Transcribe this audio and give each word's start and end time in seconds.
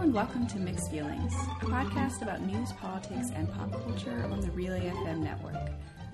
and 0.00 0.14
welcome 0.14 0.46
to 0.46 0.58
Mixed 0.58 0.90
Feelings, 0.90 1.34
a 1.60 1.66
podcast 1.66 2.22
about 2.22 2.40
news, 2.40 2.72
politics, 2.72 3.28
and 3.34 3.52
pop 3.52 3.70
culture 3.70 4.26
on 4.30 4.40
the 4.40 4.50
Relay 4.52 4.80
FM 4.88 5.18
network. 5.18 5.54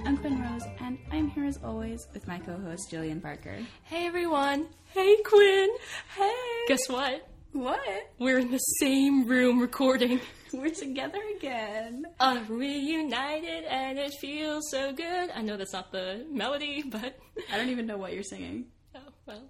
I'm 0.04 0.16
Quinn 0.16 0.43
Rose, 0.43 0.64
and 0.80 0.98
I'm 1.12 1.29
here 1.30 1.45
as 1.45 1.61
always 1.62 2.09
with 2.12 2.27
my 2.27 2.41
co-host 2.41 2.91
Jillian 2.91 3.22
Parker. 3.22 3.57
Hey 3.84 4.09
everyone! 4.09 4.66
Hey 4.86 5.16
Quinn! 5.22 5.68
Hey! 6.16 6.34
Guess 6.66 6.88
what? 6.88 7.29
What? 7.52 7.79
We're 8.18 8.38
in 8.38 8.50
the 8.50 8.59
same 8.59 9.29
room 9.29 9.61
recording. 9.61 10.21
We're 10.53 10.71
together 10.71 11.21
again. 11.37 12.07
Uh, 12.18 12.41
reunited 12.48 13.64
and 13.66 14.00
it 14.00 14.14
feels 14.21 14.68
so 14.68 14.93
good. 14.93 15.30
I 15.30 15.43
know 15.43 15.57
that's 15.57 15.73
not 15.73 15.93
the 15.93 16.27
melody, 16.29 16.82
but 16.82 17.16
I 17.53 17.57
don't 17.57 17.68
even 17.68 17.87
know 17.87 17.98
what 17.98 18.14
you're 18.14 18.25
singing. 18.25 18.66
oh 18.96 19.00
well. 19.27 19.45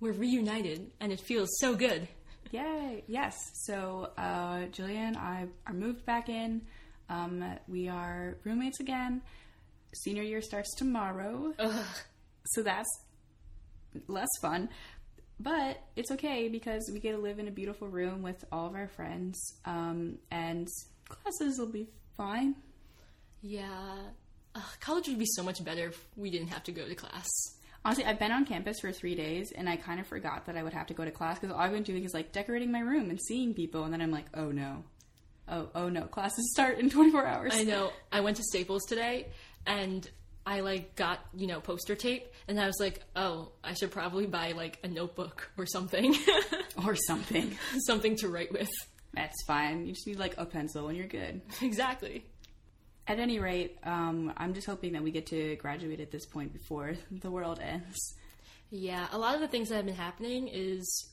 We're 0.00 0.12
reunited 0.12 0.90
and 1.00 1.12
it 1.12 1.20
feels 1.20 1.50
so 1.60 1.74
good. 1.74 2.08
Yay! 2.52 3.02
Yes. 3.08 3.34
So, 3.64 4.10
uh, 4.16 4.66
Jillian 4.70 5.08
and 5.08 5.16
I 5.16 5.46
are 5.66 5.72
moved 5.74 6.04
back 6.04 6.28
in. 6.28 6.62
Um, 7.08 7.42
we 7.66 7.88
are 7.88 8.36
roommates 8.44 8.78
again. 8.80 9.22
Senior 9.94 10.22
year 10.22 10.40
starts 10.40 10.74
tomorrow, 10.76 11.52
Ugh. 11.58 11.84
so 12.46 12.62
that's 12.62 12.88
less 14.06 14.28
fun. 14.40 14.68
But 15.40 15.82
it's 15.96 16.10
okay 16.12 16.48
because 16.48 16.88
we 16.92 17.00
get 17.00 17.12
to 17.12 17.18
live 17.18 17.38
in 17.38 17.48
a 17.48 17.50
beautiful 17.50 17.88
room 17.88 18.22
with 18.22 18.44
all 18.52 18.66
of 18.66 18.74
our 18.74 18.86
friends, 18.88 19.38
um, 19.64 20.18
and 20.30 20.68
classes 21.08 21.58
will 21.58 21.66
be 21.72 21.88
fine. 22.16 22.54
Yeah. 23.42 23.96
Ugh, 24.54 24.62
college 24.80 25.08
would 25.08 25.18
be 25.18 25.26
so 25.26 25.42
much 25.42 25.64
better 25.64 25.88
if 25.88 26.04
we 26.16 26.30
didn't 26.30 26.48
have 26.48 26.62
to 26.64 26.72
go 26.72 26.86
to 26.86 26.94
class. 26.94 27.28
Honestly, 27.84 28.04
I've 28.04 28.18
been 28.18 28.30
on 28.30 28.44
campus 28.44 28.78
for 28.80 28.92
three 28.92 29.14
days, 29.14 29.52
and 29.52 29.68
I 29.68 29.76
kind 29.76 29.98
of 29.98 30.06
forgot 30.06 30.46
that 30.46 30.56
I 30.56 30.62
would 30.62 30.72
have 30.72 30.86
to 30.86 30.94
go 30.94 31.04
to 31.04 31.10
class 31.10 31.38
because 31.38 31.52
all 31.52 31.60
I've 31.60 31.72
been 31.72 31.82
doing 31.82 32.04
is 32.04 32.14
like 32.14 32.32
decorating 32.32 32.70
my 32.70 32.80
room 32.80 33.10
and 33.10 33.20
seeing 33.20 33.54
people, 33.54 33.84
and 33.84 33.92
then 33.92 34.00
I'm 34.00 34.12
like, 34.12 34.26
oh 34.34 34.52
no, 34.52 34.84
oh 35.48 35.68
oh 35.74 35.88
no, 35.88 36.02
classes 36.02 36.50
start 36.52 36.78
in 36.78 36.90
24 36.90 37.26
hours. 37.26 37.52
I 37.54 37.64
know. 37.64 37.90
I 38.10 38.20
went 38.20 38.36
to 38.36 38.42
Staples 38.44 38.84
today 38.84 39.28
and 39.66 40.08
I 40.46 40.60
like 40.60 40.94
got, 40.96 41.20
you 41.36 41.46
know, 41.46 41.60
poster 41.60 41.94
tape 41.94 42.32
and 42.48 42.60
I 42.60 42.66
was 42.66 42.76
like, 42.80 43.00
"Oh, 43.14 43.52
I 43.62 43.74
should 43.74 43.90
probably 43.92 44.26
buy 44.26 44.52
like 44.52 44.78
a 44.82 44.88
notebook 44.88 45.50
or 45.56 45.66
something." 45.66 46.16
or 46.84 46.96
something. 46.96 47.56
something 47.86 48.16
to 48.16 48.28
write 48.28 48.52
with. 48.52 48.70
That's 49.14 49.44
fine. 49.46 49.86
You 49.86 49.92
just 49.92 50.06
need 50.06 50.18
like 50.18 50.34
a 50.38 50.46
pencil, 50.46 50.88
and 50.88 50.96
you're 50.96 51.06
good. 51.06 51.42
Exactly. 51.60 52.24
At 53.08 53.18
any 53.18 53.40
rate, 53.40 53.78
um, 53.82 54.32
I'm 54.36 54.54
just 54.54 54.66
hoping 54.66 54.92
that 54.92 55.02
we 55.02 55.10
get 55.10 55.26
to 55.26 55.56
graduate 55.56 56.00
at 56.00 56.10
this 56.10 56.24
point 56.24 56.52
before 56.52 56.94
the 57.10 57.30
world 57.30 57.58
ends. 57.60 57.98
Yeah, 58.70 59.06
a 59.12 59.18
lot 59.18 59.34
of 59.34 59.40
the 59.40 59.48
things 59.48 59.68
that 59.68 59.76
have 59.76 59.86
been 59.86 59.94
happening 59.94 60.48
is 60.48 61.10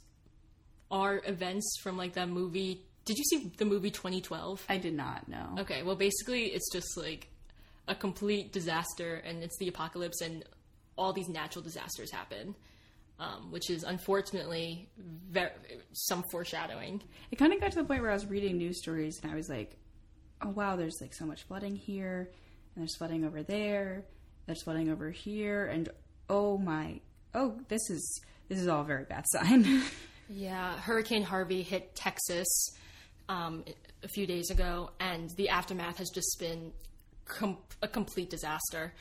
are 0.91 1.21
events 1.25 1.79
from 1.81 1.97
like 1.97 2.13
that 2.13 2.29
movie. 2.29 2.83
Did 3.05 3.17
you 3.17 3.23
see 3.25 3.51
the 3.57 3.65
movie 3.65 3.91
2012? 3.91 4.65
I 4.69 4.77
did 4.77 4.93
not 4.93 5.27
know. 5.27 5.55
Okay, 5.59 5.83
well 5.83 5.95
basically 5.95 6.45
it's 6.45 6.71
just 6.71 6.97
like 6.97 7.27
a 7.87 7.95
complete 7.95 8.53
disaster 8.53 9.15
and 9.25 9.43
it's 9.43 9.57
the 9.57 9.67
apocalypse 9.67 10.21
and 10.21 10.43
all 10.97 11.11
these 11.11 11.27
natural 11.27 11.63
disasters 11.63 12.11
happen. 12.11 12.55
Um, 13.19 13.51
which 13.51 13.69
is 13.69 13.83
unfortunately 13.83 14.87
some 15.91 16.23
foreshadowing. 16.31 17.01
It 17.31 17.35
kind 17.35 17.51
of 17.51 17.59
got 17.59 17.71
to 17.73 17.79
the 17.79 17.83
point 17.83 18.01
where 18.01 18.11
I 18.11 18.13
was 18.13 18.25
reading 18.25 18.57
news 18.57 18.79
stories, 18.79 19.19
and 19.21 19.29
I 19.29 19.35
was 19.35 19.49
like, 19.49 19.75
"Oh 20.41 20.49
wow, 20.49 20.75
there's 20.75 20.97
like 21.01 21.13
so 21.13 21.25
much 21.25 21.43
flooding 21.43 21.75
here, 21.75 22.29
and 22.75 22.81
there's 22.81 22.95
flooding 22.97 23.25
over 23.25 23.43
there, 23.43 24.05
there's 24.45 24.63
flooding 24.63 24.89
over 24.89 25.09
here, 25.11 25.65
and 25.65 25.89
oh 26.29 26.57
my, 26.57 26.99
oh 27.33 27.59
this 27.67 27.89
is 27.89 28.21
this 28.47 28.59
is 28.59 28.67
all 28.67 28.81
a 28.81 28.85
very 28.85 29.05
bad 29.05 29.25
sign." 29.31 29.81
Yeah, 30.29 30.77
Hurricane 30.77 31.23
Harvey 31.23 31.63
hit 31.63 31.95
Texas 31.95 32.47
um, 33.27 33.63
a 34.03 34.07
few 34.07 34.27
days 34.27 34.51
ago, 34.51 34.91
and 34.99 35.29
the 35.37 35.49
aftermath 35.49 35.97
has 35.97 36.09
just 36.09 36.37
been 36.39 36.71
com- 37.25 37.57
a 37.81 37.87
complete 37.87 38.29
disaster. 38.29 38.93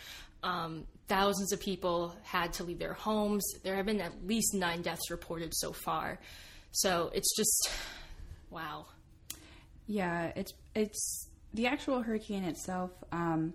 Um, 0.42 0.86
thousands 1.08 1.52
of 1.52 1.60
people 1.60 2.14
had 2.22 2.52
to 2.54 2.64
leave 2.64 2.78
their 2.78 2.94
homes. 2.94 3.44
There 3.64 3.74
have 3.76 3.86
been 3.86 4.00
at 4.00 4.26
least 4.26 4.54
nine 4.54 4.82
deaths 4.82 5.10
reported 5.10 5.54
so 5.54 5.72
far. 5.72 6.18
So 6.70 7.10
it's 7.12 7.34
just, 7.36 7.70
wow. 8.50 8.86
Yeah, 9.86 10.32
it's 10.36 10.52
it's 10.74 11.27
the 11.54 11.66
actual 11.66 12.03
hurricane 12.03 12.44
itself 12.44 12.91
um, 13.12 13.54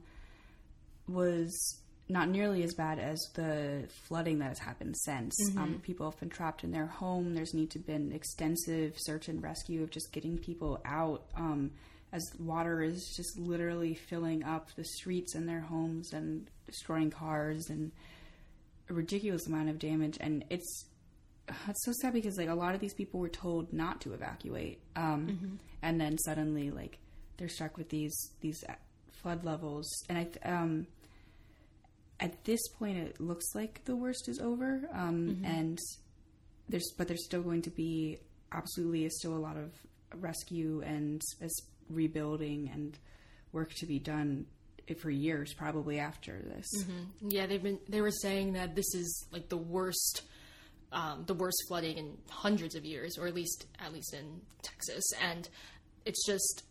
was 1.08 1.80
not 2.10 2.30
nearly 2.30 2.64
as 2.64 2.74
bad 2.74 3.00
as 3.00 3.20
the 3.34 3.88
flooding 4.08 4.40
that 4.40 4.50
has 4.50 4.60
happened 4.60 4.96
since. 4.98 5.34
Um, 5.58 5.80
people 5.82 6.10
have 6.10 6.20
been 6.20 6.30
trapped 6.30 6.64
in 6.64 6.72
their 6.72 6.88
home. 6.88 7.34
There's 7.34 7.54
need 7.54 7.72
to 7.72 7.80
been 7.80 8.12
extensive 8.12 8.96
search 8.98 9.30
and 9.30 9.42
rescue 9.42 9.84
of 9.84 9.90
just 9.90 10.12
getting 10.12 10.38
people 10.38 10.82
out. 10.86 11.24
Um, 11.36 11.72
as 12.12 12.24
water 12.40 12.84
is 12.84 13.12
just 13.18 13.40
literally 13.40 13.96
filling 13.96 14.44
up 14.44 14.70
the 14.76 14.84
streets 14.84 15.34
and 15.34 15.50
their 15.50 15.62
homes 15.62 16.14
and 16.14 16.48
destroying 16.68 17.10
cars 17.10 17.70
and 17.70 17.92
a 18.90 18.94
ridiculous 18.94 19.48
amount 19.48 19.70
of 19.70 19.80
damage. 19.80 20.18
And 20.20 20.46
it's 20.50 20.86
it's 21.68 21.84
so 21.86 21.92
sad 22.02 22.14
because 22.14 22.38
like 22.38 22.50
a 22.50 22.54
lot 22.54 22.76
of 22.76 22.82
these 22.82 22.94
people 22.94 23.20
were 23.20 23.30
told 23.30 23.74
not 23.74 24.00
to 24.02 24.14
evacuate 24.14 24.80
um, 24.96 25.60
and 25.82 26.00
then 26.00 26.18
suddenly 26.20 26.72
like 26.72 27.00
they're 27.38 27.50
stuck 27.50 27.78
with 27.78 27.90
these 27.90 28.16
these 28.42 28.64
flood 29.12 29.44
levels. 29.44 29.88
And 30.10 30.18
i 30.44 30.50
um, 30.50 30.88
at 32.20 32.44
this 32.46 32.68
point 32.80 32.98
it 32.98 33.20
looks 33.20 33.46
like 33.54 33.84
the 33.86 33.96
worst 33.96 34.30
is 34.30 34.40
over 34.40 34.82
um, 34.94 35.42
and 35.44 35.78
there's 36.70 36.94
but 36.98 37.08
there's 37.08 37.26
still 37.26 37.42
going 37.42 37.62
to 37.62 37.70
be 37.70 38.18
absolutely 38.52 39.06
is 39.06 39.18
still 39.18 39.36
a 39.36 39.38
lot 39.40 39.58
of 39.58 39.72
rescue 40.22 40.82
and 40.86 41.22
as 41.42 41.54
rebuilding 41.90 42.70
and 42.74 42.98
work 43.52 43.74
to 43.76 43.86
be 43.86 44.00
done 44.00 44.46
for 45.00 45.10
years 45.10 45.54
probably 45.54 46.00
after 46.00 46.42
this. 46.42 46.86
Yeah, 47.22 47.46
they've 47.46 47.62
been. 47.62 47.80
They 47.88 48.02
were 48.02 48.12
saying 48.12 48.54
that 48.54 48.76
this 48.76 48.94
is 48.94 49.26
like 49.32 49.50
the 49.50 49.58
worst, 49.58 50.24
um, 50.92 51.24
the 51.26 51.34
worst 51.34 51.58
flooding 51.68 51.98
in 51.98 52.18
hundreds 52.30 52.76
of 52.76 52.86
years, 52.86 53.18
or 53.18 53.28
at 53.28 53.34
least 53.34 53.66
at 53.84 53.94
least 53.94 54.14
in 54.14 54.42
Texas, 54.62 55.04
and 55.22 55.48
it's 56.06 56.26
just 56.26 56.64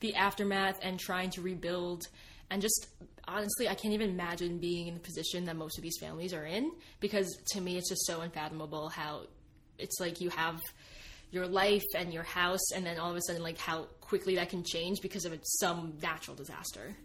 the 0.00 0.14
aftermath 0.14 0.78
and 0.82 0.98
trying 0.98 1.30
to 1.30 1.40
rebuild, 1.42 2.06
and 2.50 2.62
just 2.62 2.86
honestly, 3.26 3.68
I 3.68 3.74
can't 3.74 3.94
even 3.94 4.10
imagine 4.10 4.58
being 4.58 4.86
in 4.88 4.94
the 4.94 5.00
position 5.00 5.44
that 5.46 5.56
most 5.56 5.76
of 5.78 5.82
these 5.82 5.98
families 6.00 6.32
are 6.32 6.46
in 6.46 6.70
because 7.00 7.28
to 7.52 7.60
me, 7.60 7.76
it's 7.76 7.88
just 7.88 8.06
so 8.06 8.20
unfathomable 8.22 8.88
how 8.88 9.22
it's 9.78 10.00
like 10.00 10.20
you 10.20 10.30
have 10.30 10.60
your 11.30 11.46
life 11.46 11.84
and 11.94 12.12
your 12.12 12.22
house, 12.22 12.72
and 12.74 12.86
then 12.86 12.98
all 12.98 13.10
of 13.10 13.16
a 13.16 13.20
sudden, 13.22 13.42
like 13.42 13.58
how 13.58 13.82
quickly 14.00 14.36
that 14.36 14.48
can 14.48 14.64
change 14.64 15.00
because 15.02 15.24
of 15.26 15.38
some 15.42 15.92
natural 16.02 16.34
disaster. 16.36 16.96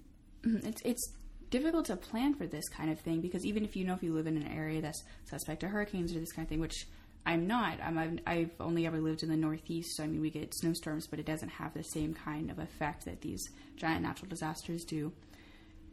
Mhm. 0.44 0.66
it's 0.66 0.82
it's 0.84 1.14
difficult 1.50 1.86
to 1.86 1.96
plan 1.96 2.34
for 2.34 2.48
this 2.48 2.68
kind 2.70 2.90
of 2.90 3.00
thing 3.00 3.22
because 3.22 3.46
even 3.46 3.64
if 3.64 3.76
you 3.76 3.86
know 3.86 3.94
if 3.94 4.02
you 4.02 4.12
live 4.14 4.26
in 4.28 4.36
an 4.38 4.48
area 4.48 4.82
that's 4.82 5.04
suspect 5.30 5.60
to 5.60 5.68
hurricanes 5.68 6.16
or 6.16 6.20
this 6.20 6.32
kind 6.32 6.46
of 6.46 6.50
thing, 6.50 6.60
which 6.60 6.88
I'm 7.26 7.48
not. 7.48 7.80
I'm, 7.82 8.20
I've, 8.28 8.52
only 8.60 8.86
ever 8.86 9.00
lived 9.00 9.24
in 9.24 9.30
the 9.30 9.38
Northeast, 9.38 9.96
so 9.96 10.04
I 10.04 10.08
mean 10.08 10.22
we 10.22 10.30
get 10.30 10.54
snowstorms, 10.54 11.08
but 11.08 11.20
it 11.20 11.26
doesn't 11.26 11.50
have 11.50 11.74
the 11.74 11.84
same 11.84 12.14
kind 12.14 12.52
of 12.52 12.60
effect 12.60 13.06
that 13.06 13.22
these 13.22 13.42
giant 13.78 14.02
natural 14.02 14.30
disasters 14.30 14.84
do. 14.84 15.12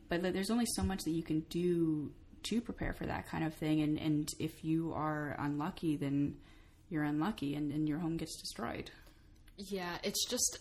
But 0.08 0.22
there's 0.22 0.50
only 0.50 0.66
so 0.74 0.82
much 0.82 1.04
that 1.04 1.12
you 1.12 1.22
can 1.22 1.40
do 1.50 2.10
to 2.44 2.60
prepare 2.60 2.92
for 2.94 3.06
that 3.06 3.28
kind 3.28 3.44
of 3.44 3.54
thing, 3.54 3.80
and 3.80 3.98
and 3.98 4.28
if 4.38 4.64
you 4.64 4.92
are 4.94 5.36
unlucky, 5.38 5.96
then 5.96 6.36
you're 6.88 7.04
unlucky, 7.04 7.54
and, 7.54 7.70
and 7.70 7.88
your 7.88 7.98
home 7.98 8.16
gets 8.16 8.36
destroyed. 8.40 8.90
Yeah, 9.56 9.98
it's 10.02 10.28
just 10.28 10.58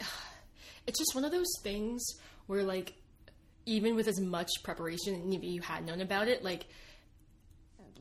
it's 0.86 0.98
just 0.98 1.14
one 1.14 1.24
of 1.24 1.32
those 1.32 1.52
things 1.62 2.04
where 2.46 2.62
like 2.62 2.94
even 3.66 3.94
with 3.94 4.08
as 4.08 4.20
much 4.20 4.50
preparation 4.62 5.14
and 5.14 5.32
even 5.32 5.48
you 5.48 5.62
had 5.62 5.86
known 5.86 6.00
about 6.00 6.28
it, 6.28 6.42
like 6.42 6.66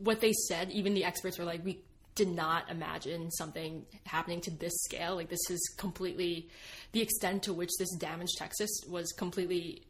what 0.04 0.22
they 0.22 0.34
said, 0.34 0.72
even 0.72 0.94
the 0.94 1.04
experts 1.04 1.38
were 1.38 1.46
like, 1.46 1.64
we 1.64 1.82
did 2.16 2.30
not 2.30 2.70
imagine 2.70 3.32
something 3.32 3.86
happening 4.06 4.42
to 4.42 4.52
this 4.52 4.74
scale. 4.84 5.16
Like 5.16 5.30
this 5.30 5.50
is 5.50 5.74
completely 5.78 6.50
the 6.92 7.02
extent 7.02 7.44
to 7.44 7.54
which 7.54 7.70
this 7.80 7.96
damaged 7.96 8.38
Texas 8.38 8.70
was 8.90 9.12
completely 9.14 9.84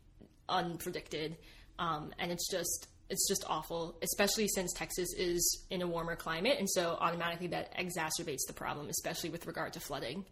unpredicted. 0.48 1.36
Um, 1.80 2.12
and 2.20 2.32
it's 2.32 2.50
just 2.52 2.88
it's 3.10 3.28
just 3.28 3.44
awful, 3.50 3.98
especially 4.04 4.48
since 4.48 4.72
Texas 4.74 5.14
is 5.18 5.66
in 5.72 5.82
a 5.82 5.88
warmer 5.88 6.16
climate, 6.16 6.58
and 6.60 6.70
so 6.70 6.96
automatically 7.00 7.48
that 7.48 7.76
exacerbates 7.76 8.46
the 8.48 8.54
problem, 8.54 8.88
especially 8.90 9.32
with 9.32 9.48
regard 9.48 9.74
to 9.74 9.80
flooding. 9.80 10.26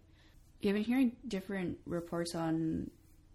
I've 0.63 0.73
been 0.73 0.83
hearing 0.83 1.15
different 1.27 1.80
reports 1.85 2.35
on 2.35 2.91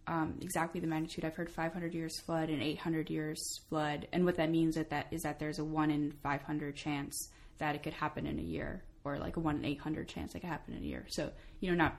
um, 0.06 0.38
exactly 0.40 0.80
the 0.80 0.86
magnitude. 0.86 1.24
I've 1.24 1.36
heard 1.36 1.50
500 1.50 1.94
years 1.94 2.20
flood 2.20 2.48
and 2.48 2.62
800 2.62 3.10
years 3.10 3.60
flood, 3.68 4.08
and 4.12 4.24
what 4.24 4.36
that 4.36 4.50
means 4.50 4.74
that 4.74 4.90
that 4.90 5.06
is 5.10 5.22
that 5.22 5.38
there's 5.38 5.58
a 5.58 5.64
one 5.64 5.90
in 5.90 6.12
500 6.22 6.76
chance 6.76 7.30
that 7.58 7.74
it 7.74 7.82
could 7.82 7.92
happen 7.92 8.26
in 8.26 8.38
a 8.38 8.42
year, 8.42 8.82
or 9.04 9.18
like 9.18 9.36
a 9.36 9.40
one 9.40 9.56
in 9.56 9.64
800 9.64 10.08
chance 10.08 10.34
it 10.34 10.40
could 10.40 10.48
happen 10.48 10.74
in 10.74 10.82
a 10.82 10.86
year. 10.86 11.06
So 11.08 11.30
you 11.60 11.70
know, 11.70 11.76
not 11.76 11.96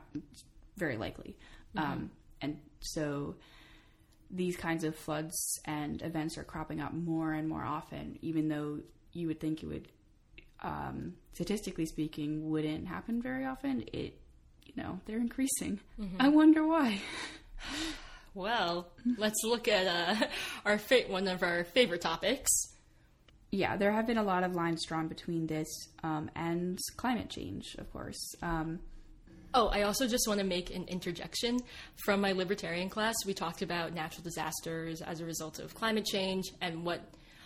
very 0.77 0.97
likely. 0.97 1.37
Um, 1.75 2.11
and 2.41 2.59
so 2.81 3.35
these 4.29 4.55
kinds 4.57 4.83
of 4.83 4.95
floods 4.95 5.59
and 5.65 6.01
events 6.01 6.37
are 6.37 6.43
cropping 6.43 6.81
up 6.81 6.93
more 6.93 7.31
and 7.33 7.47
more 7.47 7.63
often, 7.63 8.19
even 8.21 8.47
though 8.47 8.79
you 9.11 9.27
would 9.27 9.39
think 9.39 9.63
it 9.63 9.67
would 9.67 9.87
um, 10.61 11.13
statistically 11.33 11.85
speaking, 11.85 12.49
wouldn't 12.49 12.87
happen 12.87 13.21
very 13.21 13.45
often. 13.45 13.83
It, 13.93 14.19
you 14.65 14.73
know, 14.81 14.99
they're 15.05 15.19
increasing. 15.19 15.79
Mm-hmm. 15.99 16.17
I 16.19 16.29
wonder 16.29 16.65
why. 16.65 17.01
Well, 18.35 18.87
let's 19.17 19.43
look 19.43 19.67
at 19.67 19.85
uh, 19.85 20.25
our 20.65 20.79
fa- 20.79 21.03
one 21.07 21.27
of 21.27 21.43
our 21.43 21.65
favorite 21.65 22.01
topics. 22.01 22.49
Yeah, 23.51 23.77
there 23.77 23.91
have 23.91 24.07
been 24.07 24.17
a 24.17 24.23
lot 24.23 24.43
of 24.43 24.55
lines 24.55 24.83
drawn 24.87 25.07
between 25.07 25.45
this 25.45 25.67
um, 26.03 26.31
and 26.35 26.79
climate 26.97 27.29
change, 27.29 27.75
of 27.77 27.91
course. 27.93 28.33
Um, 28.41 28.79
oh, 29.53 29.67
I 29.67 29.83
also 29.83 30.07
just 30.07 30.27
want 30.27 30.39
to 30.39 30.45
make 30.45 30.75
an 30.75 30.85
interjection. 30.87 31.59
From 32.03 32.21
my 32.21 32.31
libertarian 32.31 32.89
class, 32.89 33.13
we 33.27 33.35
talked 33.35 33.61
about 33.61 33.93
natural 33.93 34.23
disasters 34.23 35.03
as 35.03 35.19
a 35.19 35.25
result 35.25 35.59
of 35.59 35.75
climate 35.75 36.05
change 36.05 36.45
and 36.61 36.83
what, 36.83 37.01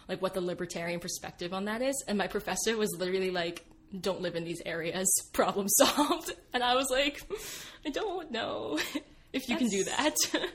like, 0.07 0.21
what 0.21 0.33
the 0.33 0.39
libertarian 0.39 1.01
perspective 1.01 1.53
on 1.53 1.65
that 1.65 1.81
is. 1.81 2.01
And 2.07 2.17
my 2.17 2.27
professor 2.27 2.77
was 2.77 2.95
literally 2.97 3.31
like, 3.31 3.65
"Don't 3.99 4.21
live 4.21 4.37
in 4.37 4.45
these 4.45 4.61
areas. 4.65 5.11
Problem 5.33 5.67
solved." 5.67 6.31
And 6.53 6.63
I 6.63 6.75
was 6.75 6.87
like, 6.89 7.21
"I 7.85 7.89
don't 7.89 8.31
know 8.31 8.79
if 9.37 9.47
you 9.49 9.57
can 9.57 9.69
do 9.69 9.83
that." 9.85 10.15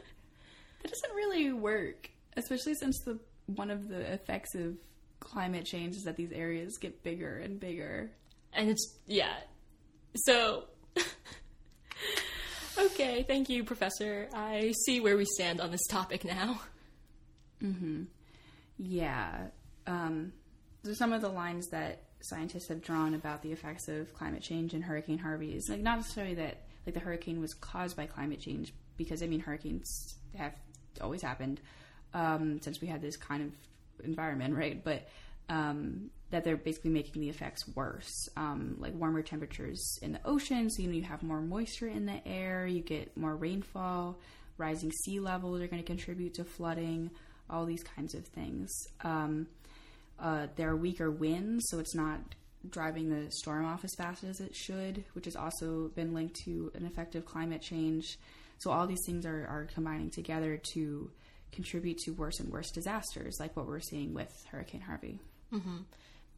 That 0.82 0.90
doesn't 0.90 1.14
really 1.14 1.52
work, 1.52 2.10
especially 2.36 2.74
since 2.74 2.98
the 3.04 3.20
one 3.46 3.70
of 3.70 3.88
the 3.88 4.00
effects 4.12 4.54
of 4.54 4.74
climate 5.20 5.64
change 5.64 5.94
is 5.94 6.02
that 6.02 6.16
these 6.16 6.32
areas 6.32 6.76
get 6.80 7.02
bigger 7.02 7.38
and 7.38 7.60
bigger. 7.60 8.10
And 8.52 8.68
it's 8.68 8.98
yeah. 9.06 9.34
So 10.26 10.64
Okay, 12.78 13.22
thank 13.22 13.48
you, 13.48 13.64
Professor. 13.64 14.28
I 14.34 14.72
see 14.86 15.00
where 15.00 15.16
we 15.16 15.24
stand 15.24 15.60
on 15.60 15.70
this 15.70 15.86
topic 15.88 16.24
now. 16.24 16.60
Mm-hmm. 17.62 18.04
Yeah. 18.78 19.48
Um 19.86 20.32
so 20.84 20.94
some 20.94 21.12
of 21.12 21.20
the 21.20 21.28
lines 21.28 21.68
that 21.68 22.02
scientists 22.22 22.68
have 22.68 22.82
drawn 22.82 23.14
about 23.14 23.42
the 23.42 23.52
effects 23.52 23.88
of 23.88 24.12
climate 24.14 24.42
change 24.42 24.74
and 24.74 24.82
Hurricane 24.82 25.18
Harvey 25.18 25.52
is 25.54 25.68
like 25.70 25.80
not 25.80 25.98
necessarily 25.98 26.34
that 26.34 26.61
like 26.86 26.94
the 26.94 27.00
hurricane 27.00 27.40
was 27.40 27.54
caused 27.54 27.96
by 27.96 28.06
climate 28.06 28.40
change 28.40 28.72
because 28.96 29.22
I 29.22 29.26
mean 29.26 29.40
hurricanes 29.40 30.14
have 30.36 30.54
always 31.00 31.22
happened 31.22 31.60
um, 32.14 32.60
since 32.60 32.80
we 32.80 32.88
had 32.88 33.00
this 33.00 33.16
kind 33.16 33.42
of 33.42 34.04
environment, 34.04 34.54
right? 34.54 34.82
But 34.82 35.08
um, 35.48 36.10
that 36.30 36.44
they're 36.44 36.56
basically 36.56 36.90
making 36.90 37.20
the 37.20 37.28
effects 37.28 37.64
worse, 37.74 38.28
um, 38.36 38.76
like 38.78 38.94
warmer 38.94 39.22
temperatures 39.22 39.98
in 40.02 40.12
the 40.12 40.20
ocean. 40.24 40.70
So 40.70 40.82
you 40.82 40.88
know 40.88 40.94
you 40.94 41.02
have 41.02 41.22
more 41.22 41.40
moisture 41.40 41.88
in 41.88 42.06
the 42.06 42.26
air, 42.26 42.66
you 42.66 42.80
get 42.80 43.16
more 43.16 43.36
rainfall. 43.36 44.18
Rising 44.58 44.92
sea 44.92 45.18
levels 45.18 45.60
are 45.60 45.66
going 45.66 45.82
to 45.82 45.86
contribute 45.86 46.34
to 46.34 46.44
flooding. 46.44 47.10
All 47.50 47.66
these 47.66 47.82
kinds 47.82 48.14
of 48.14 48.26
things. 48.26 48.70
Um, 49.02 49.46
uh, 50.18 50.46
there 50.56 50.70
are 50.70 50.76
weaker 50.76 51.10
winds, 51.10 51.64
so 51.68 51.78
it's 51.80 51.94
not 51.94 52.20
driving 52.70 53.08
the 53.08 53.30
storm 53.30 53.64
off 53.64 53.84
as 53.84 53.94
fast 53.96 54.24
as 54.24 54.40
it 54.40 54.54
should, 54.54 55.04
which 55.14 55.24
has 55.24 55.36
also 55.36 55.90
been 55.94 56.14
linked 56.14 56.36
to 56.44 56.70
an 56.74 56.86
effective 56.86 57.24
climate 57.24 57.62
change. 57.62 58.18
So 58.58 58.70
all 58.70 58.86
these 58.86 59.02
things 59.06 59.26
are, 59.26 59.46
are 59.46 59.68
combining 59.74 60.10
together 60.10 60.60
to 60.74 61.10
contribute 61.50 61.98
to 61.98 62.12
worse 62.12 62.40
and 62.40 62.50
worse 62.50 62.70
disasters, 62.70 63.36
like 63.38 63.56
what 63.56 63.66
we're 63.66 63.80
seeing 63.80 64.14
with 64.14 64.30
Hurricane 64.50 64.80
Harvey. 64.80 65.20
Mm-hmm. 65.52 65.78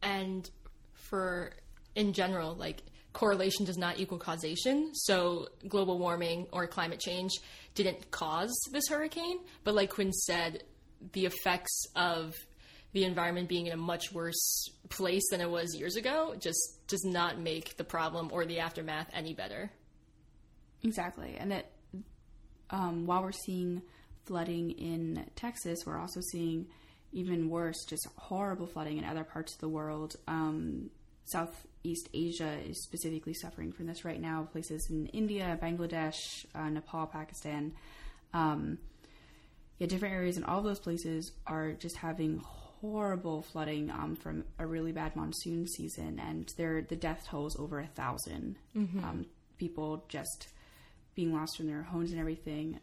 And 0.01 0.49
for 0.93 1.51
in 1.95 2.13
general, 2.13 2.55
like 2.55 2.81
correlation 3.13 3.65
does 3.65 3.77
not 3.77 3.99
equal 3.99 4.17
causation. 4.17 4.93
So 4.93 5.47
global 5.67 5.97
warming 5.97 6.47
or 6.51 6.67
climate 6.67 6.99
change 6.99 7.31
didn't 7.73 8.11
cause 8.11 8.53
this 8.71 8.87
hurricane, 8.89 9.39
but 9.63 9.73
like 9.73 9.91
Quinn 9.91 10.11
said, 10.11 10.63
the 11.13 11.25
effects 11.25 11.85
of 11.95 12.33
the 12.95 13.03
environment 13.03 13.49
being 13.49 13.67
in 13.67 13.73
a 13.73 13.77
much 13.77 14.13
worse 14.13 14.69
place 14.87 15.29
than 15.29 15.41
it 15.41 15.49
was 15.49 15.75
years 15.75 15.97
ago 15.97 16.33
just 16.39 16.79
does 16.87 17.03
not 17.03 17.37
make 17.37 17.75
the 17.75 17.83
problem 17.83 18.29
or 18.31 18.45
the 18.45 18.59
aftermath 18.59 19.09
any 19.13 19.33
better. 19.33 19.69
Exactly. 20.81 21.35
And 21.37 21.51
it 21.51 21.69
um, 22.69 23.05
while 23.05 23.21
we're 23.21 23.33
seeing 23.33 23.81
flooding 24.25 24.71
in 24.71 25.25
Texas, 25.35 25.79
we're 25.85 25.99
also 25.99 26.21
seeing 26.31 26.67
even 27.11 27.49
worse, 27.49 27.83
just 27.85 28.07
horrible 28.15 28.65
flooding 28.65 28.97
in 28.97 29.03
other 29.03 29.25
parts 29.25 29.53
of 29.53 29.59
the 29.59 29.69
world. 29.69 30.15
Um, 30.29 30.89
Southeast 31.25 32.07
Asia 32.13 32.57
is 32.65 32.81
specifically 32.81 33.33
suffering 33.33 33.73
from 33.73 33.87
this 33.87 34.05
right 34.05 34.21
now. 34.21 34.47
Places 34.53 34.87
in 34.89 35.07
India, 35.07 35.59
Bangladesh, 35.61 36.45
uh, 36.55 36.69
Nepal, 36.69 37.07
Pakistan. 37.07 37.73
Um, 38.33 38.77
yeah, 39.79 39.87
different 39.87 40.13
areas 40.15 40.37
in 40.37 40.45
all 40.45 40.61
those 40.61 40.79
places 40.79 41.33
are 41.45 41.73
just 41.73 41.97
having 41.97 42.41
horrible 42.81 43.41
flooding 43.41 43.89
um, 43.91 44.15
from 44.15 44.43
a 44.59 44.65
really 44.65 44.91
bad 44.91 45.15
monsoon 45.15 45.67
season, 45.67 46.19
and 46.19 46.51
there 46.57 46.81
the 46.81 46.95
death 46.95 47.25
toll 47.29 47.47
is 47.47 47.55
over 47.57 47.79
a 47.79 47.83
1000 47.83 48.57
mm-hmm. 48.75 49.03
um, 49.03 49.25
people 49.57 50.05
just 50.07 50.49
being 51.15 51.33
lost 51.33 51.57
from 51.57 51.67
their 51.67 51.83
homes 51.83 52.11
and 52.11 52.19
everything. 52.19 52.79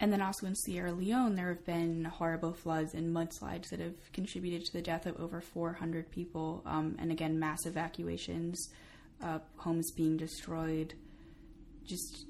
And 0.00 0.10
then 0.10 0.22
also 0.22 0.46
in 0.46 0.56
Sierra 0.56 0.92
Leone, 0.92 1.34
there 1.34 1.48
have 1.48 1.66
been 1.66 2.06
horrible 2.06 2.54
floods 2.54 2.94
and 2.94 3.14
mudslides 3.14 3.68
that 3.68 3.80
have 3.80 4.12
contributed 4.14 4.64
to 4.64 4.72
the 4.72 4.80
death 4.80 5.04
of 5.04 5.20
over 5.20 5.42
400 5.42 6.10
people. 6.10 6.62
Um, 6.64 6.96
and 6.98 7.12
again, 7.12 7.38
mass 7.38 7.66
evacuations, 7.66 8.70
uh, 9.22 9.40
homes 9.56 9.92
being 9.92 10.16
destroyed, 10.16 10.94
just 11.84 12.24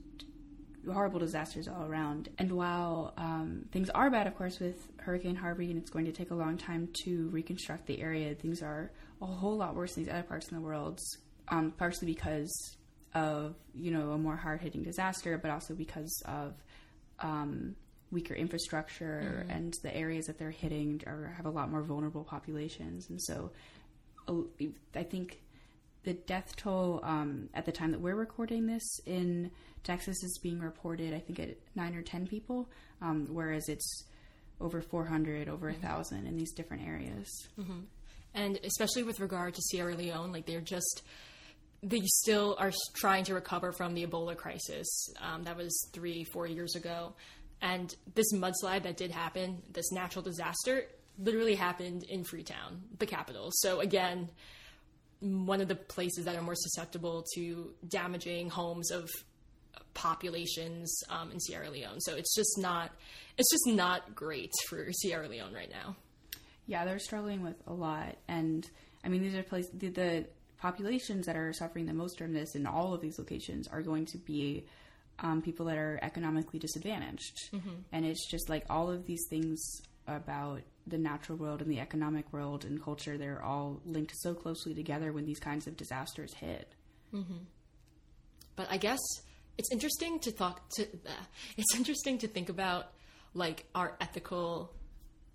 horrible 0.90 1.20
disasters 1.20 1.68
all 1.68 1.84
around. 1.84 2.28
And 2.38 2.52
while 2.52 3.14
um, 3.16 3.66
things 3.70 3.88
are 3.90 4.10
bad, 4.10 4.26
of 4.26 4.34
course, 4.34 4.58
with 4.58 4.88
Hurricane 5.02 5.36
Harvey, 5.36 5.70
and 5.70 5.78
it's 5.78 5.90
going 5.90 6.04
to 6.04 6.12
take 6.12 6.30
a 6.30 6.34
long 6.34 6.56
time 6.56 6.88
to 7.04 7.28
reconstruct 7.30 7.86
the 7.86 8.00
area, 8.00 8.34
things 8.34 8.62
are 8.62 8.92
a 9.22 9.26
whole 9.26 9.56
lot 9.56 9.74
worse 9.74 9.96
in 9.96 10.04
these 10.04 10.12
other 10.12 10.22
parts 10.22 10.48
in 10.48 10.56
the 10.56 10.62
world, 10.62 10.98
um, 11.48 11.72
partially 11.76 12.06
because 12.12 12.76
of 13.14 13.56
you 13.74 13.90
know 13.90 14.12
a 14.12 14.18
more 14.18 14.36
hard 14.36 14.60
hitting 14.60 14.82
disaster, 14.82 15.38
but 15.38 15.50
also 15.50 15.74
because 15.74 16.22
of 16.26 16.54
um, 17.20 17.74
weaker 18.10 18.34
infrastructure 18.34 19.42
mm-hmm. 19.42 19.50
and 19.50 19.74
the 19.82 19.94
areas 19.94 20.26
that 20.26 20.38
they're 20.38 20.50
hitting 20.50 21.02
are 21.06 21.34
have 21.36 21.46
a 21.46 21.50
lot 21.50 21.70
more 21.70 21.82
vulnerable 21.82 22.24
populations, 22.24 23.08
and 23.10 23.20
so 23.20 23.50
I 24.94 25.02
think 25.02 25.42
the 26.04 26.14
death 26.14 26.54
toll 26.56 27.00
um, 27.02 27.48
at 27.52 27.66
the 27.66 27.72
time 27.72 27.90
that 27.92 28.00
we're 28.00 28.14
recording 28.14 28.66
this 28.66 29.00
in 29.06 29.50
Texas 29.82 30.22
is 30.22 30.38
being 30.42 30.60
reported, 30.60 31.12
I 31.14 31.18
think, 31.18 31.40
at 31.40 31.56
nine 31.74 31.94
or 31.94 32.02
ten 32.02 32.26
people, 32.26 32.70
um, 33.02 33.26
whereas 33.30 33.68
it's 33.68 34.04
over 34.60 34.80
400, 34.82 35.48
over 35.48 35.68
a 35.68 35.72
mm-hmm. 35.72 35.82
thousand 35.82 36.26
in 36.26 36.36
these 36.36 36.52
different 36.52 36.86
areas. 36.86 37.48
Mm-hmm. 37.58 37.80
And 38.34 38.60
especially 38.62 39.02
with 39.02 39.20
regard 39.20 39.54
to 39.54 39.62
Sierra 39.62 39.94
Leone, 39.94 40.32
like 40.32 40.46
they're 40.46 40.60
just 40.60 41.02
they 41.82 42.00
still 42.04 42.56
are 42.58 42.72
trying 42.94 43.24
to 43.24 43.34
recover 43.34 43.72
from 43.72 43.94
the 43.94 44.06
Ebola 44.06 44.36
crisis 44.36 45.08
um, 45.20 45.44
that 45.44 45.56
was 45.56 45.88
three, 45.92 46.24
four 46.24 46.46
years 46.46 46.76
ago. 46.76 47.14
And 47.62 47.94
this 48.14 48.32
mudslide 48.34 48.82
that 48.82 48.96
did 48.96 49.10
happen, 49.10 49.62
this 49.72 49.90
natural 49.92 50.22
disaster, 50.22 50.84
literally 51.18 51.54
happened 51.54 52.04
in 52.08 52.24
Freetown, 52.24 52.82
the 52.98 53.06
capital. 53.06 53.50
So, 53.52 53.80
again, 53.80 54.30
one 55.20 55.60
of 55.60 55.68
the 55.68 55.74
places 55.74 56.24
that 56.24 56.36
are 56.36 56.42
more 56.42 56.54
susceptible 56.54 57.24
to 57.34 57.74
damaging 57.86 58.48
homes 58.48 58.90
of 58.90 59.10
populations 59.94 61.02
um, 61.08 61.30
in 61.30 61.40
Sierra 61.40 61.70
Leone. 61.70 62.00
So 62.00 62.14
it's 62.14 62.34
just 62.34 62.58
not 62.58 62.90
it's 63.36 63.50
just 63.50 63.76
not 63.76 64.14
great 64.14 64.52
for 64.68 64.92
Sierra 64.92 65.28
Leone 65.28 65.52
right 65.52 65.70
now. 65.70 65.96
Yeah, 66.66 66.84
they're 66.84 66.98
struggling 66.98 67.42
with 67.42 67.56
a 67.66 67.72
lot, 67.72 68.16
and 68.28 68.68
I 69.04 69.08
mean 69.08 69.22
these 69.22 69.34
are 69.34 69.42
places 69.42 69.70
the, 69.74 69.88
the 69.88 70.26
populations 70.58 71.26
that 71.26 71.36
are 71.36 71.52
suffering 71.52 71.86
the 71.86 71.94
most 71.94 72.18
from 72.18 72.32
this 72.32 72.54
in 72.54 72.66
all 72.66 72.92
of 72.92 73.00
these 73.00 73.18
locations 73.18 73.66
are 73.68 73.82
going 73.82 74.04
to 74.04 74.18
be 74.18 74.66
um, 75.18 75.42
people 75.42 75.66
that 75.66 75.78
are 75.78 75.98
economically 76.02 76.58
disadvantaged. 76.58 77.50
Mm-hmm. 77.52 77.70
And 77.92 78.04
it's 78.04 78.30
just 78.30 78.48
like 78.48 78.64
all 78.68 78.90
of 78.90 79.06
these 79.06 79.24
things 79.30 79.80
about 80.06 80.60
the 80.86 80.98
natural 80.98 81.38
world 81.38 81.62
and 81.62 81.70
the 81.70 81.80
economic 81.80 82.32
world 82.32 82.64
and 82.64 82.82
culture, 82.82 83.16
they're 83.16 83.42
all 83.42 83.80
linked 83.84 84.12
so 84.16 84.34
closely 84.34 84.74
together 84.74 85.12
when 85.12 85.24
these 85.24 85.38
kinds 85.38 85.66
of 85.66 85.76
disasters 85.76 86.34
hit. 86.34 86.72
Mm-hmm. 87.14 87.44
But 88.56 88.68
I 88.70 88.76
guess 88.76 88.98
it's 89.60 89.70
interesting 89.70 90.18
to 90.20 90.32
talk 90.32 90.68
to. 90.70 90.84
Uh, 90.84 91.10
it's 91.58 91.74
interesting 91.76 92.16
to 92.18 92.28
think 92.28 92.48
about 92.48 92.92
like 93.34 93.66
our 93.74 93.96
ethical 94.00 94.72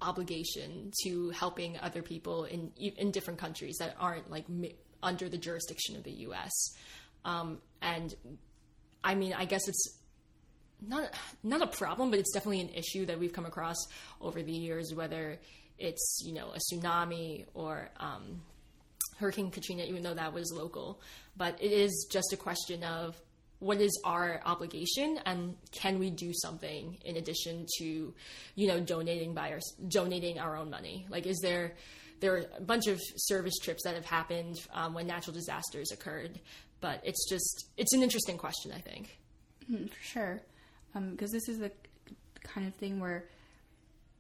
obligation 0.02 0.92
to 1.04 1.30
helping 1.30 1.78
other 1.80 2.02
people 2.02 2.46
in 2.46 2.72
in 2.98 3.12
different 3.12 3.40
countries 3.40 3.78
that 3.80 3.96
aren't 4.00 4.30
like 4.32 4.46
under 5.04 5.30
the 5.30 5.38
jurisdiction 5.38 5.96
of 5.96 6.04
the 6.04 6.12
U.S. 6.28 6.52
Um, 7.24 7.60
and 7.82 8.14
I 9.04 9.14
mean, 9.14 9.34
I 9.34 9.46
guess 9.46 9.68
it's 9.68 10.00
not 10.82 11.12
not 11.44 11.62
a 11.62 11.68
problem, 11.68 12.10
but 12.10 12.18
it's 12.20 12.34
definitely 12.34 12.62
an 12.62 12.70
issue 12.70 13.06
that 13.06 13.20
we've 13.20 13.34
come 13.34 13.46
across 13.46 13.78
over 14.20 14.42
the 14.42 14.52
years. 14.52 14.92
Whether 14.96 15.38
it's 15.78 16.24
you 16.26 16.34
know 16.34 16.50
a 16.50 16.60
tsunami 16.60 17.46
or 17.54 17.90
um, 18.00 18.42
Hurricane 19.18 19.52
Katrina, 19.52 19.84
even 19.84 20.02
though 20.02 20.16
that 20.16 20.34
was 20.34 20.52
local, 20.52 21.00
but 21.38 21.62
it 21.62 21.72
is 21.72 22.08
just 22.12 22.34
a 22.34 22.38
question 22.38 22.84
of 22.84 23.22
what 23.60 23.80
is 23.80 24.00
our 24.04 24.42
obligation 24.46 25.20
and 25.26 25.56
can 25.72 25.98
we 25.98 26.10
do 26.10 26.32
something 26.34 26.98
in 27.06 27.18
addition 27.18 27.66
to 27.78 28.14
you 28.56 28.68
know 28.68 28.80
donating 28.80 29.34
by 29.34 29.52
our 29.52 29.60
donating 29.88 30.40
our 30.40 30.58
own 30.58 30.70
money 30.70 31.06
like 31.10 31.26
is 31.26 31.40
there 31.42 31.74
there 32.20 32.36
are 32.36 32.46
a 32.58 32.62
bunch 32.62 32.88
of 32.88 33.00
service 33.18 33.58
trips 33.62 33.84
that 33.84 33.96
have 33.96 34.06
happened 34.06 34.60
um, 34.74 34.94
when 34.94 35.08
natural 35.08 35.34
disasters 35.34 35.92
occurred. 35.92 36.40
But 36.82 37.02
it's 37.04 37.30
just 37.30 37.70
it's 37.78 37.94
an 37.94 38.04
interesting 38.04 38.38
question, 38.38 38.72
I 38.72 38.80
think. 38.80 39.18
Mm, 39.72 39.90
for 39.90 40.04
sure, 40.04 40.42
because 40.94 41.30
um, 41.30 41.34
this 41.34 41.50
is 41.50 41.60
the 41.60 41.72
kind 42.44 42.68
of 42.68 42.76
thing 42.76 43.00
where 43.00 43.26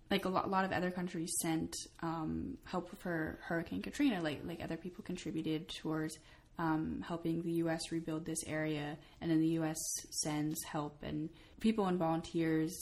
like 0.09 0.25
a 0.25 0.29
lot, 0.29 0.49
lot 0.49 0.65
of 0.65 0.71
other 0.71 0.91
countries 0.91 1.33
sent 1.41 1.75
um, 2.01 2.57
help 2.63 2.95
for 2.99 3.39
Hurricane 3.43 3.81
Katrina. 3.81 4.21
Like 4.21 4.41
like 4.45 4.63
other 4.63 4.77
people 4.77 5.03
contributed 5.03 5.67
towards 5.69 6.17
um, 6.57 7.03
helping 7.05 7.41
the 7.41 7.51
U.S. 7.53 7.91
rebuild 7.91 8.25
this 8.25 8.43
area, 8.47 8.97
and 9.21 9.29
then 9.29 9.39
the 9.39 9.49
U.S. 9.59 9.77
sends 10.09 10.63
help 10.63 11.03
and 11.03 11.29
people 11.59 11.87
and 11.87 11.99
volunteers 11.99 12.77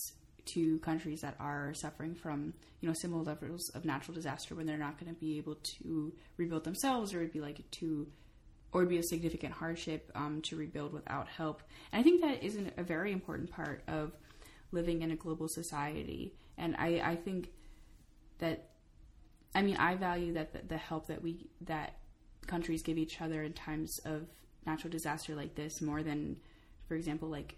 to 0.46 0.78
countries 0.80 1.22
that 1.22 1.36
are 1.40 1.74
suffering 1.74 2.14
from 2.14 2.54
you 2.82 2.88
know 2.88 2.94
similar 2.94 3.24
levels 3.24 3.70
of 3.76 3.86
natural 3.86 4.14
disaster 4.14 4.56
when 4.56 4.66
they're 4.66 4.78
not 4.78 5.00
going 5.00 5.14
to 5.14 5.20
be 5.20 5.38
able 5.38 5.56
to 5.80 6.14
rebuild 6.38 6.64
themselves, 6.64 7.14
or 7.14 7.20
it'd 7.20 7.34
be 7.34 7.42
like 7.42 7.60
to 7.72 8.08
or 8.74 8.82
it'd 8.82 8.90
be 8.90 8.98
a 8.98 9.04
significant 9.04 9.54
hardship 9.54 10.12
um, 10.16 10.42
to 10.42 10.56
rebuild 10.56 10.94
without 10.94 11.28
help. 11.28 11.62
And 11.92 12.00
I 12.00 12.04
think 12.04 12.22
that 12.22 12.44
is 12.44 12.60
a 12.76 12.84
very 12.84 13.12
important 13.12 13.52
part 13.52 13.84
of 13.88 14.12
living 14.72 15.04
in 15.04 15.12
a 15.12 15.16
global 15.16 15.48
society. 15.48 16.34
And 16.58 16.76
I, 16.78 17.02
I 17.04 17.16
think 17.16 17.50
that, 18.40 18.72
I 19.54 19.62
mean, 19.62 19.78
I 19.78 19.96
value 19.96 20.34
that 20.34 20.54
the, 20.54 20.62
the 20.68 20.78
help 20.78 21.08
that 21.08 21.22
we 21.22 21.48
that 21.62 21.98
countries 22.48 22.84
give 22.84 22.98
each 22.98 23.22
other 23.22 23.44
in 23.44 23.54
times 23.54 24.00
of 24.06 24.28
natural 24.66 24.92
disaster 24.92 25.36
like 25.36 25.56
this 25.56 25.82
more 25.82 26.04
than, 26.04 26.38
for 26.88 26.96
example, 26.96 27.30
like 27.30 27.56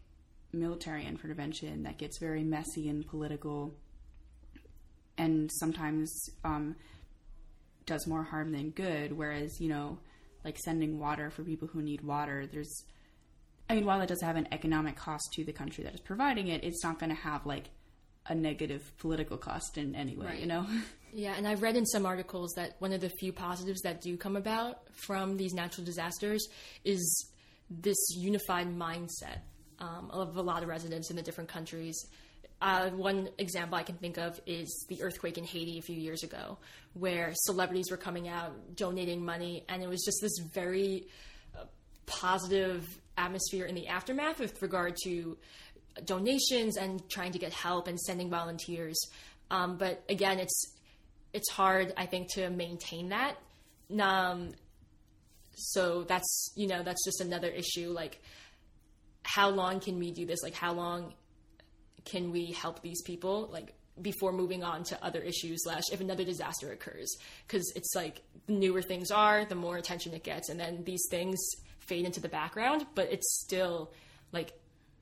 military 0.54 1.06
intervention 1.06 1.84
that 1.84 1.98
gets 1.98 2.18
very 2.20 2.44
messy 2.44 2.90
and 2.90 3.06
political 3.08 3.74
and 5.18 5.50
sometimes 5.60 6.30
um, 6.44 6.76
does 7.86 8.08
more 8.08 8.24
harm 8.24 8.52
than 8.52 8.72
good. 8.72 9.16
Whereas, 9.16 9.60
you 9.60 9.70
know, 9.70 10.00
like 10.44 10.58
sending 10.58 11.00
water 11.00 11.30
for 11.30 11.44
people 11.44 11.68
who 11.68 11.82
need 11.82 12.02
water, 12.02 12.48
there's, 12.52 12.84
I 13.70 13.76
mean, 13.76 13.86
while 13.86 14.02
it 14.02 14.08
does 14.08 14.22
have 14.22 14.36
an 14.36 14.48
economic 14.52 14.96
cost 14.96 15.32
to 15.34 15.44
the 15.44 15.54
country 15.54 15.84
that 15.84 15.94
is 15.94 16.02
providing 16.02 16.48
it, 16.50 16.64
it's 16.64 16.84
not 16.84 17.00
going 17.00 17.10
to 17.10 17.16
have 17.16 17.46
like 17.46 17.70
a 18.28 18.36
negative 18.36 18.92
political 18.98 19.38
cost 19.38 19.78
in 19.78 19.96
any 19.96 20.16
way, 20.16 20.26
right. 20.26 20.40
you 20.40 20.48
know? 20.48 20.66
Yeah, 21.18 21.34
and 21.38 21.48
I've 21.48 21.62
read 21.62 21.78
in 21.78 21.86
some 21.86 22.06
articles 22.06 22.52
that 22.58 22.76
one 22.80 22.92
of 22.92 23.00
the 23.00 23.08
few 23.08 23.32
positives 23.32 23.80
that 23.84 24.02
do 24.02 24.18
come 24.18 24.36
about 24.36 24.82
from 24.92 25.38
these 25.38 25.54
natural 25.54 25.86
disasters 25.86 26.46
is 26.84 27.30
this 27.70 27.96
unified 28.18 28.68
mindset 28.68 29.38
um, 29.80 30.10
of 30.12 30.36
a 30.36 30.42
lot 30.42 30.62
of 30.62 30.68
residents 30.68 31.10
in 31.10 31.16
the 31.16 31.22
different 31.22 31.50
countries. 31.50 32.06
Uh, 32.62 32.90
one 32.90 33.30
example 33.38 33.78
I 33.78 33.84
can 33.84 33.96
think 33.96 34.18
of 34.18 34.42
is 34.46 34.86
the 34.90 35.02
earthquake 35.04 35.38
in 35.38 35.46
Haiti 35.46 35.78
a 35.78 35.82
few 35.82 35.96
years 35.96 36.24
ago, 36.24 36.58
where 36.96 37.32
celebrities 37.34 37.90
were 37.90 37.98
coming 37.98 38.28
out 38.28 38.76
donating 38.76 39.24
money, 39.24 39.64
and 39.70 39.82
it 39.82 39.88
was 39.88 40.04
just 40.04 40.18
this 40.22 40.38
very 40.54 41.08
uh, 41.58 41.64
positive 42.06 42.86
atmosphere 43.18 43.66
in 43.66 43.76
the 43.76 43.88
aftermath 43.88 44.40
with 44.40 44.62
regard 44.62 44.96
to 45.04 45.38
donations 46.04 46.78
and 46.78 47.08
trying 47.10 47.32
to 47.32 47.40
get 47.40 47.54
help 47.54 47.88
and 47.88 48.00
sending 48.00 48.30
volunteers. 48.30 49.00
Um, 49.50 49.78
but 49.78 50.04
again, 50.10 50.40
it's 50.40 50.74
it's 51.34 51.50
hard, 51.52 51.94
I 51.98 52.06
think, 52.06 52.32
to 52.34 52.50
maintain 52.50 53.10
that. 53.10 53.36
Um, 54.00 54.52
so 55.56 56.04
that's 56.04 56.52
you 56.56 56.68
know 56.68 56.84
that's 56.84 57.04
just 57.06 57.22
another 57.22 57.50
issue. 57.50 57.90
Like, 57.90 58.22
how 59.24 59.50
long 59.50 59.80
can 59.80 60.00
we 60.00 60.12
do 60.12 60.26
this? 60.26 60.44
Like, 60.44 60.54
how 60.54 60.74
long 60.74 61.14
can 62.06 62.32
we 62.32 62.48
help 62.52 62.82
these 62.82 63.02
people? 63.02 63.50
Like 63.52 63.74
before 64.02 64.34
moving 64.34 64.64
on 64.64 64.84
to 64.84 65.04
other 65.04 65.22
issues 65.22 65.64
slash 65.64 65.84
if 65.92 66.02
another 66.02 66.26
disaster 66.26 66.72
occurs 66.72 67.16
because 67.48 67.72
it's 67.76 67.94
like 67.96 68.22
the 68.48 68.54
newer 68.54 68.82
things 68.82 69.10
are 69.10 69.46
the 69.46 69.56
more 69.56 69.78
attention 69.78 70.14
it 70.14 70.24
gets 70.24 70.50
and 70.50 70.60
then 70.60 70.84
these 70.84 71.04
things 71.10 71.40
fade 71.80 72.06
into 72.06 72.20
the 72.20 72.28
background 72.28 72.86
but 72.94 73.10
it's 73.12 73.40
still 73.42 73.94
like 74.34 74.52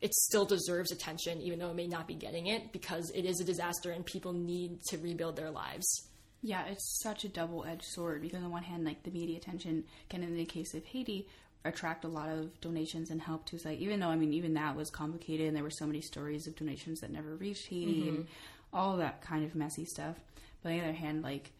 it 0.03 0.13
still 0.13 0.43
deserves 0.43 0.91
attention, 0.91 1.41
even 1.41 1.59
though 1.59 1.69
it 1.69 1.75
may 1.75 1.87
not 1.87 2.09
be 2.09 2.13
getting 2.13 2.47
it, 2.47 2.73
because 2.73 3.09
it 3.15 3.23
is 3.23 3.39
a 3.39 3.45
disaster 3.45 3.89
and 3.89 4.05
people 4.05 4.33
need 4.33 4.81
to 4.89 4.97
rebuild 4.97 5.37
their 5.37 5.49
lives. 5.49 6.09
Yeah, 6.41 6.65
it's 6.65 6.99
such 7.01 7.23
a 7.23 7.29
double 7.29 7.63
edged 7.63 7.85
sword 7.85 8.21
because, 8.21 8.39
on 8.39 8.43
the 8.43 8.49
one 8.49 8.63
hand, 8.63 8.83
like 8.83 9.03
the 9.03 9.11
media 9.11 9.37
attention 9.37 9.85
can, 10.09 10.21
in 10.21 10.35
the 10.35 10.43
case 10.43 10.73
of 10.73 10.83
Haiti, 10.83 11.29
attract 11.63 12.03
a 12.03 12.09
lot 12.09 12.27
of 12.27 12.59
donations 12.59 13.11
and 13.11 13.21
help 13.21 13.45
to 13.45 13.57
like 13.63 13.79
even 13.79 14.01
though 14.01 14.09
I 14.09 14.17
mean 14.17 14.33
even 14.33 14.55
that 14.55 14.75
was 14.75 14.89
complicated 14.89 15.47
and 15.47 15.55
there 15.55 15.63
were 15.63 15.69
so 15.69 15.85
many 15.85 16.01
stories 16.01 16.45
of 16.45 16.57
donations 16.57 16.99
that 16.99 17.09
never 17.09 17.37
reached 17.37 17.67
Haiti 17.67 18.01
mm-hmm. 18.01 18.09
and 18.09 18.27
all 18.73 18.97
that 18.97 19.21
kind 19.21 19.45
of 19.45 19.55
messy 19.55 19.85
stuff. 19.85 20.17
But 20.61 20.73
on 20.73 20.77
the 20.77 20.83
other 20.83 20.91
hand, 20.91 21.23
like, 21.23 21.51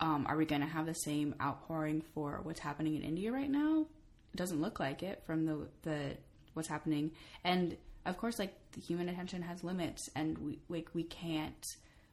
um, 0.00 0.26
are 0.28 0.36
we 0.36 0.46
going 0.46 0.62
to 0.62 0.66
have 0.66 0.86
the 0.86 0.94
same 0.94 1.36
outpouring 1.40 2.02
for 2.12 2.40
what's 2.42 2.58
happening 2.58 2.96
in 2.96 3.02
India 3.02 3.30
right 3.30 3.48
now? 3.48 3.86
It 4.34 4.36
doesn't 4.36 4.60
look 4.60 4.80
like 4.80 5.04
it 5.04 5.22
from 5.24 5.46
the 5.46 5.68
the 5.82 6.16
what's 6.54 6.68
happening. 6.68 7.12
And 7.44 7.76
of 8.04 8.18
course 8.18 8.38
like 8.38 8.54
the 8.72 8.80
human 8.80 9.08
attention 9.08 9.42
has 9.42 9.62
limits 9.62 10.08
and 10.16 10.36
we 10.38 10.58
like 10.68 10.88
we 10.92 11.04
can't 11.04 11.64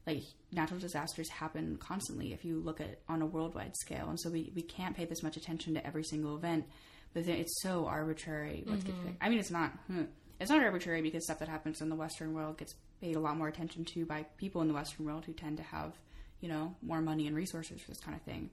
like 0.05 0.23
natural 0.51 0.79
disasters 0.79 1.29
happen 1.29 1.77
constantly 1.77 2.33
if 2.33 2.45
you 2.45 2.59
look 2.59 2.81
at 2.81 2.99
on 3.07 3.21
a 3.21 3.25
worldwide 3.25 3.75
scale. 3.77 4.09
And 4.09 4.19
so 4.19 4.29
we, 4.29 4.51
we 4.55 4.61
can't 4.61 4.95
pay 4.95 5.05
this 5.05 5.23
much 5.23 5.37
attention 5.37 5.73
to 5.75 5.85
every 5.85 6.03
single 6.03 6.35
event. 6.35 6.65
But 7.13 7.27
it's 7.27 7.61
so 7.63 7.87
arbitrary 7.87 8.63
what's 8.67 8.83
mm-hmm. 8.83 9.09
i 9.19 9.29
mean 9.29 9.39
it's 9.39 9.49
not 9.49 9.71
hmm, 9.87 10.03
it's 10.39 10.51
not 10.51 10.61
arbitrary 10.63 11.01
because 11.01 11.23
stuff 11.23 11.39
that 11.39 11.49
happens 11.49 11.81
in 11.81 11.89
the 11.89 11.95
western 11.95 12.35
world 12.35 12.59
gets 12.59 12.75
paid 13.01 13.15
a 13.15 13.19
lot 13.19 13.35
more 13.35 13.47
attention 13.47 13.83
to 13.83 14.05
by 14.05 14.23
people 14.37 14.61
in 14.61 14.67
the 14.67 14.75
western 14.75 15.07
world 15.07 15.25
who 15.25 15.33
tend 15.33 15.57
to 15.57 15.63
have 15.63 15.93
you 16.39 16.47
know 16.47 16.75
more 16.83 17.01
money 17.01 17.25
and 17.25 17.35
resources 17.35 17.81
for 17.81 17.89
this 17.89 17.99
kind 17.99 18.15
of 18.15 18.21
thing. 18.21 18.51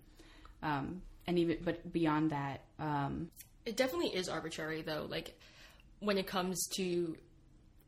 Um, 0.63 1.03
and 1.27 1.39
even 1.39 1.59
but 1.63 1.93
beyond 1.93 2.31
that 2.31 2.63
um, 2.79 3.31
it 3.67 3.77
definitely 3.77 4.15
is 4.15 4.29
arbitrary 4.29 4.83
though. 4.83 5.07
Like 5.09 5.39
when 6.01 6.19
it 6.19 6.27
comes 6.27 6.67
to 6.77 7.17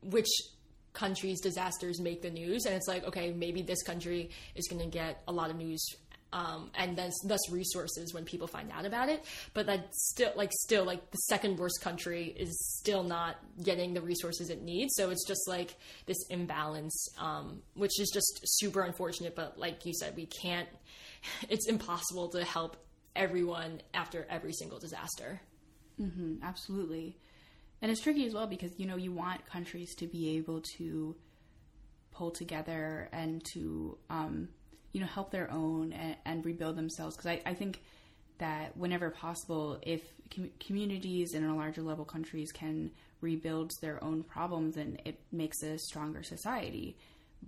which 0.01 0.29
countries' 0.93 1.41
disasters 1.41 1.99
make 1.99 2.21
the 2.21 2.29
news, 2.29 2.65
and 2.65 2.75
it's 2.75 2.87
like, 2.87 3.05
okay, 3.05 3.31
maybe 3.31 3.61
this 3.61 3.83
country 3.83 4.29
is 4.55 4.67
going 4.67 4.81
to 4.81 4.87
get 4.87 5.21
a 5.27 5.31
lot 5.31 5.49
of 5.49 5.55
news. 5.55 5.85
Um, 6.31 6.69
and 6.75 6.95
thus, 6.95 7.13
thus 7.25 7.49
resources 7.49 8.13
when 8.13 8.23
people 8.23 8.45
find 8.45 8.71
out 8.71 8.85
about 8.85 9.09
it, 9.09 9.25
but 9.55 9.65
that 9.65 9.95
still, 9.95 10.31
like, 10.35 10.51
still, 10.53 10.83
like 10.83 11.09
the 11.09 11.17
second 11.17 11.57
worst 11.57 11.81
country 11.81 12.35
is 12.37 12.55
still 12.77 13.01
not 13.01 13.37
getting 13.63 13.95
the 13.95 14.01
resources 14.01 14.51
it 14.51 14.61
needs. 14.61 14.93
So 14.95 15.09
it's 15.09 15.25
just 15.27 15.47
like 15.47 15.75
this 16.05 16.17
imbalance, 16.29 17.07
um, 17.17 17.63
which 17.73 17.99
is 17.99 18.11
just 18.13 18.41
super 18.43 18.81
unfortunate. 18.81 19.35
But 19.35 19.57
like 19.57 19.87
you 19.87 19.93
said, 19.93 20.15
we 20.15 20.27
can't. 20.27 20.69
It's 21.49 21.67
impossible 21.67 22.29
to 22.29 22.45
help 22.45 22.77
everyone 23.13 23.81
after 23.93 24.25
every 24.29 24.53
single 24.53 24.79
disaster. 24.79 25.41
Mm-hmm, 25.99 26.35
absolutely 26.43 27.17
and 27.81 27.91
it's 27.91 28.01
tricky 28.01 28.25
as 28.25 28.33
well 28.33 28.47
because 28.47 28.77
you 28.77 28.85
know 28.85 28.97
you 28.97 29.11
want 29.11 29.45
countries 29.45 29.95
to 29.95 30.07
be 30.07 30.37
able 30.37 30.61
to 30.77 31.15
pull 32.11 32.31
together 32.31 33.07
and 33.13 33.43
to 33.53 33.97
um, 34.09 34.49
you 34.91 34.99
know 34.99 35.07
help 35.07 35.31
their 35.31 35.49
own 35.51 35.93
and, 35.93 36.15
and 36.25 36.45
rebuild 36.45 36.75
themselves. 36.75 37.15
Because 37.15 37.31
I, 37.31 37.41
I, 37.49 37.53
think 37.53 37.81
that 38.39 38.75
whenever 38.75 39.09
possible 39.09 39.79
if 39.83 40.01
com- 40.33 40.51
communities 40.59 41.33
in 41.33 41.45
a 41.45 41.55
larger 41.55 41.81
level 41.81 42.05
countries 42.05 42.51
can 42.51 42.91
rebuild 43.21 43.71
their 43.81 44.03
own 44.03 44.23
problems 44.23 44.75
then 44.75 44.97
it 45.05 45.19
makes 45.31 45.63
a 45.63 45.77
stronger 45.77 46.23
society. 46.23 46.97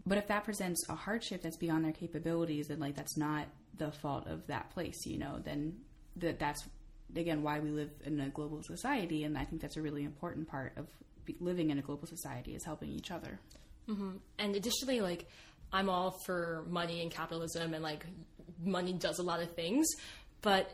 But 0.06 0.18
if 0.18 0.28
that 0.28 0.46
presents 0.46 0.88
a 0.88 0.96
hardship 0.96 1.42
that's 1.42 1.58
beyond 1.58 1.84
their 1.84 1.92
capabilities 1.92 2.68
then 2.68 2.80
like 2.80 2.96
that's 2.96 3.18
not 3.18 3.48
the 3.78 3.92
fault 3.92 4.28
of 4.28 4.48
that 4.48 4.70
place 4.72 5.06
you 5.06 5.18
know 5.18 5.40
then 5.44 5.78
that 6.18 6.40
that's 6.40 6.68
again 7.16 7.44
why 7.44 7.60
we 7.60 7.70
live 7.70 7.92
in 8.06 8.20
a 8.20 8.30
global 8.30 8.64
society, 8.64 9.24
and 9.24 9.38
I 9.38 9.46
think 9.46 9.62
that's 9.62 9.78
a 9.78 9.82
really 9.82 10.04
important 10.04 10.48
part 10.48 10.74
of 10.78 10.88
living 11.40 11.70
in 11.70 11.78
a 11.78 11.82
global 11.82 12.08
society 12.08 12.56
is 12.56 12.64
helping 12.64 12.90
each 12.90 13.12
other. 13.12 13.40
Mm-hmm. 13.88 14.12
And 14.40 14.56
additionally, 14.56 15.02
like 15.02 15.28
I'm 15.74 15.90
all 15.90 16.18
for 16.26 16.66
money 16.70 17.02
and 17.02 17.12
capitalism, 17.12 17.74
and 17.74 17.84
like 17.84 18.06
money 18.64 18.94
does 18.94 19.20
a 19.20 19.24
lot 19.24 19.42
of 19.42 19.54
things, 19.56 19.88
but 20.42 20.72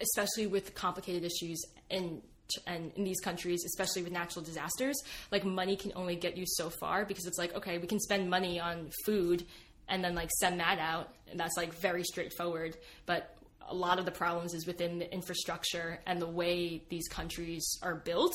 especially 0.00 0.46
with 0.46 0.74
complicated 0.74 1.24
issues 1.24 1.62
and 1.90 2.22
and 2.66 2.90
in 2.96 3.04
these 3.04 3.20
countries, 3.20 3.62
especially 3.64 4.02
with 4.02 4.12
natural 4.12 4.44
disasters, 4.44 5.00
like 5.30 5.44
money 5.44 5.76
can 5.76 5.92
only 5.94 6.16
get 6.16 6.36
you 6.36 6.44
so 6.46 6.68
far 6.68 7.04
because 7.04 7.24
it's 7.26 7.38
like, 7.38 7.54
okay, 7.54 7.78
we 7.78 7.86
can 7.86 8.00
spend 8.00 8.28
money 8.28 8.58
on 8.58 8.90
food 9.06 9.46
and 9.88 10.02
then 10.02 10.14
like 10.14 10.30
send 10.40 10.58
that 10.60 10.78
out, 10.78 11.14
and 11.30 11.38
that's 11.38 11.56
like 11.56 11.74
very 11.74 12.02
straightforward. 12.04 12.76
But 13.06 13.36
a 13.68 13.74
lot 13.74 13.98
of 13.98 14.04
the 14.04 14.10
problems 14.10 14.54
is 14.54 14.66
within 14.66 14.98
the 14.98 15.12
infrastructure 15.12 16.00
and 16.06 16.20
the 16.20 16.26
way 16.26 16.82
these 16.88 17.08
countries 17.08 17.78
are 17.82 17.94
built. 17.94 18.32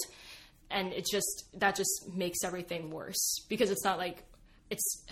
And 0.72 0.94
it 0.94 1.06
just 1.10 1.46
that 1.60 1.76
just 1.76 2.10
makes 2.14 2.44
everything 2.44 2.90
worse 2.90 3.40
because 3.50 3.70
it's 3.70 3.84
not 3.84 3.98
like 3.98 4.24
it's 4.70 5.06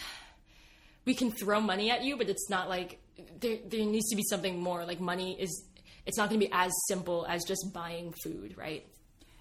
we 1.05 1.13
can 1.13 1.31
throw 1.31 1.59
money 1.61 1.91
at 1.91 2.03
you 2.03 2.17
but 2.17 2.29
it's 2.29 2.49
not 2.49 2.69
like 2.69 2.99
there 3.39 3.57
there 3.67 3.85
needs 3.85 4.09
to 4.09 4.15
be 4.15 4.23
something 4.23 4.59
more. 4.59 4.85
Like 4.85 4.99
money 4.99 5.39
is 5.39 5.63
it's 6.05 6.17
not 6.17 6.29
going 6.29 6.39
to 6.39 6.47
be 6.47 6.51
as 6.53 6.71
simple 6.87 7.25
as 7.27 7.43
just 7.45 7.71
buying 7.73 8.13
food 8.23 8.55
right? 8.57 8.85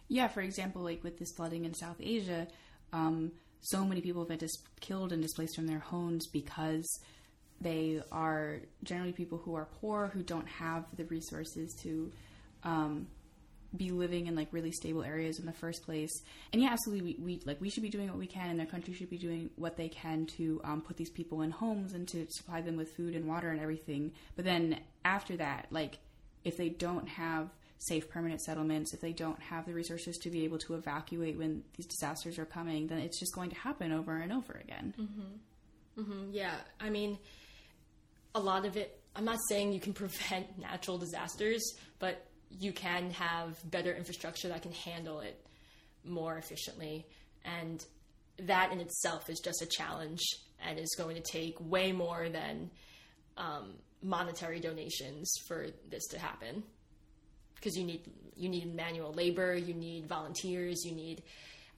Yeah 0.09 0.29
for 0.29 0.43
example 0.43 0.83
like 0.83 1.03
with 1.03 1.19
this 1.19 1.33
flooding 1.33 1.65
in 1.65 1.73
south 1.73 1.97
asia 1.99 2.47
um, 2.93 3.33
so 3.63 3.85
many 3.85 4.01
people 4.01 4.21
have 4.23 4.29
been 4.29 4.39
dis- 4.39 4.63
killed 4.81 5.13
and 5.13 5.23
displaced 5.23 5.57
from 5.57 5.67
their 5.67 5.79
homes 5.79 6.27
because 6.27 6.87
they 7.63 8.03
are 8.11 8.61
generally 8.83 9.13
people 9.13 9.39
who 9.39 9.55
are 9.55 9.69
poor 9.81 10.11
who 10.13 10.23
don't 10.23 10.49
have 10.49 10.85
the 10.97 11.05
resources 11.05 11.75
to 11.83 12.11
um, 12.65 13.07
be 13.75 13.91
living 13.91 14.27
in 14.27 14.35
like 14.35 14.49
really 14.53 14.73
stable 14.73 15.03
areas 15.03 15.39
in 15.39 15.47
the 15.47 15.53
first 15.53 15.85
place. 15.85 16.11
And 16.53 16.61
yeah, 16.61 16.71
absolutely, 16.71 17.17
we, 17.19 17.25
we 17.25 17.41
like 17.45 17.61
we 17.61 17.71
should 17.71 17.83
be 17.83 17.89
doing 17.89 18.09
what 18.09 18.19
we 18.19 18.27
can, 18.27 18.51
and 18.51 18.59
their 18.59 18.67
country 18.67 18.93
should 18.95 19.11
be 19.11 19.19
doing 19.19 19.51
what 19.57 19.77
they 19.77 19.89
can 19.89 20.27
to 20.37 20.61
um, 20.65 20.83
put 20.83 20.97
these 20.97 21.11
people 21.11 21.43
in 21.43 21.51
homes 21.51 21.95
and 21.95 22.07
to 22.09 22.27
supply 22.31 22.61
them 22.61 22.77
with 22.77 22.93
food 22.97 23.15
and 23.15 23.27
water 23.27 23.51
and 23.51 23.61
everything. 23.61 24.13
But 24.37 24.45
then 24.45 24.81
after 25.05 25.37
that, 25.37 25.67
like 25.71 25.99
if 26.45 26.57
they 26.57 26.69
don't 26.69 27.09
have 27.09 27.49
safe 27.79 28.09
permanent 28.09 28.41
settlements, 28.41 28.95
if 28.95 29.01
they 29.01 29.13
don't 29.13 29.41
have 29.41 29.67
the 29.67 29.75
resources 29.75 30.17
to 30.19 30.31
be 30.31 30.45
able 30.45 30.59
to 30.59 30.75
evacuate 30.75 31.37
when 31.37 31.65
these 31.77 31.87
disasters 31.87 32.39
are 32.39 32.45
coming, 32.45 32.87
then 32.87 32.99
it's 32.99 33.19
just 33.19 33.35
going 33.35 33.51
to 33.51 33.57
happen 33.57 33.93
over 33.93 34.17
and 34.17 34.33
over 34.33 34.61
again. 34.63 34.95
Mm-hmm. 35.01 36.01
Mm-hmm. 36.01 36.31
Yeah, 36.33 36.55
I 36.81 36.91
mean, 36.91 37.19
a 38.35 38.41
lot 38.41 38.65
of 38.65 38.77
it. 38.77 39.01
I'm 39.15 39.25
not 39.25 39.39
saying 39.49 39.73
you 39.73 39.81
can 39.81 39.93
prevent 40.03 40.59
natural 40.59 40.99
disasters, 40.99 41.63
but 41.99 42.27
you 42.51 42.73
can 42.73 43.11
have 43.11 43.59
better 43.71 43.95
infrastructure 43.95 44.49
that 44.49 44.63
can 44.63 44.73
handle 44.73 45.21
it 45.21 45.47
more 46.05 46.37
efficiently. 46.37 47.07
And 47.45 47.85
that 48.39 48.73
in 48.73 48.81
itself 48.81 49.29
is 49.31 49.41
just 49.41 49.63
a 49.63 49.67
challenge 49.67 50.21
and 50.65 50.79
is 50.79 50.95
going 50.97 51.17
to 51.17 51.23
take 51.23 51.57
way 51.61 51.93
more 51.93 52.29
than 52.29 52.71
um, 53.37 53.75
monetary 54.03 54.61
donations 54.61 55.33
for 55.47 55.67
this 55.89 56.07
to 56.09 56.19
happen. 56.19 56.63
Because 57.55 57.77
you 57.77 57.85
need 57.85 58.03
you 58.35 58.49
need 58.49 58.75
manual 58.75 59.13
labor, 59.13 59.55
you 59.55 59.75
need 59.75 60.07
volunteers, 60.07 60.85
you 60.85 60.93
need 60.95 61.23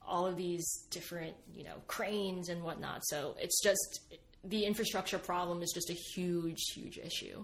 all 0.07 0.25
of 0.25 0.35
these 0.35 0.65
different 0.89 1.35
you 1.53 1.63
know 1.63 1.75
cranes 1.87 2.49
and 2.49 2.63
whatnot. 2.63 3.05
So 3.05 3.35
it's 3.39 3.61
just 3.61 4.01
the 4.45 4.65
infrastructure 4.65 5.17
problem 5.17 5.61
is 5.61 5.71
just 5.73 5.89
a 5.89 5.93
huge 5.93 6.61
huge 6.73 6.97
issue 6.97 7.43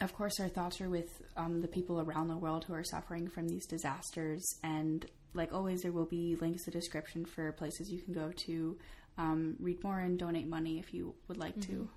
of 0.00 0.14
course, 0.14 0.40
our 0.40 0.48
thoughts 0.48 0.80
are 0.80 0.88
with 0.88 1.22
um, 1.36 1.60
the 1.60 1.68
people 1.68 2.00
around 2.00 2.28
the 2.28 2.36
world 2.36 2.64
who 2.64 2.74
are 2.74 2.84
suffering 2.84 3.28
from 3.28 3.48
these 3.48 3.66
disasters. 3.66 4.42
And 4.62 5.04
like 5.34 5.52
always, 5.52 5.82
there 5.82 5.92
will 5.92 6.06
be 6.06 6.36
links 6.40 6.66
in 6.66 6.72
the 6.72 6.78
description 6.78 7.24
for 7.24 7.52
places 7.52 7.90
you 7.90 8.00
can 8.00 8.14
go 8.14 8.32
to 8.46 8.78
um, 9.18 9.56
read 9.60 9.82
more 9.84 9.98
and 9.98 10.18
donate 10.18 10.48
money 10.48 10.78
if 10.78 10.94
you 10.94 11.14
would 11.28 11.36
like 11.36 11.58
mm-hmm. 11.58 11.72
to. 11.72 11.88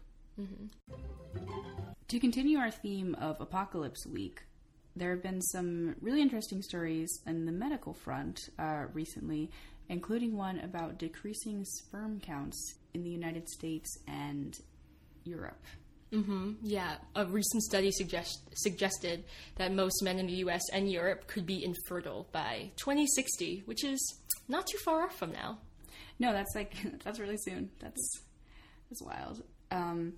Mm-hmm. 0.41 1.91
To 2.09 2.19
continue 2.19 2.57
our 2.57 2.71
theme 2.71 3.15
of 3.21 3.39
Apocalypse 3.39 4.05
Week, 4.05 4.41
there 4.95 5.11
have 5.11 5.23
been 5.23 5.41
some 5.41 5.95
really 6.01 6.21
interesting 6.21 6.61
stories 6.61 7.21
in 7.25 7.45
the 7.45 7.51
medical 7.51 7.93
front 7.93 8.49
uh, 8.59 8.85
recently, 8.93 9.49
including 9.89 10.35
one 10.35 10.59
about 10.59 10.97
decreasing 10.97 11.65
sperm 11.65 12.19
counts 12.19 12.75
in 12.93 13.03
the 13.03 13.09
United 13.09 13.49
States 13.49 13.97
and 14.07 14.57
Europe. 15.23 15.63
Mm-hmm. 16.11 16.53
Yeah, 16.61 16.95
a 17.15 17.25
recent 17.25 17.63
study 17.63 17.91
suggest- 17.91 18.49
suggested 18.55 19.23
that 19.55 19.73
most 19.73 20.03
men 20.03 20.19
in 20.19 20.27
the 20.27 20.33
U.S. 20.33 20.61
and 20.71 20.91
Europe 20.91 21.27
could 21.27 21.45
be 21.45 21.63
infertile 21.63 22.27
by 22.31 22.71
2060, 22.77 23.63
which 23.65 23.83
is 23.83 24.19
not 24.47 24.67
too 24.67 24.77
far 24.85 25.03
off 25.03 25.17
from 25.17 25.31
now. 25.31 25.57
No, 26.19 26.31
that's 26.31 26.53
like 26.53 26.75
that's 27.03 27.19
really 27.19 27.37
soon. 27.37 27.71
That's 27.79 28.21
that's 28.89 29.01
wild. 29.01 29.41
Um, 29.71 30.13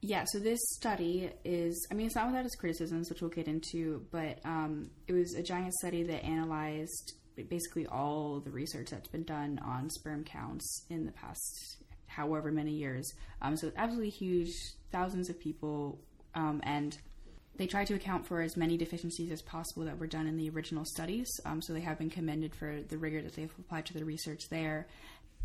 yeah, 0.00 0.24
so 0.28 0.38
this 0.38 0.60
study 0.76 1.30
is, 1.44 1.86
I 1.90 1.94
mean, 1.94 2.06
it's 2.06 2.14
not 2.14 2.28
without 2.28 2.44
its 2.44 2.54
criticisms, 2.54 3.10
which 3.10 3.20
we'll 3.20 3.30
get 3.30 3.48
into, 3.48 4.06
but 4.12 4.38
um, 4.44 4.90
it 5.08 5.12
was 5.12 5.34
a 5.34 5.42
giant 5.42 5.74
study 5.74 6.04
that 6.04 6.24
analyzed 6.24 7.14
basically 7.44 7.86
all 7.86 8.40
the 8.40 8.50
research 8.50 8.90
that's 8.90 9.08
been 9.08 9.24
done 9.24 9.60
on 9.64 9.90
sperm 9.90 10.24
counts 10.24 10.84
in 10.90 11.06
the 11.06 11.12
past 11.12 11.76
however 12.06 12.50
many 12.50 12.72
years. 12.72 13.12
Um, 13.42 13.56
so 13.56 13.68
it's 13.68 13.76
absolutely 13.76 14.10
huge, 14.10 14.50
thousands 14.90 15.30
of 15.30 15.38
people, 15.38 16.00
um, 16.34 16.60
and 16.64 16.96
they 17.56 17.66
try 17.66 17.84
to 17.84 17.94
account 17.94 18.26
for 18.26 18.40
as 18.40 18.56
many 18.56 18.76
deficiencies 18.76 19.30
as 19.32 19.42
possible 19.42 19.84
that 19.84 19.98
were 19.98 20.06
done 20.06 20.26
in 20.26 20.36
the 20.36 20.48
original 20.50 20.84
studies. 20.84 21.28
Um, 21.44 21.60
so 21.60 21.72
they 21.72 21.80
have 21.80 21.98
been 21.98 22.10
commended 22.10 22.54
for 22.54 22.80
the 22.88 22.98
rigor 22.98 23.20
that 23.22 23.34
they've 23.34 23.52
applied 23.58 23.86
to 23.86 23.94
the 23.94 24.04
research 24.04 24.48
there. 24.48 24.86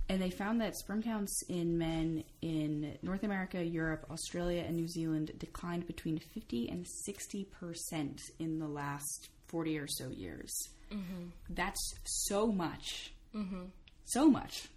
And 0.09 0.21
they 0.21 0.29
found 0.29 0.59
that 0.61 0.75
sperm 0.75 1.01
counts 1.01 1.43
in 1.47 1.77
men 1.77 2.23
in 2.41 2.97
North 3.01 3.23
America, 3.23 3.63
Europe, 3.63 4.05
Australia, 4.11 4.63
and 4.67 4.75
New 4.75 4.87
Zealand 4.87 5.31
declined 5.37 5.87
between 5.87 6.19
50 6.19 6.69
and 6.69 6.85
60 6.85 7.45
percent 7.45 8.21
in 8.37 8.59
the 8.59 8.67
last 8.67 9.29
40 9.47 9.77
or 9.77 9.87
so 9.87 10.09
years. 10.09 10.51
Mm-hmm. 10.93 11.29
That's 11.49 11.93
so 12.05 12.47
much. 12.47 13.11
Mm-hmm. 13.35 13.65
So 14.05 14.29
much. 14.29 14.67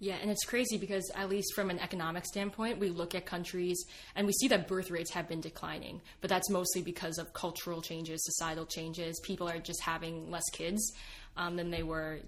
Yeah, 0.00 0.14
and 0.22 0.30
it's 0.30 0.44
crazy 0.44 0.78
because, 0.78 1.10
at 1.16 1.28
least 1.28 1.54
from 1.54 1.70
an 1.70 1.80
economic 1.80 2.24
standpoint, 2.24 2.78
we 2.78 2.88
look 2.88 3.16
at 3.16 3.26
countries 3.26 3.84
and 4.14 4.28
we 4.28 4.32
see 4.32 4.46
that 4.48 4.68
birth 4.68 4.92
rates 4.92 5.10
have 5.12 5.28
been 5.28 5.40
declining. 5.40 6.00
But 6.20 6.30
that's 6.30 6.48
mostly 6.50 6.82
because 6.82 7.18
of 7.18 7.32
cultural 7.32 7.82
changes, 7.82 8.24
societal 8.24 8.64
changes. 8.64 9.20
People 9.24 9.48
are 9.48 9.58
just 9.58 9.82
having 9.82 10.30
less 10.30 10.48
kids 10.52 10.92
um, 11.36 11.56
than 11.56 11.70
they 11.70 11.82
were, 11.82 12.20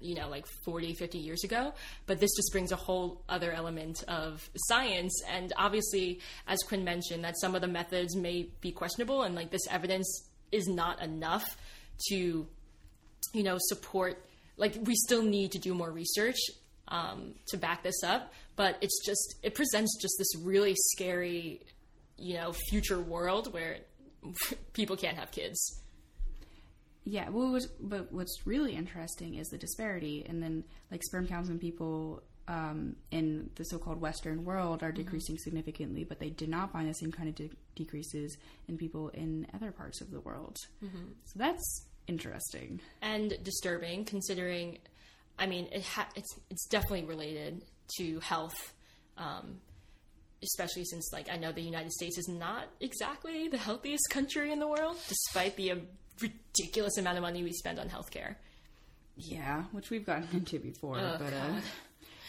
you 0.00 0.14
know, 0.14 0.28
like 0.28 0.46
40, 0.64 0.94
50 0.94 1.18
years 1.18 1.42
ago. 1.42 1.74
But 2.06 2.20
this 2.20 2.30
just 2.36 2.52
brings 2.52 2.70
a 2.70 2.76
whole 2.76 3.20
other 3.28 3.50
element 3.50 4.04
of 4.06 4.48
science. 4.54 5.20
And 5.28 5.52
obviously, 5.56 6.20
as 6.46 6.60
Quinn 6.68 6.84
mentioned, 6.84 7.24
that 7.24 7.34
some 7.40 7.56
of 7.56 7.62
the 7.62 7.68
methods 7.68 8.14
may 8.14 8.48
be 8.60 8.70
questionable 8.70 9.22
and 9.24 9.34
like 9.34 9.50
this 9.50 9.66
evidence 9.68 10.28
is 10.52 10.68
not 10.68 11.02
enough 11.02 11.56
to, 12.10 12.46
you 13.32 13.42
know, 13.42 13.56
support. 13.58 14.24
Like, 14.56 14.76
we 14.82 14.94
still 14.94 15.22
need 15.22 15.52
to 15.52 15.58
do 15.58 15.74
more 15.74 15.90
research 15.90 16.38
um, 16.88 17.34
to 17.48 17.56
back 17.56 17.82
this 17.82 18.02
up, 18.02 18.32
but 18.56 18.76
it's 18.80 19.04
just 19.04 19.36
it 19.42 19.54
presents 19.54 19.96
just 20.00 20.14
this 20.18 20.36
really 20.42 20.74
scary, 20.92 21.62
you 22.16 22.34
know, 22.34 22.52
future 22.70 23.00
world 23.00 23.52
where 23.52 23.78
people 24.72 24.96
can't 24.96 25.16
have 25.16 25.30
kids. 25.30 25.82
Yeah, 27.04 27.30
well, 27.30 27.50
was, 27.52 27.66
but 27.80 28.12
what's 28.12 28.46
really 28.46 28.74
interesting 28.74 29.36
is 29.36 29.48
the 29.48 29.58
disparity, 29.58 30.26
and 30.28 30.42
then 30.42 30.64
like 30.90 31.02
sperm 31.02 31.26
counts 31.26 31.48
in 31.48 31.58
people 31.58 32.22
um, 32.48 32.96
in 33.10 33.50
the 33.54 33.64
so-called 33.64 34.00
Western 34.00 34.44
world 34.44 34.82
are 34.82 34.88
mm-hmm. 34.88 35.02
decreasing 35.02 35.36
mm-hmm. 35.36 35.42
significantly, 35.42 36.04
but 36.04 36.18
they 36.18 36.30
did 36.30 36.48
not 36.48 36.72
find 36.72 36.88
the 36.88 36.94
same 36.94 37.12
kind 37.12 37.28
of 37.28 37.34
de- 37.34 37.50
decreases 37.76 38.36
in 38.68 38.76
people 38.76 39.08
in 39.10 39.46
other 39.54 39.70
parts 39.70 40.00
of 40.00 40.10
the 40.10 40.20
world. 40.20 40.56
Mm-hmm. 40.84 41.12
So 41.24 41.38
that's 41.38 41.86
interesting 42.08 42.80
and 43.02 43.36
disturbing, 43.44 44.04
considering 44.04 44.78
I 45.38 45.46
mean, 45.46 45.68
it 45.70 45.84
ha- 45.84 46.08
it's 46.16 46.34
it's 46.50 46.66
definitely 46.66 47.04
related 47.04 47.62
to 47.98 48.20
health, 48.20 48.72
um, 49.16 49.60
especially 50.42 50.84
since 50.84 51.10
like 51.12 51.28
I 51.30 51.36
know 51.36 51.52
the 51.52 51.62
United 51.62 51.92
States 51.92 52.18
is 52.18 52.28
not 52.28 52.64
exactly 52.80 53.48
the 53.48 53.58
healthiest 53.58 54.10
country 54.10 54.50
in 54.50 54.58
the 54.58 54.68
world, 54.68 54.96
despite 55.08 55.56
the 55.56 55.72
uh, 55.72 55.76
ridiculous 56.20 56.98
amount 56.98 57.18
of 57.18 57.22
money 57.22 57.44
we 57.44 57.52
spend 57.52 57.78
on 57.78 57.88
healthcare. 57.88 58.34
Yeah, 59.16 59.64
which 59.72 59.90
we've 59.90 60.04
gotten 60.04 60.28
into 60.32 60.58
before, 60.58 60.98
oh, 60.98 61.16
but 61.18 61.32
uh, 61.32 61.60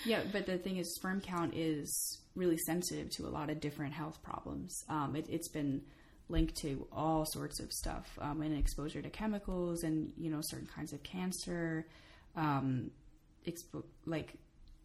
yeah, 0.06 0.22
but 0.32 0.46
the 0.46 0.58
thing 0.58 0.78
is, 0.78 0.94
sperm 0.96 1.22
count 1.22 1.54
is 1.56 2.20
really 2.36 2.58
sensitive 2.58 3.10
to 3.12 3.26
a 3.26 3.30
lot 3.30 3.50
of 3.50 3.60
different 3.60 3.94
health 3.94 4.22
problems. 4.22 4.84
Um, 4.88 5.16
it, 5.16 5.30
has 5.30 5.50
been 5.50 5.82
linked 6.30 6.56
to 6.58 6.88
all 6.92 7.26
sorts 7.26 7.60
of 7.60 7.72
stuff, 7.72 8.08
um, 8.22 8.42
and 8.42 8.58
exposure 8.58 9.02
to 9.02 9.10
chemicals, 9.10 9.84
and 9.84 10.14
you 10.18 10.30
know 10.30 10.40
certain 10.42 10.68
kinds 10.68 10.94
of 10.94 11.04
cancer 11.04 11.86
um, 12.36 12.92
expo- 13.48 13.84
like 14.06 14.34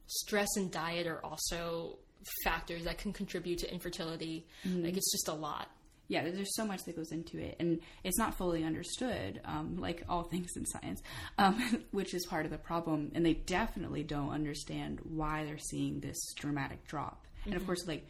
stress 0.06 0.56
and 0.56 0.70
diet 0.70 1.06
are 1.06 1.24
also 1.24 1.98
factors 2.42 2.84
that 2.84 2.98
can 2.98 3.12
contribute 3.12 3.58
to 3.58 3.72
infertility. 3.72 4.46
Mm-hmm. 4.66 4.84
Like 4.84 4.96
it's 4.96 5.12
just 5.12 5.28
a 5.28 5.34
lot. 5.34 5.68
Yeah, 6.06 6.28
there's 6.30 6.54
so 6.54 6.66
much 6.66 6.84
that 6.84 6.96
goes 6.96 7.12
into 7.12 7.38
it, 7.38 7.56
and 7.58 7.80
it's 8.02 8.18
not 8.18 8.34
fully 8.34 8.62
understood, 8.62 9.40
um, 9.46 9.78
like 9.78 10.04
all 10.06 10.24
things 10.24 10.50
in 10.54 10.66
science, 10.66 11.02
um, 11.38 11.82
which 11.92 12.12
is 12.12 12.26
part 12.26 12.44
of 12.44 12.50
the 12.52 12.58
problem. 12.58 13.12
And 13.14 13.24
they 13.24 13.32
definitely 13.32 14.02
don't 14.02 14.30
understand 14.30 15.00
why 15.02 15.44
they're 15.44 15.56
seeing 15.56 16.00
this 16.00 16.34
dramatic 16.34 16.86
drop. 16.86 17.24
Mm-hmm. 17.24 17.48
And 17.48 17.54
of 17.54 17.62
mm-hmm. 17.62 17.66
course, 17.66 17.86
like 17.86 18.06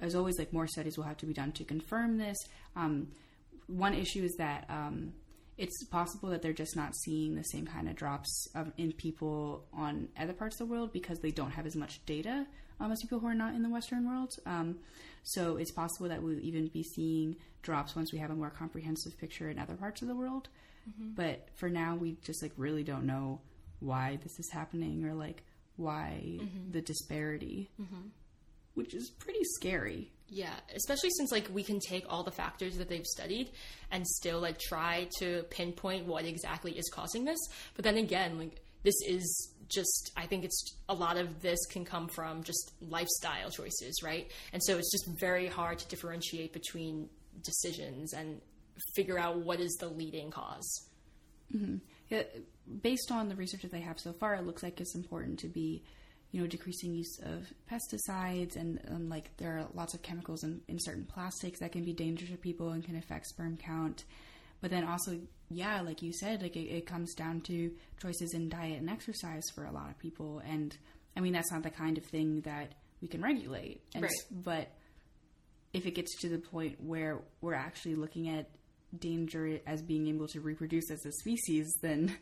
as 0.00 0.14
always, 0.14 0.38
like 0.38 0.52
more 0.52 0.66
studies 0.66 0.96
will 0.96 1.04
have 1.04 1.16
to 1.18 1.26
be 1.26 1.32
done 1.32 1.52
to 1.52 1.64
confirm 1.64 2.18
this. 2.18 2.36
Um, 2.74 3.08
one 3.66 3.94
issue 3.94 4.22
is 4.22 4.34
that 4.36 4.66
um, 4.68 5.12
it's 5.58 5.84
possible 5.86 6.28
that 6.30 6.42
they're 6.42 6.52
just 6.52 6.76
not 6.76 6.94
seeing 6.94 7.34
the 7.34 7.42
same 7.44 7.66
kind 7.66 7.88
of 7.88 7.96
drops 7.96 8.48
of, 8.54 8.72
in 8.76 8.92
people 8.92 9.64
on 9.72 10.08
other 10.18 10.32
parts 10.32 10.60
of 10.60 10.66
the 10.66 10.72
world 10.72 10.92
because 10.92 11.18
they 11.20 11.30
don't 11.30 11.50
have 11.50 11.66
as 11.66 11.74
much 11.74 12.04
data 12.06 12.46
um, 12.80 12.92
as 12.92 13.00
people 13.00 13.18
who 13.18 13.26
are 13.26 13.34
not 13.34 13.54
in 13.54 13.62
the 13.62 13.70
Western 13.70 14.06
world. 14.06 14.32
Um, 14.44 14.76
so 15.22 15.56
it's 15.56 15.72
possible 15.72 16.08
that 16.08 16.22
we'll 16.22 16.38
even 16.40 16.68
be 16.68 16.82
seeing 16.82 17.36
drops 17.62 17.96
once 17.96 18.12
we 18.12 18.18
have 18.18 18.30
a 18.30 18.34
more 18.34 18.50
comprehensive 18.50 19.18
picture 19.18 19.48
in 19.48 19.58
other 19.58 19.74
parts 19.74 20.02
of 20.02 20.08
the 20.08 20.14
world. 20.14 20.48
Mm-hmm. 20.88 21.14
But 21.14 21.48
for 21.54 21.68
now, 21.68 21.96
we 21.96 22.16
just 22.22 22.42
like 22.42 22.52
really 22.56 22.84
don't 22.84 23.06
know 23.06 23.40
why 23.80 24.18
this 24.22 24.38
is 24.38 24.50
happening 24.50 25.04
or 25.04 25.14
like 25.14 25.42
why 25.76 26.22
mm-hmm. 26.24 26.70
the 26.70 26.80
disparity, 26.80 27.70
mm-hmm. 27.80 28.08
Which 28.76 28.94
is 28.94 29.10
pretty 29.10 29.42
scary. 29.56 30.10
Yeah, 30.28 30.54
especially 30.74 31.10
since 31.10 31.30
like 31.30 31.48
we 31.52 31.62
can 31.62 31.78
take 31.78 32.04
all 32.08 32.24
the 32.24 32.32
factors 32.32 32.76
that 32.78 32.88
they've 32.88 33.06
studied 33.06 33.50
and 33.90 34.06
still 34.06 34.40
like 34.40 34.58
try 34.58 35.08
to 35.18 35.44
pinpoint 35.50 36.06
what 36.06 36.24
exactly 36.24 36.72
is 36.72 36.88
causing 36.92 37.24
this. 37.24 37.38
But 37.74 37.84
then 37.84 37.96
again, 37.96 38.38
like 38.38 38.60
this 38.82 38.94
is 39.06 39.52
just 39.68 40.12
I 40.16 40.26
think 40.26 40.44
it's 40.44 40.76
a 40.88 40.94
lot 40.94 41.16
of 41.16 41.42
this 41.42 41.64
can 41.66 41.84
come 41.84 42.08
from 42.08 42.42
just 42.42 42.72
lifestyle 42.80 43.50
choices, 43.50 44.00
right? 44.02 44.30
And 44.52 44.62
so 44.62 44.76
it's 44.78 44.90
just 44.90 45.18
very 45.20 45.46
hard 45.46 45.78
to 45.78 45.88
differentiate 45.88 46.52
between 46.52 47.08
decisions 47.44 48.12
and 48.12 48.40
figure 48.94 49.18
out 49.18 49.38
what 49.38 49.60
is 49.60 49.74
the 49.80 49.88
leading 49.88 50.30
cause. 50.30 50.88
Mm-hmm. 51.54 51.76
Yeah, 52.08 52.22
based 52.82 53.10
on 53.10 53.28
the 53.28 53.36
research 53.36 53.62
that 53.62 53.72
they 53.72 53.80
have 53.80 53.98
so 53.98 54.12
far, 54.12 54.34
it 54.34 54.44
looks 54.44 54.62
like 54.62 54.80
it's 54.80 54.94
important 54.94 55.38
to 55.40 55.48
be, 55.48 55.82
you 56.36 56.42
know, 56.42 56.46
decreasing 56.46 56.92
use 56.92 57.18
of 57.22 57.50
pesticides 57.72 58.56
and 58.56 58.78
um, 58.90 59.08
like 59.08 59.34
there 59.38 59.56
are 59.56 59.66
lots 59.72 59.94
of 59.94 60.02
chemicals 60.02 60.44
in, 60.44 60.60
in 60.68 60.78
certain 60.78 61.06
plastics 61.06 61.60
that 61.60 61.72
can 61.72 61.82
be 61.82 61.94
dangerous 61.94 62.30
to 62.30 62.36
people 62.36 62.72
and 62.72 62.84
can 62.84 62.94
affect 62.94 63.24
sperm 63.24 63.56
count. 63.56 64.04
But 64.60 64.70
then 64.70 64.84
also, 64.84 65.18
yeah, 65.48 65.80
like 65.80 66.02
you 66.02 66.12
said, 66.12 66.42
like 66.42 66.54
it, 66.54 66.68
it 66.68 66.84
comes 66.84 67.14
down 67.14 67.40
to 67.42 67.70
choices 68.02 68.34
in 68.34 68.50
diet 68.50 68.80
and 68.80 68.90
exercise 68.90 69.44
for 69.54 69.64
a 69.64 69.72
lot 69.72 69.88
of 69.88 69.98
people. 69.98 70.42
And 70.46 70.76
I 71.16 71.20
mean, 71.20 71.32
that's 71.32 71.50
not 71.50 71.62
the 71.62 71.70
kind 71.70 71.96
of 71.96 72.04
thing 72.04 72.42
that 72.42 72.74
we 73.00 73.08
can 73.08 73.22
regulate. 73.22 73.80
And, 73.94 74.02
Right. 74.02 74.12
But 74.30 74.72
if 75.72 75.86
it 75.86 75.92
gets 75.92 76.20
to 76.20 76.28
the 76.28 76.38
point 76.38 76.82
where 76.82 77.22
we're 77.40 77.54
actually 77.54 77.94
looking 77.94 78.28
at 78.28 78.50
danger 78.98 79.58
as 79.66 79.80
being 79.80 80.06
able 80.08 80.28
to 80.28 80.42
reproduce 80.42 80.90
as 80.90 81.06
a 81.06 81.12
species, 81.12 81.66
then 81.80 82.14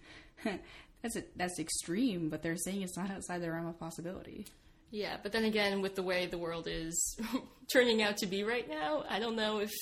that's 1.04 1.16
a, 1.16 1.24
that's 1.36 1.58
extreme. 1.58 2.30
But 2.30 2.42
they're 2.42 2.56
saying 2.56 2.82
it's 2.82 2.96
not 2.96 3.10
outside 3.10 3.42
the 3.42 3.52
realm 3.52 3.66
of 3.66 3.78
possibility. 3.78 4.46
Yeah, 4.90 5.16
but 5.22 5.32
then 5.32 5.44
again, 5.44 5.82
with 5.82 5.96
the 5.96 6.02
way 6.02 6.26
the 6.26 6.38
world 6.38 6.66
is 6.70 7.18
turning 7.72 8.02
out 8.02 8.16
to 8.18 8.26
be 8.26 8.42
right 8.42 8.68
now, 8.68 9.04
I 9.08 9.18
don't 9.18 9.36
know 9.36 9.58
if 9.58 9.72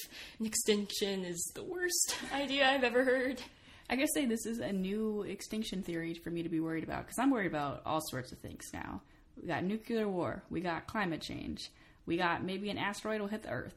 an 0.40 0.46
extinction 0.46 1.24
is 1.24 1.52
the 1.54 1.62
worst 1.62 2.16
idea 2.34 2.68
I've 2.68 2.82
ever 2.82 3.04
heard. 3.04 3.40
I 3.88 3.96
guess 3.96 4.08
say 4.14 4.26
this 4.26 4.46
is 4.46 4.58
a 4.58 4.72
new 4.72 5.22
extinction 5.22 5.82
theory 5.82 6.14
for 6.14 6.30
me 6.30 6.42
to 6.42 6.48
be 6.48 6.60
worried 6.60 6.82
about 6.82 7.04
because 7.04 7.18
I'm 7.18 7.30
worried 7.30 7.48
about 7.48 7.82
all 7.84 8.00
sorts 8.00 8.32
of 8.32 8.38
things 8.38 8.64
now. 8.72 9.02
We 9.40 9.46
got 9.46 9.64
nuclear 9.64 10.08
war, 10.08 10.42
we 10.50 10.60
got 10.60 10.86
climate 10.86 11.20
change, 11.20 11.70
we 12.06 12.16
got 12.16 12.42
maybe 12.42 12.70
an 12.70 12.78
asteroid 12.78 13.20
will 13.20 13.28
hit 13.28 13.42
the 13.42 13.50
Earth. 13.50 13.76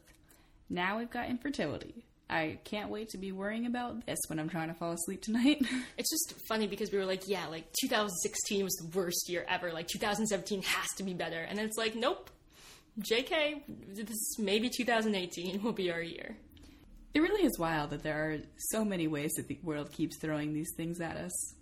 Now 0.70 0.98
we've 1.00 1.12
got 1.12 1.30
infertility. 1.30 2.06
I 2.30 2.58
can't 2.64 2.90
wait 2.90 3.10
to 3.10 3.18
be 3.18 3.32
worrying 3.32 3.68
about 3.68 4.06
this 4.06 4.18
when 4.28 4.40
I'm 4.40 4.50
trying 4.50 4.70
to 4.70 4.74
fall 4.74 4.94
asleep 4.94 5.22
tonight. 5.22 5.62
It's 5.98 6.10
just 6.10 6.34
funny 6.48 6.68
because 6.68 6.92
we 6.92 6.98
were 6.98 7.06
like, 7.06 7.28
yeah, 7.28 7.48
like 7.48 7.72
2016 7.82 8.64
was 8.64 8.74
the 8.74 8.98
worst 8.98 9.30
year 9.30 9.46
ever. 9.48 9.72
Like 9.72 9.88
2017 9.88 10.64
has 10.64 10.88
to 10.98 11.04
be 11.04 11.14
better. 11.14 11.40
And 11.40 11.58
then 11.58 11.66
it's 11.66 11.78
like, 11.78 11.96
nope. 11.96 12.30
JK, 13.00 13.62
this 13.68 14.40
maybe 14.40 14.70
2018 14.70 15.62
will 15.62 15.74
be 15.74 15.92
our 15.92 16.02
year. 16.02 16.38
it 17.14 17.20
really 17.20 17.46
is 17.46 17.60
wild 17.60 17.90
that 17.92 18.04
there 18.04 18.30
are 18.30 18.38
so 18.58 18.84
many 18.86 19.08
ways 19.08 19.34
that 19.34 19.48
the 19.48 19.60
world 19.64 19.92
keeps 19.92 20.18
throwing 20.18 20.54
these 20.54 20.72
things 20.76 21.02
at 21.02 21.18
us. 21.18 21.56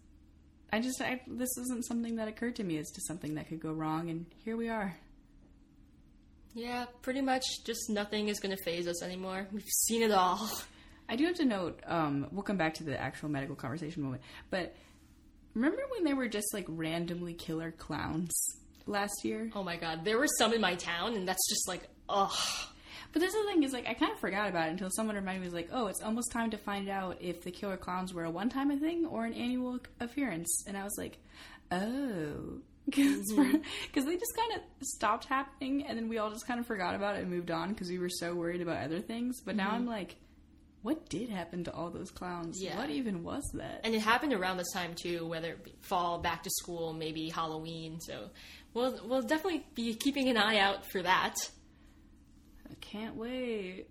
I 0.72 0.80
just, 0.80 1.02
I, 1.02 1.22
this 1.28 1.56
isn't 1.58 1.86
something 1.86 2.16
that 2.16 2.28
occurred 2.28 2.56
to 2.56 2.64
me 2.64 2.78
as 2.78 2.90
to 2.92 3.02
something 3.02 3.36
that 3.36 3.48
could 3.48 3.60
go 3.60 3.72
wrong, 3.72 4.10
and 4.10 4.26
here 4.44 4.58
we 4.58 4.70
are. 4.70 4.96
Yeah, 6.54 6.86
pretty 7.02 7.22
much 7.22 7.44
just 7.66 7.90
nothing 7.90 8.28
is 8.28 8.40
going 8.40 8.56
to 8.56 8.64
faze 8.64 8.88
us 8.88 9.02
anymore. 9.02 9.48
We've 9.52 9.64
seen 9.64 10.04
it 10.04 10.12
all. 10.12 10.50
I 11.10 11.16
do 11.16 11.26
have 11.26 11.36
to 11.36 11.46
note, 11.46 11.80
um, 11.86 12.28
we'll 12.32 12.44
come 12.44 12.58
back 12.58 12.76
to 12.76 12.84
the 12.84 13.00
actual 13.00 13.30
medical 13.30 13.56
conversation 13.56 14.04
moment, 14.04 14.24
but 14.50 14.76
remember 15.54 15.82
when 15.92 16.06
there 16.06 16.16
were 16.16 16.30
just 16.30 16.54
like 16.54 16.66
randomly 16.68 17.34
killer 17.34 17.72
clowns 17.72 18.32
last 18.86 19.24
year? 19.24 19.50
Oh 19.54 19.64
my 19.64 19.76
god, 19.76 20.06
there 20.06 20.18
were 20.18 20.28
some 20.38 20.54
in 20.54 20.62
my 20.62 20.76
town, 20.76 21.16
and 21.16 21.28
that's 21.28 21.50
just 21.50 21.68
like, 21.68 21.88
ugh. 22.08 22.32
But 23.12 23.20
this 23.20 23.34
is 23.34 23.46
the 23.46 23.52
thing 23.52 23.64
is 23.64 23.74
like 23.74 23.88
I 23.88 23.94
kind 23.94 24.12
of 24.12 24.20
forgot 24.20 24.50
about 24.50 24.70
it 24.70 24.72
until 24.72 24.90
someone 24.90 25.16
reminded 25.16 25.42
me 25.42 25.48
was 25.48 25.54
like, 25.54 25.70
oh, 25.72 25.88
it's 25.88 26.02
almost 26.02 26.32
time 26.32 26.50
to 26.52 26.58
find 26.58 26.90
out 26.90 27.18
if 27.22 27.44
the 27.44 27.52
killer 27.52 27.78
clowns 27.78 28.14
were 28.14 28.24
a 28.24 28.32
one 28.32 28.50
time 28.50 28.80
thing 28.80 29.06
or 29.06 29.26
an 29.26 29.34
annual 29.34 29.80
appearance, 30.00 30.64
and 30.68 30.78
I 30.78 30.84
was 30.84 30.96
like, 30.98 31.18
oh. 31.72 32.60
Because 32.86 33.32
mm-hmm. 33.32 33.52
they 33.94 34.18
just 34.18 34.36
kind 34.36 34.54
of 34.56 34.62
stopped 34.82 35.26
happening, 35.26 35.86
and 35.88 35.98
then 35.98 36.10
we 36.10 36.18
all 36.18 36.30
just 36.30 36.46
kind 36.46 36.60
of 36.60 36.66
forgot 36.66 36.96
about 36.96 37.16
it 37.16 37.22
and 37.22 37.30
moved 37.30 37.52
on 37.52 37.70
because 37.70 37.90
we 37.90 37.98
were 37.98 38.10
so 38.10 38.36
worried 38.36 38.62
about 38.62 38.84
other 38.84 39.00
things. 39.00 39.42
But 39.42 39.56
now 39.56 39.72
I'm 39.72 39.82
mm-hmm. 39.82 39.90
like, 39.90 40.16
what 40.84 41.08
did 41.08 41.30
happen 41.30 41.64
to 41.64 41.74
all 41.74 41.90
those 41.90 42.12
clowns? 42.12 42.62
Yeah. 42.62 42.78
What 42.78 42.90
even 42.90 43.24
was 43.24 43.44
that? 43.54 43.82
And 43.86 43.96
it 43.96 44.02
happened 44.02 44.34
around 44.34 44.58
this 44.58 44.72
time 44.74 44.96
too, 44.96 45.26
whether 45.26 45.52
it 45.52 45.64
be 45.64 45.74
fall, 45.82 46.20
back 46.20 46.44
to 46.44 46.50
school, 46.50 46.94
maybe 46.94 47.30
Halloween. 47.30 48.02
So 48.02 48.30
we'll 48.74 49.00
we'll 49.08 49.22
definitely 49.22 49.66
be 49.76 49.96
keeping 49.96 50.28
an 50.28 50.38
eye 50.38 50.60
out 50.60 50.86
for 50.92 51.02
that. 51.02 51.36
I 52.70 52.76
can't 52.82 53.16
wait. 53.16 53.86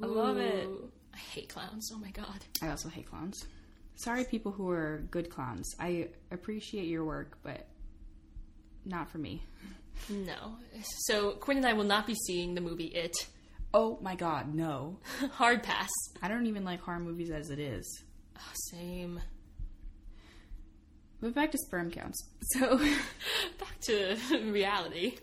I 0.00 0.06
love 0.06 0.36
it. 0.38 0.68
I 1.12 1.18
hate 1.18 1.48
clowns. 1.48 1.90
Oh 1.92 1.98
my 1.98 2.10
god. 2.10 2.44
I 2.62 2.70
also 2.70 2.88
hate 2.88 3.10
clowns. 3.10 3.44
Sorry, 3.96 4.24
people 4.24 4.52
who 4.52 4.70
are 4.70 5.02
good 5.10 5.28
clowns. 5.28 5.74
I 5.80 6.08
appreciate 6.30 6.86
your 6.86 7.04
work, 7.04 7.36
but 7.42 7.66
not 8.88 9.10
for 9.10 9.18
me. 9.18 9.44
No. 10.08 10.56
So 11.06 11.32
Quinn 11.32 11.58
and 11.58 11.66
I 11.66 11.72
will 11.74 11.84
not 11.84 12.06
be 12.06 12.14
seeing 12.14 12.54
the 12.54 12.60
movie 12.60 12.86
It. 12.86 13.14
Oh 13.74 13.98
my 14.00 14.14
god, 14.14 14.54
no. 14.54 14.98
Hard 15.32 15.62
pass. 15.62 15.90
I 16.22 16.28
don't 16.28 16.46
even 16.46 16.64
like 16.64 16.80
horror 16.80 17.00
movies 17.00 17.30
as 17.30 17.50
it 17.50 17.58
is. 17.58 18.02
Oh, 18.38 18.52
same. 18.70 19.20
But 21.20 21.34
back 21.34 21.50
to 21.52 21.58
sperm 21.58 21.90
counts. 21.90 22.18
So 22.54 22.78
Back 23.58 23.80
to 23.82 24.16
reality. 24.44 25.18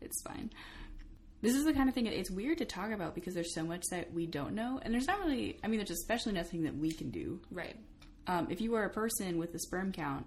it's 0.00 0.22
fine. 0.22 0.50
This 1.40 1.56
is 1.56 1.64
the 1.64 1.72
kind 1.72 1.88
of 1.88 1.94
thing 1.96 2.06
it's 2.06 2.30
weird 2.30 2.58
to 2.58 2.64
talk 2.64 2.92
about 2.92 3.16
because 3.16 3.34
there's 3.34 3.52
so 3.54 3.64
much 3.64 3.82
that 3.90 4.12
we 4.12 4.26
don't 4.26 4.54
know, 4.54 4.78
and 4.80 4.94
there's 4.94 5.08
not 5.08 5.18
really. 5.18 5.58
I 5.64 5.66
mean, 5.66 5.78
there's 5.78 5.90
especially 5.90 6.32
nothing 6.34 6.62
that 6.62 6.76
we 6.76 6.92
can 6.92 7.10
do. 7.10 7.40
Right. 7.50 7.74
Um, 8.28 8.46
if 8.50 8.60
you 8.60 8.76
are 8.76 8.84
a 8.84 8.90
person 8.90 9.38
with 9.38 9.52
a 9.52 9.58
sperm 9.58 9.90
count, 9.90 10.26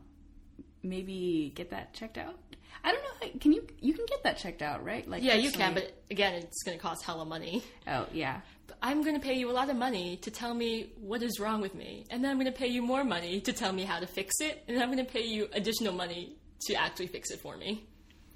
maybe 0.86 1.52
get 1.56 1.70
that 1.72 1.94
checked 1.94 2.18
out. 2.18 2.36
I 2.84 2.92
don't 2.92 3.02
know. 3.04 3.40
Can 3.40 3.52
you? 3.52 3.66
You 3.82 3.94
can 3.94 4.06
get 4.06 4.24
that 4.24 4.38
checked 4.38 4.62
out, 4.62 4.84
right? 4.86 5.08
Like 5.10 5.24
Yeah, 5.24 5.36
you 5.36 5.52
can, 5.52 5.74
but 5.74 5.92
again, 6.12 6.34
it's 6.36 6.62
going 6.64 6.78
to 6.78 6.82
cost 6.82 7.04
hella 7.04 7.26
money. 7.26 7.64
oh 7.88 8.06
yeah, 8.14 8.42
But 8.68 8.78
I'm 8.82 9.02
going 9.02 9.16
to 9.16 9.22
pay 9.22 9.34
you 9.34 9.50
a 9.50 9.54
lot 9.54 9.70
of 9.70 9.76
money 9.76 10.18
to 10.18 10.30
tell 10.32 10.54
me 10.54 10.92
what 11.00 11.24
is 11.24 11.40
wrong 11.40 11.62
with 11.62 11.74
me, 11.74 12.06
and 12.12 12.24
then 12.24 12.30
I'm 12.32 12.38
going 12.38 12.52
to 12.52 12.58
pay 12.58 12.68
you 12.68 12.82
more 12.84 13.04
money 13.04 13.42
to 13.42 13.54
tell 13.54 13.74
me 13.74 13.84
how 13.84 14.00
to 14.00 14.06
fix 14.08 14.36
it, 14.40 14.64
and 14.68 14.78
then 14.78 14.84
I'm 14.84 14.92
going 14.94 15.04
to 15.04 15.12
pay 15.12 15.26
you 15.26 15.48
additional 15.54 15.94
money 15.94 16.36
to 16.68 16.76
actually 16.76 17.08
fix 17.08 17.32
it 17.32 17.40
for 17.42 17.58
me. 17.58 17.86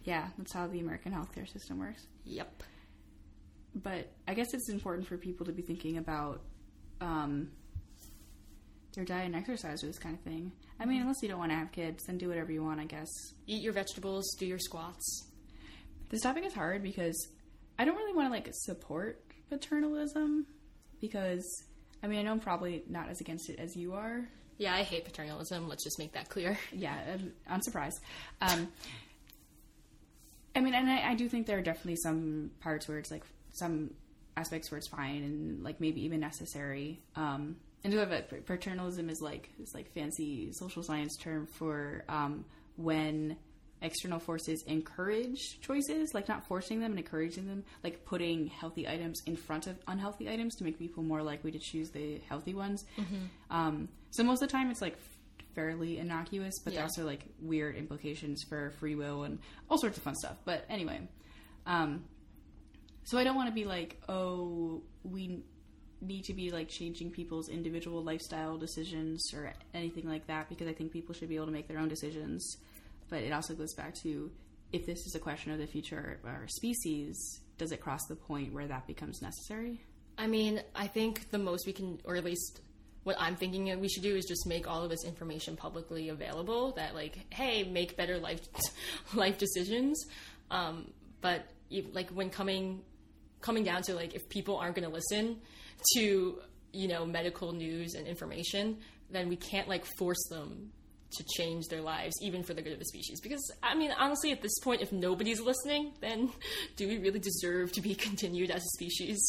yeah. 0.03 0.29
That's 0.37 0.53
how 0.53 0.65
the 0.67 0.79
American 0.79 1.11
healthcare 1.11 1.47
system 1.51 1.77
works. 1.79 2.07
Yep. 2.25 2.63
but 3.75 4.11
I 4.27 4.33
guess 4.33 4.53
it's 4.53 4.69
important 4.69 5.07
for 5.07 5.17
people 5.17 5.45
to 5.45 5.51
be 5.51 5.61
thinking 5.61 5.97
about 5.97 6.41
um, 7.01 7.49
their 8.93 9.05
diet 9.05 9.25
and 9.25 9.35
exercise 9.35 9.83
or 9.83 9.87
this 9.87 9.99
kind 9.99 10.15
of 10.15 10.21
thing. 10.21 10.51
I 10.79 10.85
mean, 10.85 11.01
unless 11.01 11.21
you 11.21 11.29
don't 11.29 11.39
want 11.39 11.51
to 11.51 11.57
have 11.57 11.71
kids, 11.71 12.05
then 12.05 12.17
do 12.17 12.29
whatever 12.29 12.51
you 12.51 12.63
want, 12.63 12.79
I 12.79 12.85
guess. 12.85 13.09
Eat 13.47 13.61
your 13.61 13.73
vegetables, 13.73 14.35
do 14.39 14.45
your 14.45 14.59
squats. 14.59 15.27
This 16.09 16.21
topic 16.21 16.45
is 16.45 16.53
hard 16.53 16.81
because 16.81 17.27
I 17.77 17.85
don't 17.85 17.95
really 17.95 18.13
want 18.13 18.27
to 18.27 18.31
like 18.31 18.49
support 18.51 19.23
paternalism 19.49 20.45
because 20.99 21.45
I 22.03 22.07
mean 22.07 22.19
I 22.19 22.23
know 22.23 22.31
I'm 22.31 22.39
probably 22.39 22.83
not 22.89 23.09
as 23.09 23.21
against 23.21 23.49
it 23.49 23.59
as 23.59 23.75
you 23.75 23.93
are. 23.93 24.27
Yeah, 24.57 24.73
I 24.73 24.83
hate 24.83 25.05
paternalism. 25.05 25.69
Let's 25.69 25.83
just 25.83 25.99
make 25.99 26.13
that 26.13 26.29
clear. 26.29 26.57
Yeah, 26.73 26.97
I'm, 27.13 27.33
I'm 27.47 27.61
surprised. 27.61 28.01
Um, 28.41 28.67
I 30.55 30.59
mean, 30.61 30.73
and 30.73 30.89
I, 30.89 31.11
I 31.11 31.15
do 31.15 31.29
think 31.29 31.47
there 31.47 31.57
are 31.57 31.61
definitely 31.61 31.95
some 31.97 32.51
parts 32.59 32.87
where 32.87 32.97
it's 32.97 33.11
like 33.11 33.23
some 33.53 33.91
aspects 34.35 34.71
where 34.71 34.77
it's 34.77 34.87
fine 34.87 35.23
and 35.23 35.63
like 35.63 35.79
maybe 35.79 36.03
even 36.03 36.19
necessary. 36.19 37.01
Um, 37.15 37.55
and 37.83 37.93
so 37.93 38.03
that 38.05 38.45
paternalism 38.45 39.09
is 39.09 39.21
like 39.21 39.49
this 39.59 39.73
like 39.73 39.93
fancy 39.93 40.51
social 40.53 40.83
science 40.83 41.15
term 41.17 41.47
for 41.47 42.03
um, 42.09 42.45
when 42.75 43.37
external 43.81 44.19
forces 44.19 44.61
encourage 44.67 45.59
choices, 45.61 46.13
like 46.13 46.27
not 46.27 46.45
forcing 46.47 46.81
them 46.81 46.91
and 46.91 46.99
encouraging 46.99 47.47
them, 47.47 47.63
like 47.83 48.03
putting 48.03 48.47
healthy 48.47 48.85
items 48.87 49.21
in 49.25 49.37
front 49.37 49.67
of 49.67 49.77
unhealthy 49.87 50.29
items 50.29 50.55
to 50.55 50.65
make 50.65 50.77
people 50.77 51.01
more 51.01 51.23
likely 51.23 51.49
to 51.51 51.59
choose 51.59 51.89
the 51.91 52.19
healthy 52.27 52.53
ones. 52.53 52.83
Um, 53.49 53.87
so 54.11 54.23
most 54.23 54.41
of 54.41 54.49
the 54.49 54.51
time, 54.51 54.69
it's 54.69 54.81
like 54.81 54.97
fairly 55.55 55.97
innocuous, 55.97 56.59
but 56.59 56.71
there 56.73 56.79
Yeah. 56.79 56.81
are 56.81 56.89
also 56.89 57.05
like 57.05 57.23
weird 57.41 57.77
implications 57.77 58.43
for 58.43 58.71
free 58.79 58.95
will 58.95 59.23
and 59.23 59.39
all 59.69 59.77
sorts 59.77 59.95
of 59.97 60.03
fun 60.03 60.15
stuff. 60.15 60.35
But 60.43 60.65
anyway, 60.69 60.99
um, 61.65 62.03
so 63.05 63.17
I 63.17 63.23
don't 63.23 63.35
want 63.37 63.47
to 63.47 63.55
be 63.55 63.63
like, 63.65 63.95
oh, 64.09 64.81
we 65.03 65.41
need 66.01 66.23
to 66.25 66.33
be 66.33 66.51
like 66.51 66.69
changing 66.69 67.11
people's 67.11 67.49
individual 67.49 68.03
lifestyle 68.03 68.57
decisions 68.57 69.33
or 69.33 69.53
anything 69.73 70.07
like 70.07 70.27
that 70.27 70.49
because 70.49 70.67
I 70.67 70.73
think 70.73 70.91
people 70.91 71.13
should 71.13 71.29
be 71.29 71.35
able 71.35 71.47
to 71.47 71.51
make 71.51 71.67
their 71.67 71.79
own 71.79 71.89
decisions. 71.89 72.57
But 73.09 73.23
it 73.23 73.31
also 73.31 73.53
goes 73.53 73.73
back 73.73 73.95
to 74.03 74.31
if 74.71 74.85
this 74.85 74.99
is 75.05 75.15
a 75.15 75.19
question 75.19 75.51
of 75.51 75.59
the 75.59 75.67
future 75.67 76.19
of 76.23 76.29
our 76.29 76.47
species, 76.47 77.41
does 77.57 77.71
it 77.71 77.81
cross 77.81 78.05
the 78.07 78.15
point 78.15 78.53
where 78.53 78.67
that 78.67 78.87
becomes 78.87 79.21
necessary? 79.21 79.81
I 80.17 80.27
mean, 80.27 80.61
I 80.75 80.87
think 80.87 81.31
the 81.31 81.37
most 81.37 81.65
we 81.65 81.73
can, 81.73 81.99
or 82.03 82.15
at 82.15 82.23
least 82.23 82.61
what 83.03 83.15
I'm 83.19 83.35
thinking 83.35 83.79
we 83.79 83.87
should 83.87 84.03
do 84.03 84.15
is 84.15 84.25
just 84.25 84.45
make 84.45 84.67
all 84.69 84.83
of 84.83 84.89
this 84.89 85.05
information 85.05 85.55
publicly 85.55 86.09
available. 86.09 86.73
That 86.73 86.93
like, 86.93 87.17
hey, 87.29 87.63
make 87.63 87.97
better 87.97 88.17
life 88.17 88.41
life 89.13 89.37
decisions. 89.37 90.05
Um, 90.51 90.91
but 91.21 91.45
like 91.93 92.09
when 92.11 92.29
coming 92.29 92.81
coming 93.41 93.63
down 93.63 93.81
to 93.83 93.93
like 93.93 94.15
if 94.15 94.27
people 94.29 94.57
aren't 94.57 94.75
going 94.75 94.87
to 94.87 94.93
listen 94.93 95.37
to 95.95 96.39
you 96.71 96.87
know 96.87 97.05
medical 97.05 97.51
news 97.51 97.93
and 97.95 98.07
information, 98.07 98.77
then 99.09 99.29
we 99.29 99.35
can't 99.35 99.67
like 99.67 99.85
force 99.97 100.27
them 100.29 100.71
to 101.11 101.23
change 101.37 101.67
their 101.67 101.81
lives, 101.81 102.15
even 102.21 102.43
for 102.43 102.53
the 102.53 102.61
good 102.61 102.73
of 102.73 102.79
the 102.79 102.85
species. 102.85 103.19
Because, 103.19 103.41
I 103.63 103.75
mean, 103.75 103.91
honestly, 103.97 104.31
at 104.31 104.41
this 104.41 104.57
point, 104.59 104.81
if 104.81 104.91
nobody's 104.91 105.41
listening, 105.41 105.93
then 106.01 106.29
do 106.75 106.87
we 106.87 106.97
really 106.99 107.19
deserve 107.19 107.71
to 107.73 107.81
be 107.81 107.95
continued 108.07 108.51
as 108.51 108.61
a 108.61 108.69
species? 108.75 109.19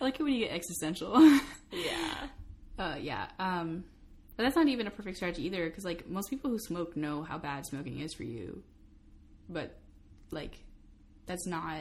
I 0.00 0.04
like 0.04 0.18
it 0.18 0.22
when 0.22 0.32
you 0.32 0.46
get 0.46 0.54
existential. 0.54 1.14
Yeah. 1.72 2.28
uh, 2.78 2.94
yeah. 3.00 3.26
Um, 3.40 3.82
but 4.36 4.44
that's 4.44 4.54
not 4.54 4.68
even 4.68 4.86
a 4.86 4.90
perfect 4.90 5.16
strategy 5.16 5.46
either, 5.46 5.64
because 5.64 5.84
like 5.84 6.08
most 6.08 6.30
people 6.30 6.48
who 6.48 6.58
smoke 6.60 6.96
know 6.96 7.24
how 7.24 7.36
bad 7.36 7.66
smoking 7.66 7.98
is 7.98 8.14
for 8.14 8.22
you, 8.22 8.62
but 9.48 9.76
like 10.30 10.56
that's 11.26 11.48
not. 11.48 11.80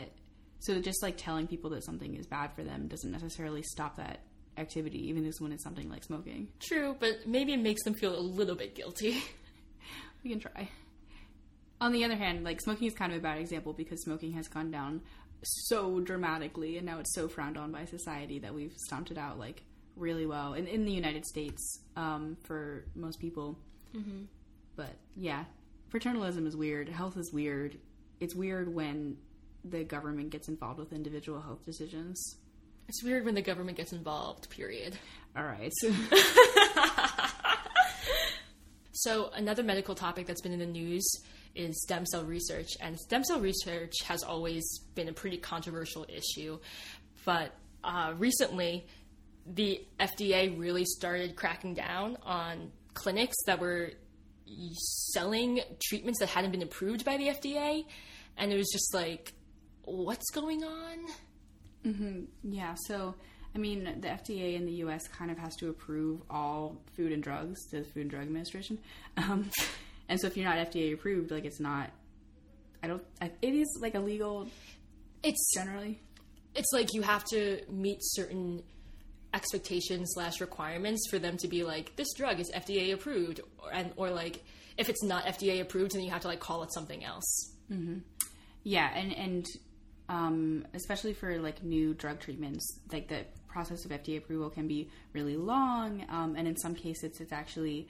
So 0.64 0.80
just 0.80 1.04
like 1.04 1.18
telling 1.18 1.48
people 1.48 1.70
that 1.72 1.84
something 1.84 2.16
is 2.16 2.26
bad 2.26 2.54
for 2.54 2.64
them 2.64 2.88
doesn't 2.88 3.12
necessarily 3.12 3.64
stop 3.64 3.98
that 3.98 4.20
activity, 4.58 5.10
even 5.10 5.26
if 5.26 5.34
when 5.40 5.52
it's 5.52 5.64
something 5.64 5.90
like 5.90 6.04
smoking. 6.04 6.48
True, 6.60 6.96
but 7.00 7.28
maybe 7.28 7.54
it 7.54 7.60
makes 7.60 7.84
them 7.84 7.94
feel 7.94 8.18
a 8.18 8.22
little 8.22 8.56
bit 8.56 8.76
guilty. 8.76 9.22
We 10.24 10.30
can 10.30 10.40
try. 10.40 10.70
On 11.82 11.92
the 11.92 12.06
other 12.06 12.16
hand, 12.16 12.46
like 12.46 12.62
smoking 12.62 12.88
is 12.88 12.94
kind 12.94 13.12
of 13.12 13.18
a 13.18 13.22
bad 13.22 13.40
example 13.40 13.74
because 13.74 14.02
smoking 14.04 14.32
has 14.36 14.48
gone 14.48 14.72
down 14.72 15.02
so 15.44 16.00
dramatically, 16.00 16.78
and 16.78 16.86
now 16.86 17.00
it's 17.00 17.14
so 17.14 17.28
frowned 17.28 17.58
on 17.58 17.74
by 17.74 17.84
society 17.84 18.40
that 18.40 18.54
we've 18.54 18.72
stomped 18.86 19.12
it 19.12 19.18
out 19.18 19.38
like 19.38 19.64
really 19.98 20.26
well. 20.26 20.54
And 20.54 20.66
in 20.70 20.86
the 20.86 20.94
United 20.94 21.26
States, 21.26 21.82
um, 21.98 22.38
for 22.46 22.86
most 22.96 23.20
people. 23.20 23.58
But 24.78 24.96
yeah, 25.18 25.44
paternalism 25.90 26.48
is 26.48 26.56
weird. 26.56 26.88
Health 26.88 27.18
is 27.18 27.32
weird. 27.34 27.78
It's 28.22 28.34
weird 28.34 28.74
when 28.74 29.18
the 29.64 29.84
government 29.84 30.30
gets 30.30 30.48
involved 30.48 30.80
with 30.80 30.94
individual 30.94 31.42
health 31.42 31.66
decisions. 31.66 32.38
It's 32.88 33.04
weird 33.04 33.24
when 33.26 33.36
the 33.36 33.42
government 33.42 33.78
gets 33.78 33.94
involved, 33.94 34.50
period. 34.50 34.98
All 35.36 35.44
right. 35.44 35.72
So, 38.96 39.32
another 39.34 39.64
medical 39.64 39.96
topic 39.96 40.28
that's 40.28 40.42
been 40.42 40.54
in 40.54 40.60
the 40.60 40.68
news 40.68 41.04
is 41.56 41.82
stem 41.82 42.06
cell 42.06 42.24
research. 42.24 42.70
And 42.80 42.98
stem 43.00 43.24
cell 43.24 43.40
research 43.40 43.92
has 44.06 44.22
always 44.22 44.64
been 44.94 45.10
a 45.10 45.14
pretty 45.14 45.38
controversial 45.38 46.06
issue. 46.08 46.60
But 47.26 47.54
uh, 47.84 48.14
recently, 48.18 48.86
the 49.48 49.84
FDA 50.00 50.58
really 50.58 50.86
started 50.86 51.36
cracking 51.36 51.74
down 51.74 52.18
on 52.22 52.72
clinics 52.94 53.36
that 53.48 53.60
were 53.60 53.92
selling 54.78 55.62
treatments 55.84 56.20
that 56.20 56.30
hadn't 56.30 56.52
been 56.52 56.62
approved 56.62 57.04
by 57.04 57.18
the 57.18 57.30
FDA. 57.30 57.86
And 58.38 58.54
it 58.54 58.58
was 58.58 58.70
just 58.72 58.94
like, 58.94 59.34
what's 59.84 60.30
going 60.32 60.64
on? 60.64 60.98
Yeah, 62.44 62.76
so 62.88 63.16
I 63.56 63.58
mean, 63.58 63.84
the 64.00 64.08
FDA 64.08 64.56
in 64.56 64.66
the 64.66 64.72
U.S. 64.86 65.08
kind 65.08 65.30
of 65.30 65.38
has 65.38 65.56
to 65.58 65.70
approve 65.70 66.22
all 66.30 66.78
food 66.96 67.12
and 67.12 67.22
drugs 67.22 67.60
to 67.72 67.80
the 67.80 67.86
Food 67.86 68.02
and 68.04 68.10
Drug 68.10 68.24
Administration, 68.24 68.80
um, 69.18 69.50
and 70.10 70.20
so 70.20 70.28
if 70.28 70.38
you're 70.38 70.46
not 70.46 70.58
FDA 70.72 70.94
approved, 70.94 71.32
like 71.32 71.46
it's 71.46 71.60
not. 71.60 71.90
I 72.82 72.88
don't. 72.88 73.04
I, 73.22 73.32
it 73.42 73.54
is 73.54 73.78
like 73.82 73.96
illegal 73.96 74.48
It's 75.24 75.54
generally. 75.54 76.02
it's 76.56 76.72
like 76.74 76.94
you 76.94 77.02
have 77.02 77.24
to 77.26 77.62
meet 77.70 77.98
certain 78.02 78.62
expectations 79.34 80.12
slash 80.14 80.40
requirements 80.42 81.08
for 81.10 81.18
them 81.18 81.38
to 81.38 81.48
be 81.48 81.64
like 81.64 81.96
this 81.96 82.14
drug 82.14 82.40
is 82.40 82.52
FDA 82.52 82.94
approved 82.94 83.40
or, 83.58 83.74
and 83.74 83.92
or 83.96 84.10
like 84.12 84.44
if 84.78 84.90
it's 84.90 85.02
not 85.04 85.26
FDA 85.26 85.60
approved 85.62 85.94
then 85.94 86.02
you 86.04 86.12
have 86.12 86.22
to 86.22 86.28
like 86.28 86.40
call 86.40 86.62
it 86.64 86.72
something 86.74 87.04
else. 87.04 87.52
Yeah, 88.64 88.90
and 88.96 89.12
and 89.14 89.46
um, 90.10 90.66
especially 90.74 91.14
for 91.14 91.40
like 91.40 91.64
new 91.64 91.94
drug 91.94 92.20
treatments, 92.20 92.80
like 92.92 93.08
the 93.08 93.26
process 93.48 93.86
of 93.86 93.92
FDA 93.92 94.18
approval 94.18 94.50
can 94.50 94.68
be 94.68 94.90
really 95.14 95.38
long, 95.38 96.06
um, 96.10 96.36
and 96.36 96.48
in 96.48 96.58
some 96.58 96.76
cases, 96.76 97.20
it's 97.20 97.32
actually 97.32 97.88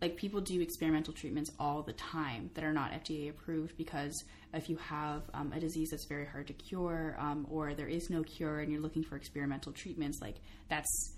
like 0.00 0.16
people 0.16 0.40
do 0.40 0.60
experimental 0.60 1.14
treatments 1.14 1.50
all 1.58 1.82
the 1.82 1.92
time 1.94 2.50
that 2.54 2.64
are 2.64 2.72
not 2.72 2.92
FDA 2.92 3.30
approved 3.30 3.76
because 3.78 4.24
if 4.52 4.68
you 4.68 4.76
have 4.76 5.22
um, 5.32 5.50
a 5.54 5.60
disease 5.60 5.90
that's 5.90 6.04
very 6.04 6.26
hard 6.26 6.46
to 6.48 6.52
cure 6.52 7.16
um, 7.18 7.46
or 7.50 7.74
there 7.74 7.88
is 7.88 8.10
no 8.10 8.22
cure 8.22 8.60
and 8.60 8.70
you're 8.70 8.82
looking 8.82 9.02
for 9.02 9.16
experimental 9.16 9.72
treatments, 9.72 10.20
like 10.20 10.36
that's 10.68 11.14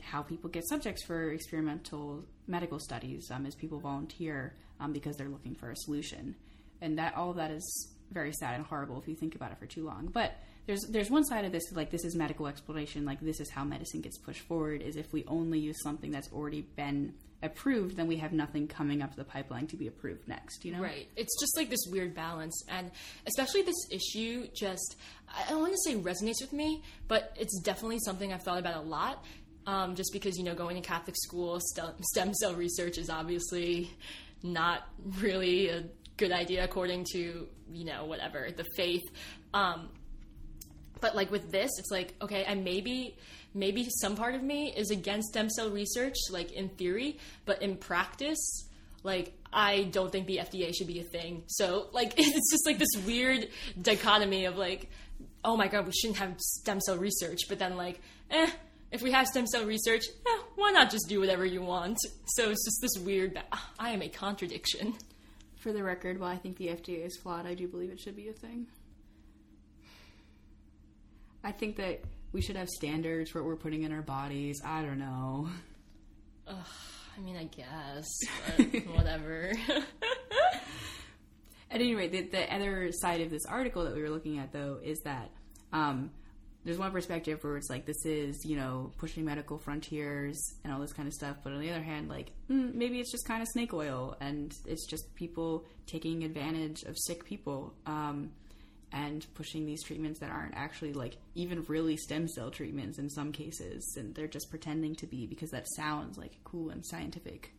how 0.00 0.22
people 0.22 0.50
get 0.50 0.66
subjects 0.66 1.04
for 1.04 1.30
experimental 1.30 2.24
medical 2.46 2.78
studies 2.78 3.30
um, 3.30 3.46
is 3.46 3.54
people 3.54 3.78
volunteer 3.78 4.54
um, 4.80 4.92
because 4.92 5.16
they're 5.16 5.28
looking 5.28 5.54
for 5.54 5.70
a 5.70 5.76
solution. 5.76 6.34
And 6.80 6.98
that 6.98 7.14
all 7.16 7.32
that 7.34 7.50
is 7.50 7.93
very 8.10 8.32
sad 8.32 8.54
and 8.54 8.64
horrible 8.66 8.98
if 9.00 9.08
you 9.08 9.14
think 9.14 9.34
about 9.34 9.50
it 9.50 9.58
for 9.58 9.66
too 9.66 9.84
long 9.84 10.06
but 10.06 10.36
there's 10.66 10.80
there's 10.90 11.10
one 11.10 11.24
side 11.24 11.44
of 11.44 11.52
this 11.52 11.62
like 11.72 11.90
this 11.90 12.04
is 12.04 12.14
medical 12.14 12.46
exploration 12.46 13.04
like 13.04 13.20
this 13.20 13.40
is 13.40 13.50
how 13.50 13.64
medicine 13.64 14.00
gets 14.00 14.18
pushed 14.18 14.40
forward 14.42 14.82
is 14.82 14.96
if 14.96 15.12
we 15.12 15.24
only 15.26 15.58
use 15.58 15.76
something 15.82 16.10
that's 16.10 16.30
already 16.32 16.62
been 16.76 17.12
approved 17.42 17.96
then 17.96 18.06
we 18.06 18.16
have 18.16 18.32
nothing 18.32 18.66
coming 18.66 19.02
up 19.02 19.14
the 19.16 19.24
pipeline 19.24 19.66
to 19.66 19.76
be 19.76 19.86
approved 19.86 20.26
next 20.26 20.64
you 20.64 20.72
know 20.72 20.80
Right. 20.80 21.08
It's 21.16 21.38
just 21.38 21.54
like 21.58 21.68
this 21.68 21.84
weird 21.90 22.14
balance 22.14 22.64
and 22.70 22.90
especially 23.26 23.62
this 23.62 23.86
issue 23.90 24.46
just 24.54 24.96
I 25.28 25.50
don't 25.50 25.60
want 25.60 25.72
to 25.72 25.78
say 25.84 25.96
resonates 25.96 26.40
with 26.40 26.52
me, 26.52 26.82
but 27.08 27.34
it's 27.38 27.58
definitely 27.60 27.98
something 28.04 28.32
I've 28.32 28.42
thought 28.42 28.58
about 28.58 28.76
a 28.76 28.86
lot. 28.86 29.24
Um, 29.66 29.94
just 29.94 30.12
because 30.12 30.36
you 30.36 30.44
know 30.44 30.54
going 30.54 30.76
to 30.80 30.86
Catholic 30.86 31.16
school, 31.16 31.58
stem, 31.60 31.94
stem 32.12 32.34
cell 32.34 32.54
research 32.54 32.98
is 32.98 33.08
obviously 33.08 33.90
not 34.42 34.82
really 35.18 35.68
a 35.70 35.84
good 36.16 36.32
idea 36.32 36.64
according 36.64 37.04
to 37.12 37.48
you 37.72 37.84
know 37.84 38.04
whatever 38.04 38.48
the 38.56 38.64
faith. 38.76 39.02
Um, 39.52 39.88
but 41.00 41.14
like 41.14 41.30
with 41.30 41.50
this 41.50 41.70
it's 41.78 41.90
like 41.90 42.14
okay 42.22 42.44
and 42.44 42.64
maybe 42.64 43.14
maybe 43.52 43.86
some 44.00 44.16
part 44.16 44.34
of 44.34 44.42
me 44.42 44.72
is 44.74 44.90
against 44.90 45.28
stem 45.28 45.50
cell 45.50 45.68
research 45.70 46.16
like 46.30 46.52
in 46.52 46.68
theory 46.70 47.18
but 47.44 47.60
in 47.60 47.76
practice 47.76 48.68
like 49.02 49.32
i 49.52 49.82
don't 49.92 50.10
think 50.10 50.26
the 50.26 50.38
fda 50.38 50.74
should 50.74 50.86
be 50.86 51.00
a 51.00 51.04
thing. 51.04 51.42
So 51.46 51.88
like 51.92 52.14
it's 52.16 52.50
just 52.50 52.66
like 52.66 52.78
this 52.78 52.96
weird 53.06 53.48
dichotomy 53.80 54.46
of 54.46 54.56
like 54.56 54.88
oh 55.44 55.56
my 55.56 55.68
god 55.68 55.84
we 55.86 55.92
shouldn't 55.92 56.18
have 56.18 56.40
stem 56.40 56.80
cell 56.80 56.96
research 56.96 57.40
but 57.48 57.58
then 57.58 57.76
like 57.76 58.00
eh 58.30 58.50
if 58.90 59.02
we 59.02 59.10
have 59.10 59.26
stem 59.26 59.46
cell 59.46 59.66
research 59.66 60.04
eh, 60.26 60.38
why 60.54 60.70
not 60.70 60.90
just 60.90 61.08
do 61.08 61.18
whatever 61.20 61.44
you 61.44 61.60
want? 61.60 61.98
So 62.26 62.50
it's 62.50 62.64
just 62.64 62.80
this 62.80 63.04
weird 63.04 63.34
ba- 63.34 63.58
i 63.78 63.90
am 63.90 64.00
a 64.02 64.08
contradiction 64.08 64.94
for 65.64 65.72
the 65.72 65.82
record 65.82 66.20
while 66.20 66.30
i 66.30 66.36
think 66.36 66.58
the 66.58 66.68
fda 66.68 67.06
is 67.06 67.16
flawed 67.16 67.46
i 67.46 67.54
do 67.54 67.66
believe 67.66 67.90
it 67.90 67.98
should 67.98 68.14
be 68.14 68.28
a 68.28 68.32
thing. 68.32 68.66
I 71.42 71.52
think 71.52 71.76
that 71.76 72.00
we 72.32 72.40
should 72.40 72.56
have 72.56 72.68
standards 72.68 73.30
for 73.30 73.42
what 73.42 73.48
we're 73.48 73.56
putting 73.56 73.82
in 73.82 73.92
our 73.92 74.00
bodies. 74.00 74.62
I 74.64 74.80
don't 74.80 74.98
know. 74.98 75.48
I 76.48 77.20
mean 77.20 77.36
i 77.36 77.44
guess 77.44 78.06
but 78.56 78.94
whatever. 78.94 79.52
At 81.70 81.80
any 81.80 81.94
rate, 81.94 82.12
the, 82.12 82.22
the 82.22 82.54
other 82.54 82.90
side 82.92 83.20
of 83.20 83.30
this 83.30 83.44
article 83.46 83.84
that 83.84 83.94
we 83.94 84.02
were 84.02 84.10
looking 84.10 84.38
at, 84.38 84.52
though, 84.52 84.78
is 84.82 85.00
that 85.00 85.30
um, 85.72 86.12
there's 86.64 86.78
one 86.78 86.92
perspective 86.92 87.42
where 87.44 87.56
it's 87.56 87.68
like 87.68 87.84
this 87.84 88.04
is, 88.06 88.44
you 88.44 88.56
know, 88.56 88.90
pushing 88.96 89.24
medical 89.24 89.58
frontiers 89.58 90.54
and 90.64 90.72
all 90.72 90.80
this 90.80 90.92
kind 90.92 91.06
of 91.06 91.14
stuff. 91.14 91.36
But 91.44 91.52
on 91.52 91.60
the 91.60 91.70
other 91.70 91.82
hand, 91.82 92.08
like 92.08 92.32
mm, 92.50 92.74
maybe 92.74 93.00
it's 93.00 93.10
just 93.10 93.26
kind 93.26 93.42
of 93.42 93.48
snake 93.48 93.74
oil 93.74 94.16
and 94.20 94.54
it's 94.66 94.86
just 94.86 95.14
people 95.14 95.64
taking 95.86 96.24
advantage 96.24 96.82
of 96.84 96.96
sick 96.98 97.24
people 97.24 97.74
um, 97.86 98.30
and 98.92 99.26
pushing 99.34 99.66
these 99.66 99.82
treatments 99.82 100.20
that 100.20 100.30
aren't 100.30 100.54
actually 100.54 100.92
like 100.92 101.18
even 101.34 101.62
really 101.64 101.96
stem 101.96 102.28
cell 102.28 102.50
treatments 102.50 102.98
in 102.98 103.10
some 103.10 103.32
cases, 103.32 103.94
and 103.98 104.14
they're 104.14 104.26
just 104.26 104.48
pretending 104.48 104.94
to 104.96 105.06
be 105.06 105.26
because 105.26 105.50
that 105.50 105.66
sounds 105.76 106.16
like 106.16 106.38
cool 106.44 106.70
and 106.70 106.84
scientific. 106.86 107.52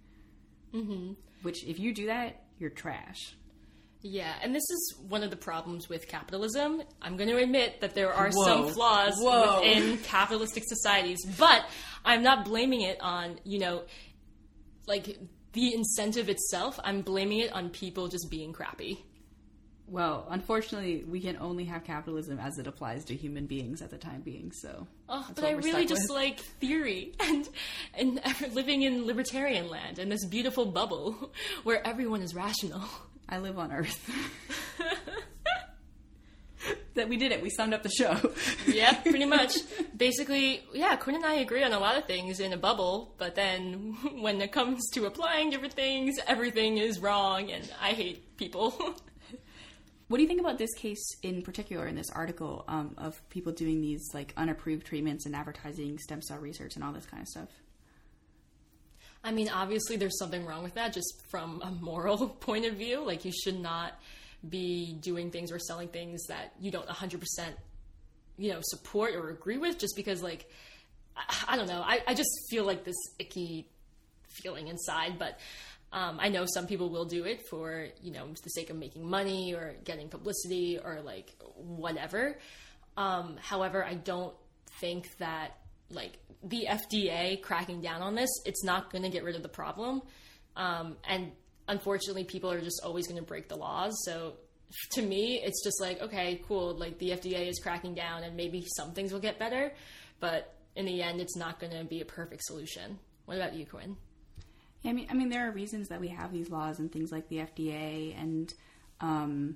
Mm-hmm. 0.74 1.14
Which, 1.44 1.64
if 1.66 1.78
you 1.80 1.94
do 1.94 2.08
that, 2.08 2.44
you're 2.58 2.70
trash. 2.70 3.36
Yeah, 4.08 4.36
and 4.44 4.54
this 4.54 4.62
is 4.70 4.94
one 5.10 5.24
of 5.24 5.32
the 5.32 5.36
problems 5.36 5.90
with 5.90 6.08
capitalism. 6.08 6.84
I'm 7.02 7.18
going 7.18 7.28
to 7.30 7.38
admit 7.38 7.82
that 7.82 7.96
there 7.96 8.14
are 8.14 8.30
Whoa. 8.30 8.46
some 8.46 8.68
flaws 8.70 9.16
Whoa. 9.18 9.62
within 9.62 9.98
capitalistic 9.98 10.62
societies, 10.68 11.18
but 11.40 11.66
I'm 12.06 12.22
not 12.22 12.46
blaming 12.46 12.82
it 12.82 13.00
on, 13.02 13.40
you 13.44 13.58
know, 13.58 13.82
like 14.86 15.18
the 15.54 15.74
incentive 15.74 16.30
itself. 16.30 16.80
I'm 16.84 17.02
blaming 17.02 17.40
it 17.40 17.52
on 17.52 17.72
people 17.72 18.08
just 18.08 18.30
being 18.30 18.54
crappy. 18.54 19.04
Well, 19.88 20.28
unfortunately, 20.30 21.04
we 21.04 21.20
can 21.20 21.38
only 21.38 21.66
have 21.66 21.84
capitalism 21.84 22.38
as 22.40 22.60
it 22.60 22.68
applies 22.68 23.06
to 23.06 23.16
human 23.16 23.48
beings 23.48 23.82
at 23.82 23.90
the 23.90 23.98
time 23.98 24.22
being. 24.22 24.52
So, 24.52 24.86
Oh, 25.10 25.28
but 25.34 25.44
I 25.44 25.52
really 25.54 25.88
just 25.88 26.04
with. 26.10 26.12
like 26.12 26.40
theory 26.62 27.14
and 27.20 27.50
and 27.96 28.22
living 28.54 28.84
in 28.84 29.08
libertarian 29.08 29.68
land 29.68 29.98
and 29.98 30.12
this 30.12 30.24
beautiful 30.26 30.68
bubble 30.68 31.32
where 31.64 31.86
everyone 31.88 32.22
is 32.22 32.36
rational. 32.36 32.84
I 33.28 33.40
live 33.40 33.58
on 33.58 33.72
Earth. 33.72 34.10
that 36.96 37.10
we 37.10 37.18
did 37.18 37.32
it. 37.32 37.42
We 37.42 37.50
summed 37.50 37.74
up 37.74 37.84
the 37.84 37.90
show. 37.90 38.16
Yeah, 38.68 38.94
pretty 38.94 39.26
much. 39.26 39.58
Basically, 39.96 40.64
yeah, 40.74 40.96
Quinn 40.96 41.16
and 41.16 41.26
I 41.26 41.36
agree 41.36 41.64
on 41.64 41.72
a 41.72 41.80
lot 41.80 41.98
of 41.98 42.06
things 42.06 42.40
in 42.40 42.52
a 42.52 42.58
bubble, 42.58 43.14
but 43.18 43.36
then 43.36 43.96
when 44.22 44.42
it 44.42 44.52
comes 44.52 44.82
to 44.94 45.06
applying 45.06 45.52
different 45.52 45.74
things, 45.74 46.18
everything 46.28 46.78
is 46.78 47.00
wrong, 47.00 47.52
and 47.52 47.72
I 47.82 47.92
hate 47.92 48.38
people. 48.38 48.96
What 50.08 50.18
do 50.18 50.22
you 50.22 50.28
think 50.28 50.40
about 50.40 50.60
this 50.60 50.74
case 50.76 51.04
in 51.24 51.42
particular 51.42 51.88
in 51.88 51.96
this 51.96 52.12
article 52.12 52.64
um, 52.68 52.94
of 52.98 53.20
people 53.30 53.52
doing 53.52 53.82
these 53.82 54.12
like 54.14 54.34
unapproved 54.38 54.86
treatments 54.86 55.26
and 55.26 55.36
advertising 55.36 55.98
stem 55.98 56.22
cell 56.22 56.38
research 56.38 56.76
and 56.76 56.84
all 56.84 56.94
this 56.94 57.08
kind 57.08 57.24
of 57.24 57.28
stuff? 57.28 57.50
I 59.26 59.32
mean, 59.32 59.50
obviously, 59.50 59.98
there's 59.98 60.20
something 60.20 60.46
wrong 60.46 60.62
with 60.62 60.76
that 60.76 60.94
just 60.94 61.12
from 61.32 61.60
a 61.64 61.72
moral 61.72 62.30
point 62.40 62.66
of 62.66 62.76
view. 62.76 63.04
Like, 63.04 63.26
you 63.26 63.32
should 63.32 63.60
not 63.60 64.00
be 64.48 64.94
doing 65.02 65.32
things 65.32 65.52
or 65.52 65.58
selling 65.58 65.88
things 65.88 66.28
that 66.28 66.54
you 66.60 66.70
don't 66.70 66.88
100%, 66.88 67.24
you 68.38 68.52
know, 68.52 68.60
support 68.62 69.16
or 69.16 69.30
agree 69.30 69.58
with 69.58 69.80
just 69.80 69.96
because, 69.96 70.22
like, 70.22 70.48
I, 71.18 71.46
I 71.50 71.58
don't 71.58 71.68
know. 71.68 71.82
I, 71.84 72.02
I 72.08 72.14
just 72.14 72.30
feel 72.52 72.66
like 72.66 72.84
this 72.84 72.96
icky 73.18 73.68
feeling 74.30 74.68
inside, 74.68 75.18
but 75.18 75.40
um, 75.92 76.20
I 76.22 76.30
know 76.30 76.46
some 76.46 76.68
people 76.68 76.92
will 76.92 77.06
do 77.06 77.24
it 77.24 77.48
for, 77.50 77.88
you 78.04 78.12
know, 78.12 78.28
the 78.28 78.50
sake 78.50 78.70
of 78.70 78.78
making 78.78 79.10
money 79.10 79.56
or 79.56 79.74
getting 79.86 80.08
publicity 80.08 80.78
or 80.78 81.02
like 81.02 81.34
whatever. 81.56 82.38
Um, 82.96 83.38
however, 83.42 83.84
I 83.84 83.96
don't 83.96 84.36
think 84.80 85.18
that 85.18 85.58
like 85.90 86.18
the 86.44 86.68
FDA 86.70 87.42
cracking 87.42 87.82
down 87.82 88.02
on 88.02 88.16
this, 88.16 88.30
it's 88.46 88.64
not 88.64 88.92
going 88.92 89.04
to 89.04 89.10
get 89.10 89.24
rid 89.24 89.36
of 89.36 89.44
the 89.44 89.50
problem. 89.50 90.02
Um, 90.56 90.98
and 91.08 91.32
unfortunately, 91.68 92.24
people 92.24 92.52
are 92.52 92.62
just 92.62 92.82
always 92.84 93.08
going 93.08 93.20
to 93.20 93.26
break 93.26 93.50
the 93.50 93.56
laws. 93.56 93.94
So 94.06 94.34
to 94.92 95.02
me, 95.02 95.42
it's 95.44 95.64
just 95.64 95.82
like, 95.82 96.02
okay, 96.02 96.42
cool. 96.48 96.76
Like 96.78 96.98
the 97.00 97.12
FDA 97.12 97.48
is 97.48 97.60
cracking 97.60 97.94
down 97.94 98.24
and 98.24 98.36
maybe 98.36 98.64
some 98.76 98.94
things 98.94 99.12
will 99.12 99.20
get 99.20 99.40
better. 99.40 99.74
But 100.20 100.54
in 100.76 100.86
the 100.86 101.02
end, 101.02 101.22
it's 101.22 101.36
not 101.36 101.60
going 101.60 101.74
to 101.74 101.84
be 101.84 102.02
a 102.02 102.06
perfect 102.06 102.44
solution. 102.44 103.00
What 103.26 103.38
about 103.38 103.56
you, 103.56 103.66
Quinn? 103.66 103.98
Yeah, 104.82 104.92
I 104.92 104.94
mean, 104.94 105.08
I 105.10 105.14
mean, 105.14 105.30
there 105.30 105.48
are 105.48 105.52
reasons 105.52 105.88
that 105.90 106.00
we 106.00 106.10
have 106.10 106.32
these 106.32 106.50
laws 106.50 106.80
and 106.80 106.92
things 106.92 107.12
like 107.12 107.28
the 107.28 107.38
FDA 107.38 108.20
and 108.20 108.54
um, 109.02 109.56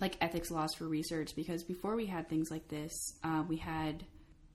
like 0.00 0.16
ethics 0.20 0.50
laws 0.50 0.74
for 0.74 0.86
research. 0.86 1.34
Because 1.34 1.64
before 1.64 1.96
we 1.96 2.06
had 2.06 2.28
things 2.28 2.50
like 2.50 2.68
this, 2.68 2.92
uh, 3.24 3.42
we 3.48 3.56
had 3.56 4.04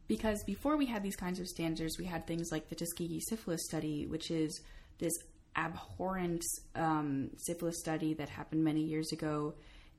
because 0.07 0.43
before 0.43 0.77
we 0.77 0.85
had 0.85 1.03
these 1.03 1.15
kinds 1.15 1.39
of 1.39 1.47
standards, 1.47 1.97
we 1.97 2.05
had 2.05 2.27
things 2.27 2.51
like 2.51 2.69
the 2.69 2.75
Tuskegee 2.75 3.21
syphilis 3.21 3.65
study, 3.65 4.05
which 4.05 4.29
is 4.29 4.61
this 4.99 5.13
abhorrent 5.55 6.43
um, 6.75 7.29
syphilis 7.37 7.79
study 7.79 8.13
that 8.15 8.29
happened 8.29 8.63
many 8.63 8.81
years 8.81 9.11
ago, 9.11 9.55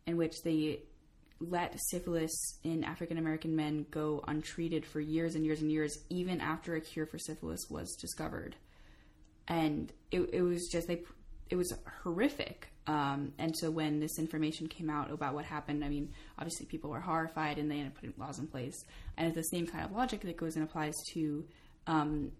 in 0.06 0.16
which 0.16 0.42
they 0.44 0.80
let 1.40 1.78
syphilis 1.90 2.58
in 2.62 2.84
African 2.84 3.18
American 3.18 3.56
men 3.56 3.86
go 3.90 4.24
untreated 4.26 4.86
for 4.86 5.00
years 5.00 5.34
and 5.34 5.44
years 5.44 5.60
and 5.60 5.70
years, 5.70 5.98
even 6.08 6.40
after 6.40 6.74
a 6.74 6.80
cure 6.80 7.06
for 7.06 7.18
syphilis 7.18 7.66
was 7.68 7.94
discovered. 7.96 8.56
And 9.48 9.92
it, 10.10 10.30
it 10.32 10.42
was 10.42 10.68
just 10.68 10.88
they, 10.88 11.02
it 11.50 11.56
was 11.56 11.72
horrific. 12.02 12.68
Um, 12.86 13.32
and 13.38 13.56
so 13.56 13.70
when 13.70 13.98
this 13.98 14.18
information 14.18 14.68
came 14.68 14.88
out 14.88 15.10
about 15.10 15.34
what 15.34 15.44
happened, 15.44 15.84
I 15.84 15.88
mean, 15.88 16.12
obviously 16.38 16.66
people 16.66 16.90
were 16.90 17.00
horrified 17.00 17.58
and 17.58 17.70
they 17.70 17.76
ended 17.76 17.92
up 17.92 17.94
putting 17.96 18.14
laws 18.16 18.38
in 18.38 18.46
place. 18.46 18.84
And 19.16 19.26
it's 19.26 19.36
the 19.36 19.56
same 19.56 19.66
kind 19.66 19.84
of 19.84 19.92
logic 19.92 20.20
that 20.22 20.36
goes 20.36 20.54
and 20.54 20.64
applies 20.64 20.94
to 21.14 21.44
um, 21.86 22.30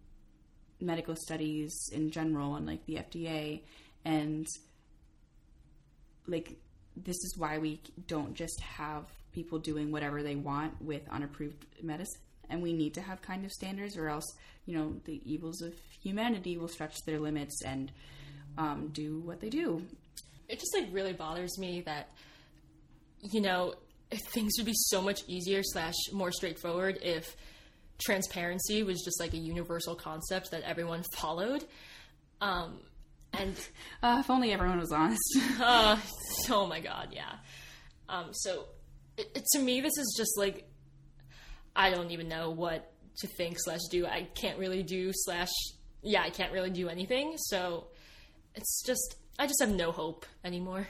medical 0.80 1.16
studies 1.16 1.90
in 1.92 2.10
general 2.10 2.54
and 2.54 2.66
like 2.66 2.86
the 2.86 2.96
FDA. 2.96 3.62
And 4.04 4.46
like, 6.28 6.56
this 6.96 7.16
is 7.16 7.34
why 7.36 7.58
we 7.58 7.80
don't 8.06 8.34
just 8.34 8.60
have 8.60 9.04
people 9.32 9.58
doing 9.58 9.90
whatever 9.90 10.22
they 10.22 10.36
want 10.36 10.80
with 10.80 11.02
unapproved 11.10 11.66
medicine. 11.82 12.20
And 12.48 12.62
we 12.62 12.72
need 12.72 12.94
to 12.94 13.00
have 13.00 13.20
kind 13.20 13.44
of 13.44 13.50
standards, 13.50 13.96
or 13.96 14.08
else, 14.08 14.36
you 14.66 14.78
know, 14.78 14.94
the 15.04 15.20
evils 15.24 15.62
of 15.62 15.74
humanity 16.00 16.56
will 16.56 16.68
stretch 16.68 16.94
their 17.04 17.18
limits 17.18 17.60
and 17.64 17.90
um, 18.56 18.90
do 18.92 19.18
what 19.18 19.40
they 19.40 19.50
do 19.50 19.84
it 20.48 20.58
just 20.58 20.74
like 20.74 20.88
really 20.92 21.12
bothers 21.12 21.58
me 21.58 21.82
that 21.82 22.10
you 23.20 23.40
know 23.40 23.74
things 24.10 24.54
would 24.58 24.66
be 24.66 24.74
so 24.74 25.02
much 25.02 25.22
easier 25.26 25.62
slash 25.62 25.94
more 26.12 26.30
straightforward 26.30 26.98
if 27.02 27.36
transparency 27.98 28.82
was 28.82 29.02
just 29.02 29.18
like 29.18 29.32
a 29.32 29.38
universal 29.38 29.94
concept 29.94 30.50
that 30.50 30.62
everyone 30.62 31.02
followed. 31.12 31.64
Um 32.40 32.80
and 33.32 33.56
uh, 34.02 34.18
if 34.20 34.30
only 34.30 34.52
everyone 34.52 34.78
was 34.78 34.92
honest. 34.92 35.38
Uh, 35.60 35.98
oh 36.50 36.66
my 36.66 36.80
god 36.80 37.08
yeah. 37.12 37.32
Um 38.08 38.26
so 38.32 38.66
it, 39.16 39.30
it, 39.34 39.44
to 39.54 39.58
me 39.58 39.80
this 39.80 39.96
is 39.96 40.14
just 40.16 40.38
like 40.38 40.68
i 41.74 41.90
don't 41.90 42.10
even 42.10 42.28
know 42.28 42.50
what 42.50 42.92
to 43.18 43.26
think 43.26 43.56
slash 43.58 43.80
do. 43.90 44.06
I 44.06 44.28
can't 44.34 44.58
really 44.58 44.82
do 44.82 45.10
slash 45.12 45.50
yeah 46.02 46.22
i 46.22 46.30
can't 46.30 46.52
really 46.52 46.70
do 46.70 46.88
anything. 46.88 47.34
So 47.38 47.88
it's 48.54 48.82
just 48.86 49.16
I 49.38 49.46
just 49.46 49.60
have 49.60 49.70
no 49.70 49.92
hope 49.92 50.26
anymore. 50.44 50.88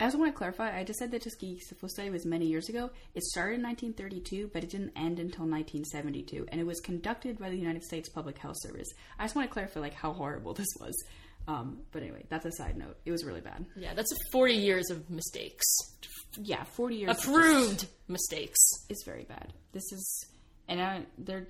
I 0.00 0.04
also 0.04 0.18
want 0.18 0.32
to 0.32 0.36
clarify. 0.38 0.76
I 0.78 0.84
just 0.84 0.98
said 1.00 1.10
that 1.10 1.22
the 1.22 1.24
Tuskegee 1.24 1.58
syphilis 1.58 1.92
study 1.94 2.10
was 2.10 2.24
many 2.24 2.46
years 2.46 2.68
ago. 2.68 2.90
It 3.14 3.22
started 3.24 3.56
in 3.56 3.62
1932, 3.62 4.50
but 4.52 4.62
it 4.62 4.70
didn't 4.70 4.92
end 4.96 5.18
until 5.18 5.44
1972, 5.44 6.46
and 6.52 6.60
it 6.60 6.64
was 6.64 6.78
conducted 6.80 7.38
by 7.38 7.50
the 7.50 7.56
United 7.56 7.82
States 7.82 8.08
Public 8.08 8.38
Health 8.38 8.56
Service. 8.60 8.86
I 9.18 9.24
just 9.24 9.34
want 9.34 9.48
to 9.48 9.52
clarify, 9.52 9.80
like 9.80 9.94
how 9.94 10.12
horrible 10.12 10.54
this 10.54 10.68
was. 10.80 10.94
Um, 11.48 11.78
but 11.92 12.02
anyway, 12.02 12.24
that's 12.28 12.44
a 12.44 12.52
side 12.52 12.76
note. 12.76 12.96
It 13.06 13.10
was 13.10 13.24
really 13.24 13.40
bad. 13.40 13.64
Yeah, 13.74 13.94
that's 13.94 14.12
40 14.32 14.54
years 14.54 14.90
of 14.90 15.08
mistakes. 15.10 15.64
Yeah, 16.36 16.62
40 16.64 16.94
years 16.96 17.18
approved 17.18 17.86
mistakes. 18.06 18.58
It's 18.88 19.02
very 19.04 19.24
bad. 19.24 19.52
This 19.72 19.84
is, 19.92 20.26
and 20.68 20.80
I, 20.80 21.06
they're 21.16 21.46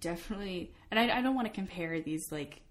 definitely, 0.00 0.72
and 0.90 0.98
I, 0.98 1.18
I 1.18 1.22
don't 1.22 1.34
want 1.34 1.48
to 1.48 1.52
compare 1.52 2.00
these 2.00 2.24
like 2.30 2.62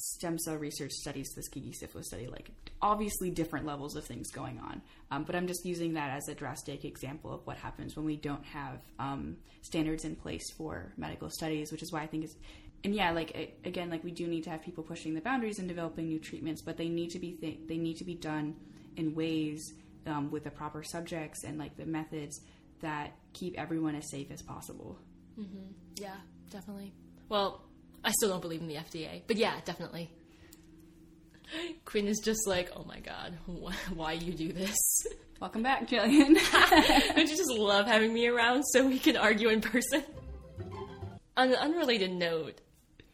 stem 0.00 0.38
cell 0.38 0.56
research 0.56 0.92
studies 0.92 1.34
Tuskegee 1.34 1.72
syphilis 1.72 2.08
study, 2.08 2.26
like 2.26 2.50
obviously 2.80 3.30
different 3.30 3.66
levels 3.66 3.96
of 3.96 4.04
things 4.04 4.30
going 4.30 4.58
on. 4.58 4.82
Um, 5.10 5.24
but 5.24 5.34
I'm 5.34 5.46
just 5.46 5.64
using 5.64 5.94
that 5.94 6.10
as 6.10 6.28
a 6.28 6.34
drastic 6.34 6.84
example 6.84 7.32
of 7.32 7.46
what 7.46 7.56
happens 7.56 7.96
when 7.96 8.06
we 8.06 8.16
don't 8.16 8.44
have 8.46 8.80
um, 8.98 9.36
standards 9.62 10.04
in 10.04 10.16
place 10.16 10.50
for 10.56 10.92
medical 10.96 11.30
studies, 11.30 11.70
which 11.72 11.82
is 11.82 11.92
why 11.92 12.02
I 12.02 12.06
think 12.06 12.24
it's 12.24 12.36
and 12.82 12.94
yeah, 12.94 13.10
like 13.10 13.32
it, 13.32 13.58
again, 13.64 13.90
like 13.90 14.02
we 14.04 14.10
do 14.10 14.26
need 14.26 14.44
to 14.44 14.50
have 14.50 14.62
people 14.62 14.82
pushing 14.82 15.14
the 15.14 15.20
boundaries 15.20 15.58
and 15.58 15.68
developing 15.68 16.08
new 16.08 16.18
treatments, 16.18 16.62
but 16.62 16.76
they 16.76 16.88
need 16.88 17.10
to 17.10 17.18
be 17.18 17.32
th- 17.32 17.58
they 17.66 17.76
need 17.76 17.98
to 17.98 18.04
be 18.04 18.14
done 18.14 18.56
in 18.96 19.14
ways 19.14 19.74
um, 20.06 20.30
with 20.30 20.44
the 20.44 20.50
proper 20.50 20.82
subjects 20.82 21.44
and 21.44 21.58
like 21.58 21.76
the 21.76 21.84
methods 21.84 22.40
that 22.80 23.12
keep 23.34 23.58
everyone 23.58 23.94
as 23.94 24.08
safe 24.10 24.30
as 24.30 24.40
possible. 24.40 24.98
Mm-hmm. 25.38 25.72
Yeah, 25.96 26.16
definitely. 26.50 26.92
Well, 27.28 27.62
I 28.04 28.10
still 28.12 28.28
don't 28.30 28.40
believe 28.40 28.60
in 28.60 28.68
the 28.68 28.76
FDA, 28.76 29.22
but 29.26 29.36
yeah, 29.36 29.54
definitely. 29.64 30.10
Quinn 31.84 32.06
is 32.06 32.20
just 32.24 32.46
like, 32.46 32.70
oh 32.76 32.84
my 32.84 33.00
god, 33.00 33.34
wh- 33.46 33.96
why 33.96 34.12
you 34.12 34.32
do 34.32 34.52
this? 34.52 34.76
Welcome 35.40 35.62
back, 35.62 35.88
Jillian. 35.88 36.34
Don't 37.16 37.28
you 37.28 37.36
just 37.36 37.50
love 37.50 37.86
having 37.86 38.12
me 38.12 38.26
around 38.26 38.62
so 38.62 38.86
we 38.86 38.98
can 38.98 39.16
argue 39.16 39.48
in 39.48 39.62
person? 39.62 40.04
On 41.34 41.48
an 41.48 41.54
unrelated 41.54 42.12
note, 42.12 42.60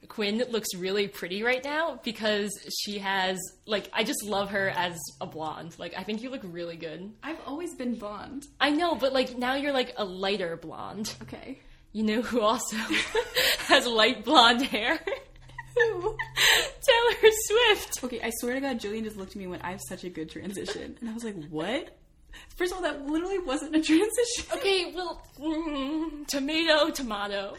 Quinn 0.08 0.42
looks 0.50 0.74
really 0.74 1.06
pretty 1.06 1.44
right 1.44 1.62
now 1.62 2.00
because 2.02 2.50
she 2.84 2.98
has 2.98 3.38
like 3.64 3.88
I 3.92 4.02
just 4.02 4.24
love 4.24 4.50
her 4.50 4.70
as 4.70 4.98
a 5.20 5.26
blonde. 5.26 5.76
Like 5.78 5.94
I 5.96 6.02
think 6.02 6.20
you 6.20 6.30
look 6.30 6.42
really 6.44 6.76
good. 6.76 7.12
I've 7.22 7.38
always 7.46 7.74
been 7.76 7.94
blonde. 7.94 8.44
I 8.60 8.70
know, 8.70 8.96
but 8.96 9.12
like 9.12 9.38
now 9.38 9.54
you're 9.54 9.72
like 9.72 9.94
a 9.96 10.04
lighter 10.04 10.56
blonde. 10.56 11.14
Okay. 11.22 11.60
You 11.96 12.02
know 12.02 12.20
who 12.20 12.42
also 12.42 12.76
has 13.68 13.86
light 13.86 14.22
blonde 14.22 14.60
hair? 14.60 14.98
Who? 15.74 16.16
Taylor 16.82 17.32
Swift. 17.46 18.04
Okay, 18.04 18.20
I 18.20 18.30
swear 18.38 18.52
to 18.52 18.60
God, 18.60 18.78
Julian 18.78 19.04
just 19.04 19.16
looked 19.16 19.30
at 19.30 19.36
me 19.36 19.46
when 19.46 19.62
I 19.62 19.70
have 19.70 19.80
such 19.88 20.04
a 20.04 20.10
good 20.10 20.28
transition, 20.28 20.98
and 21.00 21.08
I 21.08 21.14
was 21.14 21.24
like, 21.24 21.42
"What?" 21.48 21.96
First 22.54 22.72
of 22.72 22.76
all, 22.76 22.82
that 22.82 23.06
literally 23.06 23.38
wasn't 23.38 23.76
a 23.76 23.80
transition. 23.80 24.44
Okay, 24.52 24.92
well, 24.94 25.22
mm, 25.40 26.26
tomato, 26.26 26.90
tomato, 26.90 27.56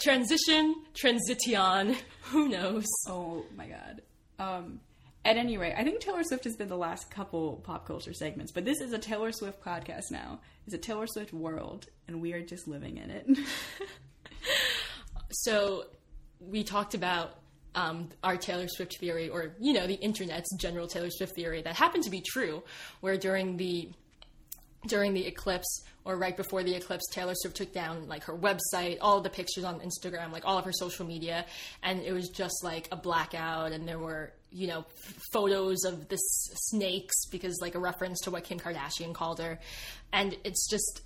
transition, 0.00 0.76
transition. 0.94 1.96
Who 2.26 2.48
knows? 2.48 2.86
Oh 3.08 3.44
my 3.56 3.66
God. 3.66 4.02
Um, 4.38 4.78
at 5.24 5.36
any 5.36 5.58
rate, 5.58 5.74
I 5.76 5.82
think 5.82 5.98
Taylor 6.00 6.22
Swift 6.22 6.44
has 6.44 6.54
been 6.54 6.68
the 6.68 6.76
last 6.76 7.10
couple 7.10 7.56
pop 7.64 7.86
culture 7.86 8.14
segments, 8.14 8.52
but 8.52 8.64
this 8.64 8.80
is 8.80 8.92
a 8.92 8.98
Taylor 8.98 9.32
Swift 9.32 9.64
podcast 9.64 10.12
now. 10.12 10.38
It's 10.70 10.76
a 10.76 10.78
Taylor 10.78 11.08
Swift 11.08 11.32
world, 11.32 11.86
and 12.06 12.22
we 12.22 12.32
are 12.32 12.42
just 12.42 12.68
living 12.68 12.98
in 12.98 13.10
it. 13.10 13.26
so, 15.32 15.86
we 16.38 16.62
talked 16.62 16.94
about 16.94 17.40
um, 17.74 18.08
our 18.22 18.36
Taylor 18.36 18.68
Swift 18.68 18.96
theory, 18.98 19.28
or 19.28 19.56
you 19.58 19.72
know, 19.72 19.88
the 19.88 19.94
internet's 19.94 20.54
general 20.58 20.86
Taylor 20.86 21.10
Swift 21.10 21.34
theory 21.34 21.60
that 21.62 21.74
happened 21.74 22.04
to 22.04 22.10
be 22.10 22.20
true, 22.20 22.62
where 23.00 23.16
during 23.16 23.56
the 23.56 23.90
during 24.86 25.12
the 25.12 25.26
eclipse 25.26 25.82
or 26.04 26.16
right 26.16 26.36
before 26.36 26.62
the 26.62 26.76
eclipse, 26.76 27.02
Taylor 27.10 27.34
Swift 27.34 27.56
took 27.56 27.72
down 27.72 28.06
like 28.06 28.22
her 28.22 28.38
website, 28.38 28.98
all 29.00 29.20
the 29.20 29.28
pictures 29.28 29.64
on 29.64 29.80
Instagram, 29.80 30.30
like 30.30 30.44
all 30.46 30.56
of 30.56 30.64
her 30.64 30.72
social 30.72 31.04
media, 31.04 31.46
and 31.82 32.00
it 32.00 32.12
was 32.12 32.28
just 32.28 32.62
like 32.62 32.86
a 32.92 32.96
blackout, 32.96 33.72
and 33.72 33.88
there 33.88 33.98
were 33.98 34.34
you 34.52 34.66
know 34.66 34.84
photos 35.32 35.84
of 35.84 36.08
the 36.08 36.16
snakes 36.16 37.26
because 37.30 37.58
like 37.60 37.74
a 37.74 37.78
reference 37.78 38.20
to 38.20 38.30
what 38.30 38.44
Kim 38.44 38.58
Kardashian 38.58 39.14
called 39.14 39.40
her, 39.40 39.58
and 40.12 40.36
it's 40.44 40.68
just 40.68 41.02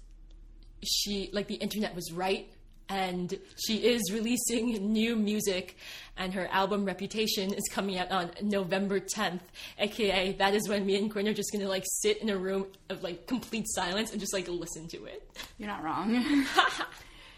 she 0.85 1.31
like 1.33 1.47
the 1.47 1.55
internet 1.55 1.95
was 1.95 2.13
right 2.13 2.51
and 2.89 3.39
she 3.57 3.77
is 3.79 4.13
releasing 4.13 4.93
new 4.93 5.17
music 5.17 5.77
and 6.17 6.35
her 6.35 6.47
album 6.49 6.85
reputation 6.85 7.53
is 7.55 7.65
coming 7.71 7.99
out 7.99 8.11
on 8.11 8.31
november 8.43 9.01
10th 9.01 9.41
aka 9.79 10.33
that 10.33 10.55
is 10.55 10.69
when 10.69 10.85
me 10.85 10.97
and 10.97 11.11
quinn 11.11 11.27
are 11.27 11.33
just 11.33 11.51
gonna 11.53 11.69
like 11.69 11.85
sit 11.87 12.21
in 12.21 12.29
a 12.29 12.37
room 12.37 12.67
of 12.91 13.03
like 13.03 13.27
complete 13.27 13.65
silence 13.69 14.13
and 14.13 14.21
just 14.21 14.35
like 14.35 14.47
listen 14.49 14.87
to 14.89 15.05
it. 15.07 15.27
You're 15.59 15.69
not 15.69 15.83
wrong. 15.83 16.47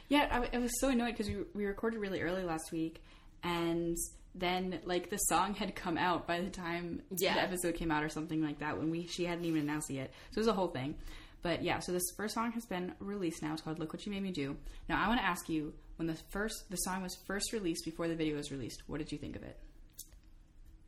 Yeah 0.09 0.29
I, 0.31 0.57
I, 0.57 0.59
was 0.59 0.71
so 0.81 0.91
annoyed 0.91 1.17
because 1.17 1.29
we, 1.29 1.39
we 1.53 1.67
recorded 1.67 1.99
really 1.99 2.21
early 2.21 2.45
last 2.45 2.71
week 2.71 3.03
and 3.43 3.97
then 4.39 4.81
like 4.85 5.09
the 5.11 5.17
song 5.17 5.55
had 5.55 5.75
come 5.75 5.97
out 5.99 6.27
by 6.27 6.41
the 6.41 6.51
time 6.51 7.03
Yeah. 7.17 7.35
the 7.35 7.41
episode 7.43 7.75
came 7.75 7.91
out 7.91 8.03
or 8.05 8.09
something 8.09 8.43
like 8.43 8.59
that 8.61 8.79
when 8.79 8.91
we 8.91 9.07
she 9.07 9.25
hadn't 9.25 9.45
even 9.45 9.63
announced 9.63 9.91
it 9.91 9.95
yet. 9.95 10.13
So 10.31 10.39
it 10.39 10.41
was 10.41 10.47
a 10.49 10.53
whole 10.53 10.69
thing. 10.69 10.97
But 11.43 11.63
yeah, 11.63 11.79
so 11.79 11.93
this 11.93 12.03
first 12.17 12.35
song 12.35 12.53
has 12.53 12.67
been 12.67 12.93
released 12.99 13.43
now. 13.43 13.53
It's 13.53 13.63
called 13.63 13.79
"Look 13.79 13.93
What 13.93 14.05
You 14.05 14.13
Made 14.13 14.23
Me 14.23 14.33
Do." 14.33 14.57
Now 14.89 15.03
I 15.05 15.09
want 15.09 15.21
to 15.21 15.27
ask 15.27 15.49
you, 15.49 15.75
when 15.97 16.07
the 16.09 16.19
first 16.31 16.69
the 16.71 16.77
song 16.77 17.03
was 17.03 17.17
first 17.27 17.53
released 17.53 17.85
before 17.85 18.09
the 18.09 18.17
video 18.17 18.37
was 18.37 18.51
released, 18.51 18.83
what 18.87 18.99
did 18.99 19.13
you 19.13 19.19
think 19.19 19.37
of 19.37 19.43
it? 19.43 19.57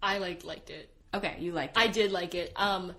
I 0.02 0.18
like 0.18 0.44
liked 0.44 0.70
it. 0.70 0.90
Okay, 1.14 1.36
you 1.38 1.52
liked 1.52 1.76
it. 1.76 1.80
I 1.80 1.86
did 1.88 2.12
like 2.12 2.34
it. 2.34 2.52
Um, 2.56 2.92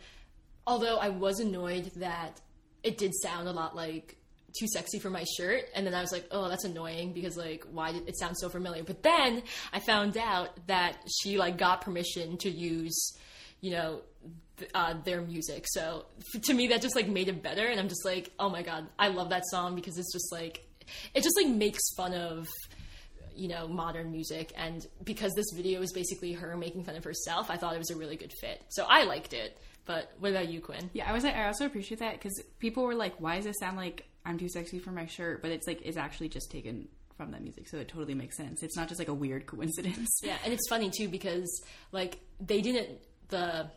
although 0.66 0.98
I 0.98 1.10
was 1.10 1.40
annoyed 1.40 1.92
that 1.98 2.40
it 2.84 2.98
did 2.98 3.14
sound 3.22 3.48
a 3.48 3.52
lot 3.52 3.76
like 3.76 4.16
too 4.58 4.68
sexy 4.68 5.00
for 5.00 5.10
my 5.10 5.26
shirt, 5.38 5.64
and 5.76 5.86
then 5.86 5.94
I 5.94 6.02
was 6.02 6.12
like, 6.12 6.26
oh, 6.32 6.48
that's 6.50 6.64
annoying 6.66 7.14
because 7.14 7.36
like 7.38 7.66
why 7.72 7.92
did 7.92 8.08
it 8.08 8.18
sound 8.18 8.38
so 8.38 8.50
familiar? 8.50 8.84
But 8.84 9.04
then 9.04 9.44
I 9.74 9.80
found 9.80 10.18
out 10.18 10.50
that 10.68 10.98
she 11.22 11.38
like 11.38 11.58
got 11.58 11.82
permission 11.82 12.38
to 12.38 12.50
use, 12.50 13.14
you 13.62 13.72
know. 13.72 14.02
th- 14.58 14.72
Uh, 14.74 14.94
their 15.06 15.22
music, 15.22 15.66
so 15.70 16.06
f- 16.36 16.42
to 16.42 16.54
me 16.54 16.68
that 16.68 16.82
just 16.82 16.94
like 16.96 17.08
made 17.08 17.30
it 17.30 17.42
better, 17.42 17.66
and 17.68 17.80
I'm 17.80 17.88
just 17.88 18.04
like, 18.06 18.30
oh 18.40 18.50
my 18.50 18.62
god, 18.62 18.88
I 18.98 19.08
love 19.08 19.30
that 19.30 19.44
song 19.50 19.74
because 19.76 19.98
it's 19.98 20.12
just 20.12 20.32
like, 20.34 20.56
it 21.16 21.24
just 21.24 21.38
like 21.38 21.48
makes 21.48 21.80
fun 21.96 22.14
of 22.14 22.48
you 23.36 23.48
know, 23.48 23.70
modern 23.70 24.12
music. 24.12 24.52
And 24.58 24.86
because 25.06 25.32
this 25.34 25.46
video 25.56 25.82
is 25.82 25.94
basically 25.94 26.34
her 26.34 26.58
making 26.58 26.84
fun 26.84 26.98
of 26.98 27.06
herself, 27.06 27.50
I 27.50 27.56
thought 27.56 27.74
it 27.74 27.78
was 27.78 27.90
a 27.90 27.96
really 27.96 28.18
good 28.18 28.34
fit. 28.42 28.62
So 28.68 28.84
I 28.86 29.06
liked 29.06 29.32
it. 29.32 29.58
But 29.86 30.12
what 30.20 30.32
about 30.32 30.50
you, 30.50 30.60
Quinn? 30.60 30.90
Yeah, 30.92 31.10
I 31.10 31.14
was. 31.14 31.24
I 31.24 31.46
also 31.46 31.66
appreciate 31.66 32.00
that 32.02 32.14
because 32.16 32.34
people 32.60 32.84
were 32.84 32.96
like, 32.96 33.16
"Why 33.22 33.38
does 33.38 33.46
it 33.46 33.58
sound 33.58 33.78
like 33.78 34.04
I'm 34.26 34.38
too 34.38 34.50
sexy 34.50 34.80
for 34.80 34.92
my 34.92 35.06
shirt?" 35.06 35.42
But 35.42 35.52
it's 35.52 35.68
like 35.68 35.82
it's 35.84 35.98
actually 35.98 36.30
just 36.30 36.52
taken 36.52 36.88
from 37.18 37.32
that 37.32 37.42
music, 37.42 37.68
so 37.68 37.78
it 37.78 37.88
totally 37.88 38.14
makes 38.14 38.38
sense. 38.38 38.64
It's 38.64 38.78
not 38.78 38.88
just 38.88 39.00
like 39.00 39.10
a 39.10 39.14
weird 39.14 39.46
coincidence. 39.46 40.10
Yeah, 40.24 40.38
and 40.44 40.54
it's 40.54 40.68
funny 40.70 40.90
too 40.90 41.08
because 41.10 41.64
like 41.92 42.20
they 42.40 42.62
didn't 42.62 42.90
the 43.30 43.70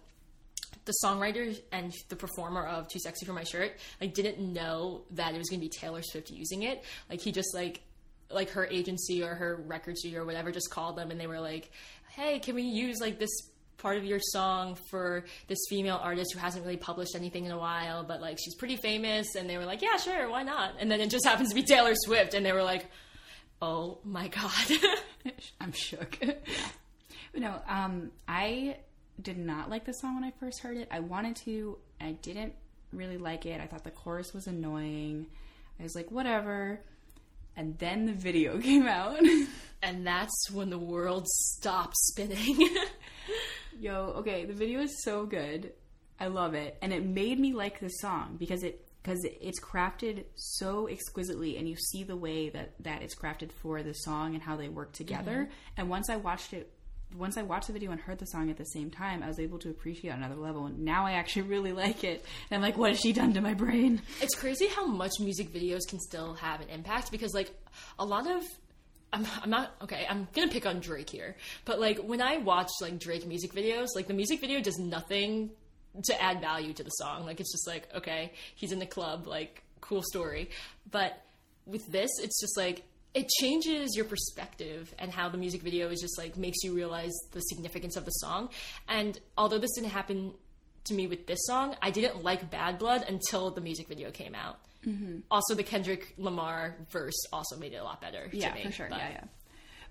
the 0.84 0.94
songwriter 1.04 1.56
and 1.70 1.92
the 2.08 2.16
performer 2.16 2.66
of 2.66 2.88
Too 2.88 2.98
Sexy 2.98 3.24
for 3.26 3.32
My 3.32 3.44
Shirt 3.44 3.72
like 4.00 4.14
didn't 4.14 4.40
know 4.40 5.02
that 5.12 5.34
it 5.34 5.38
was 5.38 5.48
going 5.48 5.60
to 5.60 5.64
be 5.64 5.68
Taylor 5.68 6.02
Swift 6.02 6.30
using 6.30 6.62
it. 6.62 6.84
Like 7.10 7.20
he 7.20 7.32
just 7.32 7.54
like 7.54 7.82
like 8.30 8.50
her 8.50 8.66
agency 8.66 9.22
or 9.22 9.34
her 9.34 9.62
record 9.66 9.98
studio 9.98 10.22
or 10.22 10.24
whatever 10.24 10.50
just 10.50 10.70
called 10.70 10.96
them 10.96 11.10
and 11.10 11.20
they 11.20 11.26
were 11.26 11.40
like, 11.40 11.70
"Hey, 12.10 12.38
can 12.38 12.54
we 12.54 12.62
use 12.62 13.00
like 13.00 13.18
this 13.18 13.30
part 13.82 13.98
of 13.98 14.04
your 14.04 14.20
song 14.20 14.76
for 14.90 15.24
this 15.48 15.58
female 15.68 16.00
artist 16.02 16.32
who 16.32 16.38
hasn't 16.38 16.64
really 16.64 16.78
published 16.78 17.14
anything 17.14 17.44
in 17.44 17.52
a 17.52 17.58
while, 17.58 18.04
but 18.04 18.20
like 18.20 18.38
she's 18.42 18.54
pretty 18.54 18.76
famous?" 18.76 19.34
And 19.34 19.50
they 19.50 19.58
were 19.58 19.66
like, 19.66 19.82
"Yeah, 19.82 19.96
sure, 19.96 20.30
why 20.30 20.42
not?" 20.42 20.76
And 20.78 20.90
then 20.90 21.00
it 21.00 21.10
just 21.10 21.26
happens 21.26 21.50
to 21.50 21.54
be 21.54 21.62
Taylor 21.62 21.94
Swift 21.94 22.34
and 22.34 22.46
they 22.46 22.52
were 22.52 22.62
like, 22.62 22.86
"Oh 23.60 23.98
my 24.04 24.28
god." 24.28 24.78
I'm 25.60 25.72
shook. 25.72 26.18
but 26.20 27.40
no, 27.40 27.60
um, 27.68 28.10
I 28.26 28.76
did 29.20 29.38
not 29.38 29.70
like 29.70 29.84
the 29.84 29.92
song 29.92 30.14
when 30.16 30.24
I 30.24 30.32
first 30.40 30.60
heard 30.60 30.76
it. 30.76 30.88
I 30.90 31.00
wanted 31.00 31.36
to, 31.44 31.78
I 32.00 32.12
didn't 32.12 32.54
really 32.92 33.18
like 33.18 33.46
it. 33.46 33.60
I 33.60 33.66
thought 33.66 33.84
the 33.84 33.90
chorus 33.90 34.32
was 34.32 34.46
annoying. 34.46 35.26
I 35.78 35.82
was 35.82 35.94
like, 35.94 36.10
whatever. 36.10 36.80
And 37.56 37.78
then 37.78 38.06
the 38.06 38.12
video 38.12 38.58
came 38.60 38.86
out. 38.86 39.18
And 39.82 40.06
that's 40.06 40.50
when 40.50 40.70
the 40.70 40.78
world 40.78 41.26
stopped 41.26 41.96
spinning. 41.96 42.68
Yo, 43.82 44.14
okay, 44.18 44.44
the 44.44 44.52
video 44.52 44.78
is 44.78 45.02
so 45.02 45.26
good. 45.26 45.72
I 46.20 46.28
love 46.28 46.54
it, 46.54 46.78
and 46.82 46.92
it 46.92 47.04
made 47.04 47.40
me 47.40 47.52
like 47.52 47.80
the 47.80 47.88
song 47.88 48.36
because 48.38 48.62
it 48.62 48.86
because 49.02 49.18
it's 49.24 49.58
crafted 49.58 50.22
so 50.36 50.86
exquisitely, 50.86 51.56
and 51.56 51.68
you 51.68 51.74
see 51.74 52.04
the 52.04 52.14
way 52.14 52.48
that 52.50 52.74
that 52.84 53.02
it's 53.02 53.16
crafted 53.16 53.50
for 53.50 53.82
the 53.82 53.92
song 53.92 54.34
and 54.34 54.42
how 54.44 54.54
they 54.54 54.68
work 54.68 54.92
together. 54.92 55.32
Mm-hmm. 55.32 55.52
And 55.78 55.90
once 55.90 56.10
I 56.10 56.14
watched 56.14 56.52
it, 56.52 56.72
once 57.16 57.36
I 57.36 57.42
watched 57.42 57.66
the 57.66 57.72
video 57.72 57.90
and 57.90 58.00
heard 58.00 58.20
the 58.20 58.26
song 58.26 58.50
at 58.50 58.56
the 58.56 58.66
same 58.66 58.88
time, 58.88 59.20
I 59.20 59.26
was 59.26 59.40
able 59.40 59.58
to 59.58 59.70
appreciate 59.70 60.10
it 60.10 60.12
on 60.12 60.22
another 60.22 60.40
level. 60.40 60.66
And 60.66 60.84
now 60.84 61.04
I 61.04 61.14
actually 61.14 61.42
really 61.48 61.72
like 61.72 62.04
it. 62.04 62.24
And 62.50 62.56
I'm 62.56 62.62
like, 62.62 62.76
what 62.76 62.90
has 62.90 63.00
she 63.00 63.12
done 63.12 63.34
to 63.34 63.40
my 63.40 63.54
brain? 63.54 64.00
it's 64.20 64.36
crazy 64.36 64.68
how 64.68 64.86
much 64.86 65.14
music 65.18 65.52
videos 65.52 65.80
can 65.88 65.98
still 65.98 66.34
have 66.34 66.60
an 66.60 66.68
impact 66.68 67.10
because, 67.10 67.34
like, 67.34 67.50
a 67.98 68.04
lot 68.04 68.30
of. 68.30 68.44
I'm, 69.12 69.26
I'm 69.42 69.50
not 69.50 69.74
okay. 69.82 70.06
I'm 70.08 70.28
gonna 70.32 70.50
pick 70.50 70.66
on 70.66 70.80
Drake 70.80 71.10
here, 71.10 71.36
but 71.64 71.78
like 71.78 71.98
when 71.98 72.22
I 72.22 72.38
watch 72.38 72.70
like 72.80 72.98
Drake 72.98 73.26
music 73.26 73.52
videos, 73.52 73.88
like 73.94 74.06
the 74.06 74.14
music 74.14 74.40
video 74.40 74.60
does 74.60 74.78
nothing 74.78 75.50
to 76.04 76.22
add 76.22 76.40
value 76.40 76.72
to 76.72 76.82
the 76.82 76.90
song. 76.90 77.26
Like 77.26 77.40
it's 77.40 77.52
just 77.52 77.66
like 77.66 77.88
okay, 77.94 78.32
he's 78.54 78.72
in 78.72 78.78
the 78.78 78.86
club, 78.86 79.26
like 79.26 79.62
cool 79.80 80.02
story. 80.02 80.50
But 80.90 81.20
with 81.66 81.86
this, 81.92 82.10
it's 82.20 82.40
just 82.40 82.56
like 82.56 82.84
it 83.14 83.28
changes 83.40 83.94
your 83.94 84.06
perspective 84.06 84.94
and 84.98 85.12
how 85.12 85.28
the 85.28 85.36
music 85.36 85.62
video 85.62 85.90
is 85.90 86.00
just 86.00 86.16
like 86.18 86.36
makes 86.36 86.62
you 86.62 86.74
realize 86.74 87.12
the 87.32 87.40
significance 87.40 87.96
of 87.96 88.04
the 88.04 88.10
song. 88.12 88.48
And 88.88 89.18
although 89.36 89.58
this 89.58 89.72
didn't 89.74 89.90
happen 89.90 90.32
to 90.84 90.94
me 90.94 91.06
with 91.06 91.26
this 91.26 91.38
song, 91.44 91.76
I 91.82 91.90
didn't 91.90 92.22
like 92.22 92.50
Bad 92.50 92.78
Blood 92.78 93.04
until 93.06 93.50
the 93.50 93.60
music 93.60 93.88
video 93.88 94.10
came 94.10 94.34
out. 94.34 94.58
Mm-hmm. 94.86 95.18
Also, 95.30 95.54
the 95.54 95.62
Kendrick 95.62 96.14
Lamar 96.18 96.76
verse 96.90 97.14
also 97.32 97.56
made 97.56 97.72
it 97.72 97.76
a 97.76 97.84
lot 97.84 98.00
better. 98.00 98.28
to 98.28 98.36
Yeah, 98.36 98.54
me, 98.54 98.64
for 98.64 98.72
sure. 98.72 98.86
but- 98.90 98.98
Yeah, 98.98 99.10
yeah. 99.10 99.24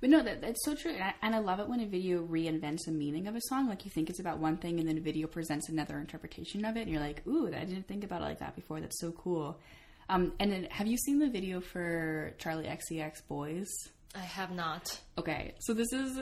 But 0.01 0.09
no, 0.09 0.23
that, 0.23 0.41
that's 0.41 0.65
so 0.65 0.73
true. 0.73 0.91
And 0.93 1.03
I, 1.03 1.13
and 1.21 1.35
I 1.35 1.39
love 1.39 1.59
it 1.59 1.69
when 1.69 1.79
a 1.79 1.85
video 1.85 2.23
reinvents 2.25 2.85
the 2.87 2.91
meaning 2.91 3.27
of 3.27 3.35
a 3.35 3.39
song. 3.49 3.67
Like 3.69 3.85
you 3.85 3.91
think 3.91 4.09
it's 4.09 4.19
about 4.19 4.39
one 4.39 4.57
thing, 4.57 4.79
and 4.79 4.89
then 4.89 4.97
a 4.97 5.01
video 5.01 5.27
presents 5.27 5.69
another 5.69 5.99
interpretation 5.99 6.65
of 6.65 6.75
it, 6.75 6.81
and 6.81 6.89
you're 6.89 6.99
like, 6.99 7.21
"Ooh, 7.27 7.45
I 7.47 7.65
didn't 7.65 7.87
think 7.87 8.03
about 8.03 8.21
it 8.21 8.25
like 8.25 8.39
that 8.39 8.55
before. 8.55 8.81
That's 8.81 8.99
so 8.99 9.11
cool." 9.11 9.59
Um, 10.09 10.33
and 10.39 10.51
then, 10.51 10.63
have 10.71 10.87
you 10.87 10.97
seen 10.97 11.19
the 11.19 11.29
video 11.29 11.61
for 11.61 12.33
Charli 12.39 12.67
XCX 12.67 13.27
Boys? 13.27 13.67
I 14.15 14.19
have 14.21 14.49
not. 14.51 14.99
Okay, 15.19 15.53
so 15.59 15.75
this 15.75 15.93
is 15.93 16.19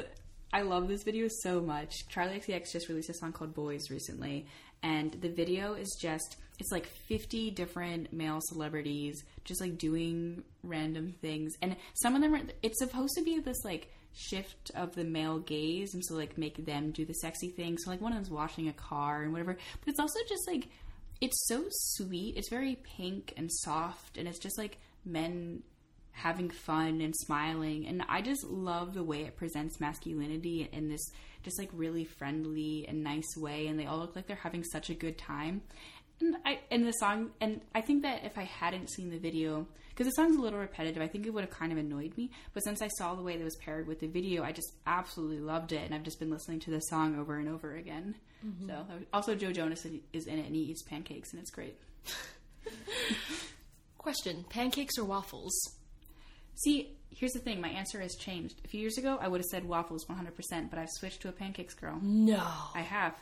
I 0.51 0.63
love 0.63 0.89
this 0.89 1.03
video 1.03 1.29
so 1.41 1.61
much. 1.61 1.93
Charli 2.13 2.35
XCX 2.45 2.73
just 2.73 2.89
released 2.89 3.09
a 3.09 3.13
song 3.13 3.31
called 3.31 3.53
Boys 3.53 3.89
recently, 3.89 4.45
and 4.83 5.13
the 5.21 5.29
video 5.29 5.75
is 5.75 5.97
just 6.01 6.35
it's 6.59 6.71
like 6.71 6.85
50 6.85 7.51
different 7.51 8.11
male 8.11 8.39
celebrities 8.41 9.23
just 9.45 9.61
like 9.61 9.77
doing 9.77 10.43
random 10.61 11.13
things. 11.21 11.53
And 11.61 11.77
some 11.93 12.15
of 12.15 12.21
them 12.21 12.35
are 12.35 12.41
it's 12.61 12.79
supposed 12.79 13.15
to 13.17 13.23
be 13.23 13.39
this 13.39 13.63
like 13.63 13.89
shift 14.11 14.71
of 14.75 14.93
the 14.95 15.03
male 15.03 15.39
gaze 15.39 15.93
and 15.93 16.03
so 16.03 16.15
like 16.15 16.37
make 16.37 16.65
them 16.65 16.91
do 16.91 17.05
the 17.05 17.13
sexy 17.13 17.49
thing. 17.49 17.77
So 17.77 17.89
like 17.89 18.01
one 18.01 18.11
of 18.11 18.17
them's 18.17 18.29
washing 18.29 18.67
a 18.67 18.73
car 18.73 19.23
and 19.23 19.31
whatever. 19.31 19.57
But 19.79 19.89
it's 19.89 19.99
also 19.99 20.19
just 20.27 20.47
like 20.47 20.67
it's 21.21 21.47
so 21.47 21.65
sweet. 21.69 22.35
It's 22.37 22.49
very 22.49 22.75
pink 22.75 23.33
and 23.37 23.49
soft 23.51 24.17
and 24.17 24.27
it's 24.27 24.39
just 24.39 24.57
like 24.57 24.77
men 25.05 25.63
having 26.11 26.49
fun 26.49 26.99
and 26.99 27.15
smiling. 27.15 27.87
And 27.87 28.03
i 28.09 28.21
just 28.21 28.43
love 28.43 28.93
the 28.93 29.03
way 29.03 29.21
it 29.21 29.37
presents 29.37 29.79
masculinity 29.79 30.67
in 30.73 30.89
this 30.89 31.09
just 31.41 31.57
like 31.57 31.69
really 31.71 32.03
friendly 32.03 32.85
and 32.85 33.01
nice 33.01 33.37
way. 33.37 33.67
And 33.67 33.79
they 33.79 33.85
all 33.85 33.99
look 33.99 34.15
like 34.15 34.27
they're 34.27 34.35
having 34.35 34.65
such 34.65 34.89
a 34.89 34.93
good 34.93 35.17
time 35.17 35.61
Mm, 36.21 36.33
i 36.45 36.59
and 36.71 36.85
the 36.85 36.91
song 36.93 37.31
and 37.39 37.61
i 37.73 37.81
think 37.81 38.03
that 38.03 38.25
if 38.25 38.37
i 38.37 38.43
hadn't 38.43 38.89
seen 38.89 39.09
the 39.09 39.17
video 39.17 39.67
because 39.89 40.05
the 40.05 40.11
song's 40.11 40.35
a 40.35 40.41
little 40.41 40.59
repetitive 40.59 41.01
i 41.01 41.07
think 41.07 41.25
it 41.25 41.33
would 41.33 41.43
have 41.43 41.51
kind 41.51 41.71
of 41.71 41.77
annoyed 41.77 42.17
me 42.17 42.29
but 42.53 42.63
since 42.63 42.81
i 42.81 42.87
saw 42.97 43.15
the 43.15 43.21
way 43.21 43.33
that 43.33 43.41
it 43.41 43.45
was 43.45 43.55
paired 43.55 43.87
with 43.87 43.99
the 43.99 44.07
video 44.07 44.43
i 44.43 44.51
just 44.51 44.73
absolutely 44.85 45.39
loved 45.39 45.71
it 45.71 45.81
and 45.85 45.95
i've 45.95 46.03
just 46.03 46.19
been 46.19 46.29
listening 46.29 46.59
to 46.59 46.71
the 46.71 46.79
song 46.81 47.17
over 47.17 47.37
and 47.37 47.47
over 47.47 47.75
again 47.75 48.15
mm-hmm. 48.45 48.67
so 48.67 48.85
also 49.13 49.33
joe 49.33 49.51
jonas 49.51 49.85
is 50.11 50.27
in 50.27 50.39
it 50.39 50.45
and 50.45 50.55
he 50.55 50.63
eats 50.63 50.83
pancakes 50.83 51.31
and 51.31 51.41
it's 51.41 51.51
great 51.51 51.77
Question: 53.99 54.45
Pancakes 54.49 54.97
or 54.97 55.03
waffles? 55.03 55.53
See, 56.55 56.97
here's 57.09 57.33
the 57.33 57.39
thing. 57.39 57.59
My 57.59 57.67
answer 57.67 57.99
has 57.99 58.15
changed. 58.15 58.61
A 58.63 58.67
few 58.67 58.79
years 58.79 58.97
ago, 58.97 59.17
I 59.21 59.27
would 59.27 59.41
have 59.41 59.45
said 59.45 59.65
waffles 59.65 60.05
100%, 60.05 60.69
but 60.69 60.79
I've 60.79 60.89
switched 60.89 61.21
to 61.21 61.29
a 61.29 61.31
pancakes 61.33 61.73
girl. 61.73 61.99
No. 62.01 62.47
I 62.73 62.81
have. 62.81 63.13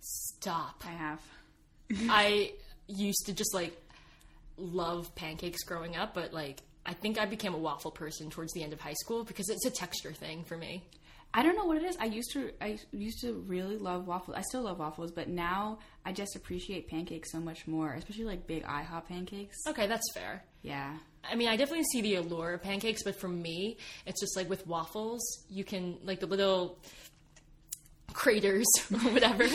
Stop. 0.00 0.82
I 0.86 0.92
have. 0.92 1.20
I 2.08 2.52
used 2.86 3.26
to 3.26 3.32
just 3.32 3.54
like 3.54 3.76
love 4.56 5.14
pancakes 5.14 5.62
growing 5.64 5.96
up, 5.96 6.14
but 6.14 6.32
like 6.32 6.60
I 6.84 6.94
think 6.94 7.18
I 7.18 7.26
became 7.26 7.54
a 7.54 7.58
waffle 7.58 7.90
person 7.90 8.30
towards 8.30 8.52
the 8.52 8.62
end 8.62 8.72
of 8.72 8.80
high 8.80 8.94
school 8.94 9.24
because 9.24 9.48
it's 9.48 9.66
a 9.66 9.70
texture 9.70 10.12
thing 10.12 10.44
for 10.44 10.56
me. 10.56 10.84
I 11.34 11.42
don't 11.42 11.56
know 11.56 11.64
what 11.64 11.78
it 11.78 11.84
is. 11.84 11.96
I 11.98 12.06
used 12.06 12.32
to 12.32 12.50
I 12.60 12.78
used 12.92 13.20
to 13.22 13.32
really 13.46 13.78
love 13.78 14.06
waffles. 14.06 14.36
I 14.36 14.42
still 14.42 14.62
love 14.62 14.78
waffles, 14.78 15.12
but 15.12 15.28
now 15.28 15.78
I 16.04 16.12
just 16.12 16.36
appreciate 16.36 16.88
pancakes 16.88 17.32
so 17.32 17.40
much 17.40 17.66
more, 17.66 17.94
especially 17.94 18.24
like 18.24 18.46
big 18.46 18.64
IHOP 18.64 19.08
pancakes. 19.08 19.56
Okay, 19.66 19.86
that's 19.86 20.12
fair. 20.12 20.44
Yeah. 20.62 20.98
I 21.24 21.36
mean, 21.36 21.48
I 21.48 21.56
definitely 21.56 21.84
see 21.84 22.02
the 22.02 22.16
allure 22.16 22.54
of 22.54 22.62
pancakes, 22.62 23.02
but 23.02 23.18
for 23.18 23.28
me, 23.28 23.78
it's 24.06 24.20
just 24.20 24.36
like 24.36 24.50
with 24.50 24.66
waffles, 24.66 25.22
you 25.48 25.64
can 25.64 25.98
like 26.04 26.20
the 26.20 26.26
little 26.26 26.78
craters 28.14 28.66
or 28.92 28.98
whatever. 29.12 29.46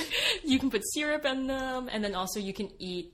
you 0.43 0.59
can 0.59 0.69
put 0.69 0.81
syrup 0.93 1.25
in 1.25 1.47
them, 1.47 1.89
and 1.91 2.03
then 2.03 2.15
also 2.15 2.39
you 2.39 2.53
can 2.53 2.69
eat 2.79 3.13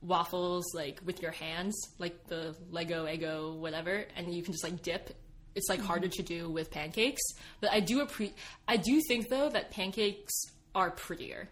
waffles 0.00 0.64
like 0.74 1.00
with 1.04 1.22
your 1.22 1.30
hands, 1.30 1.74
like 1.98 2.26
the 2.26 2.56
Lego 2.70 3.06
Eggo 3.06 3.56
whatever, 3.56 4.04
and 4.16 4.34
you 4.34 4.42
can 4.42 4.52
just 4.52 4.64
like 4.64 4.82
dip. 4.82 5.16
It's 5.54 5.68
like 5.68 5.80
harder 5.80 6.08
to 6.08 6.22
do 6.22 6.48
with 6.50 6.70
pancakes, 6.70 7.20
but 7.60 7.70
I 7.70 7.80
do 7.80 8.04
appre- 8.04 8.32
I 8.66 8.78
do 8.78 9.00
think 9.06 9.28
though 9.28 9.50
that 9.50 9.70
pancakes 9.70 10.32
are 10.74 10.90
prettier. 10.90 11.48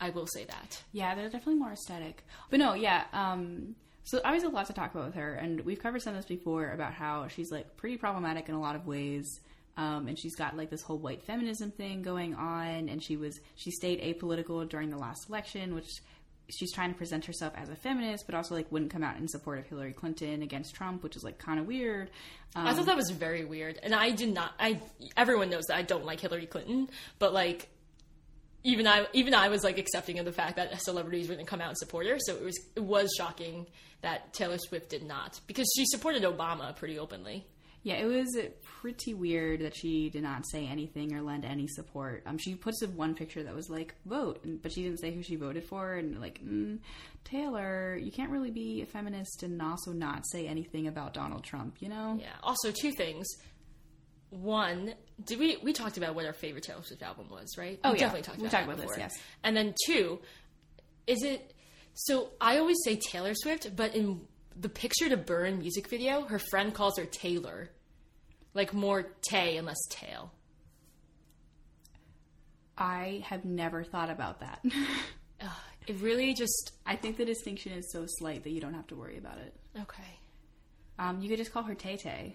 I 0.00 0.10
will 0.10 0.26
say 0.26 0.44
that. 0.44 0.82
Yeah, 0.92 1.14
they're 1.14 1.24
definitely 1.24 1.54
more 1.56 1.72
aesthetic. 1.72 2.22
But 2.50 2.60
no, 2.60 2.74
yeah. 2.74 3.04
Um, 3.12 3.74
so 4.04 4.20
I 4.24 4.28
always 4.28 4.42
have 4.42 4.52
a 4.52 4.54
lot 4.54 4.66
to 4.66 4.72
talk 4.72 4.94
about 4.94 5.06
with 5.06 5.14
her, 5.16 5.34
and 5.34 5.62
we've 5.62 5.80
covered 5.80 6.02
some 6.02 6.14
of 6.14 6.18
this 6.18 6.26
before 6.26 6.70
about 6.70 6.92
how 6.92 7.26
she's 7.28 7.50
like 7.50 7.76
pretty 7.76 7.96
problematic 7.96 8.48
in 8.48 8.54
a 8.54 8.60
lot 8.60 8.76
of 8.76 8.86
ways. 8.86 9.40
Um, 9.76 10.08
and 10.08 10.18
she's 10.18 10.34
got 10.34 10.56
like 10.56 10.70
this 10.70 10.82
whole 10.82 10.98
white 10.98 11.22
feminism 11.22 11.70
thing 11.70 12.02
going 12.02 12.34
on, 12.34 12.88
and 12.88 13.02
she 13.02 13.16
was 13.16 13.38
she 13.56 13.70
stayed 13.70 14.00
apolitical 14.00 14.66
during 14.68 14.90
the 14.90 14.96
last 14.96 15.28
election, 15.28 15.74
which 15.74 16.00
she's 16.48 16.72
trying 16.72 16.92
to 16.92 16.96
present 16.96 17.24
herself 17.24 17.52
as 17.56 17.68
a 17.68 17.76
feminist, 17.76 18.26
but 18.26 18.34
also 18.34 18.54
like 18.54 18.70
wouldn't 18.70 18.90
come 18.90 19.02
out 19.02 19.16
in 19.16 19.28
support 19.28 19.58
of 19.58 19.66
Hillary 19.66 19.92
Clinton 19.92 20.42
against 20.42 20.74
Trump, 20.74 21.02
which 21.02 21.16
is 21.16 21.24
like 21.24 21.38
kind 21.38 21.58
of 21.60 21.66
weird. 21.66 22.10
Um, 22.54 22.66
I 22.66 22.72
thought 22.72 22.86
that 22.86 22.96
was 22.96 23.10
very 23.10 23.44
weird, 23.44 23.78
and 23.82 23.94
I 23.94 24.10
did 24.10 24.32
not. 24.32 24.52
I 24.58 24.80
everyone 25.16 25.50
knows 25.50 25.64
that 25.68 25.76
I 25.76 25.82
don't 25.82 26.04
like 26.04 26.20
Hillary 26.20 26.46
Clinton, 26.46 26.88
but 27.18 27.32
like 27.32 27.68
even 28.64 28.86
I 28.86 29.06
even 29.12 29.34
I 29.34 29.48
was 29.48 29.62
like 29.62 29.78
accepting 29.78 30.18
of 30.18 30.24
the 30.24 30.32
fact 30.32 30.56
that 30.56 30.80
celebrities 30.82 31.28
were 31.28 31.34
going 31.34 31.46
to 31.46 31.50
come 31.50 31.60
out 31.60 31.68
and 31.68 31.78
support 31.78 32.06
her. 32.06 32.18
So 32.18 32.34
it 32.34 32.42
was 32.42 32.58
it 32.74 32.82
was 32.82 33.12
shocking 33.16 33.66
that 34.02 34.32
Taylor 34.32 34.58
Swift 34.58 34.90
did 34.90 35.02
not 35.02 35.40
because 35.46 35.66
she 35.76 35.84
supported 35.86 36.22
Obama 36.22 36.74
pretty 36.76 36.98
openly. 36.98 37.46
Yeah, 37.86 37.98
it 37.98 38.06
was 38.06 38.36
pretty 38.80 39.14
weird 39.14 39.60
that 39.60 39.76
she 39.76 40.10
did 40.10 40.24
not 40.24 40.44
say 40.44 40.66
anything 40.66 41.14
or 41.14 41.22
lend 41.22 41.44
any 41.44 41.68
support. 41.68 42.24
Um, 42.26 42.36
she 42.36 42.56
puts 42.56 42.84
one 42.84 43.14
picture 43.14 43.44
that 43.44 43.54
was 43.54 43.70
like 43.70 43.94
vote, 44.04 44.44
but 44.60 44.72
she 44.72 44.82
didn't 44.82 44.98
say 44.98 45.12
who 45.12 45.22
she 45.22 45.36
voted 45.36 45.62
for. 45.62 45.94
And 45.94 46.20
like, 46.20 46.44
mm, 46.44 46.80
Taylor, 47.22 47.96
you 47.96 48.10
can't 48.10 48.32
really 48.32 48.50
be 48.50 48.82
a 48.82 48.86
feminist 48.86 49.44
and 49.44 49.62
also 49.62 49.92
not 49.92 50.26
say 50.26 50.48
anything 50.48 50.88
about 50.88 51.14
Donald 51.14 51.44
Trump, 51.44 51.76
you 51.78 51.88
know? 51.88 52.18
Yeah. 52.20 52.32
Also, 52.42 52.72
two 52.72 52.90
things. 52.90 53.24
One, 54.30 54.94
did 55.24 55.38
we 55.38 55.56
we 55.62 55.72
talked 55.72 55.96
about 55.96 56.16
what 56.16 56.26
our 56.26 56.32
favorite 56.32 56.64
Taylor 56.64 56.82
Swift 56.82 57.04
album 57.04 57.28
was, 57.30 57.56
right? 57.56 57.78
Oh 57.84 57.92
we 57.92 57.98
yeah, 58.00 58.06
definitely 58.06 58.22
talked 58.22 58.38
we 58.38 58.48
about, 58.48 58.50
talked 58.50 58.66
that 58.66 58.74
about 58.74 58.88
this. 58.88 58.98
Yes. 58.98 59.14
And 59.44 59.56
then 59.56 59.76
two, 59.86 60.18
is 61.06 61.22
it? 61.22 61.54
So 61.94 62.30
I 62.40 62.58
always 62.58 62.78
say 62.84 62.96
Taylor 62.96 63.34
Swift, 63.34 63.76
but 63.76 63.94
in 63.94 64.22
the 64.56 64.68
Picture 64.68 65.08
to 65.08 65.16
Burn 65.16 65.60
music 65.60 65.88
video, 65.88 66.22
her 66.22 66.40
friend 66.40 66.74
calls 66.74 66.98
her 66.98 67.04
Taylor, 67.04 67.70
like 68.56 68.74
more 68.74 69.04
Tay 69.22 69.56
and 69.58 69.66
less 69.66 69.78
tail. 69.90 70.32
I 72.78 73.22
have 73.26 73.44
never 73.44 73.84
thought 73.84 74.10
about 74.10 74.40
that. 74.40 74.60
Ugh, 75.40 75.48
it 75.86 75.96
really 76.00 76.34
just 76.34 76.72
I 76.84 76.96
think 76.96 77.16
the 77.16 77.24
distinction 77.24 77.72
is 77.72 77.90
so 77.92 78.04
slight 78.06 78.42
that 78.44 78.50
you 78.50 78.60
don't 78.60 78.74
have 78.74 78.86
to 78.88 78.96
worry 78.96 79.18
about 79.18 79.38
it. 79.38 79.54
okay, 79.82 80.18
Um, 80.98 81.20
you 81.20 81.28
could 81.28 81.38
just 81.38 81.52
call 81.52 81.62
her 81.64 81.74
Tay 81.74 81.96
Tay. 81.96 82.34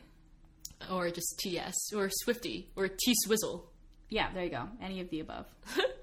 or 0.91 1.09
just 1.11 1.39
TS 1.39 1.75
or 1.95 2.09
Swifty 2.11 2.69
or 2.75 2.87
T 2.87 3.13
Swizzle. 3.25 3.65
Yeah, 4.09 4.31
there 4.33 4.43
you 4.43 4.49
go. 4.49 4.67
Any 4.81 4.99
of 5.01 5.09
the 5.09 5.19
above. 5.21 5.45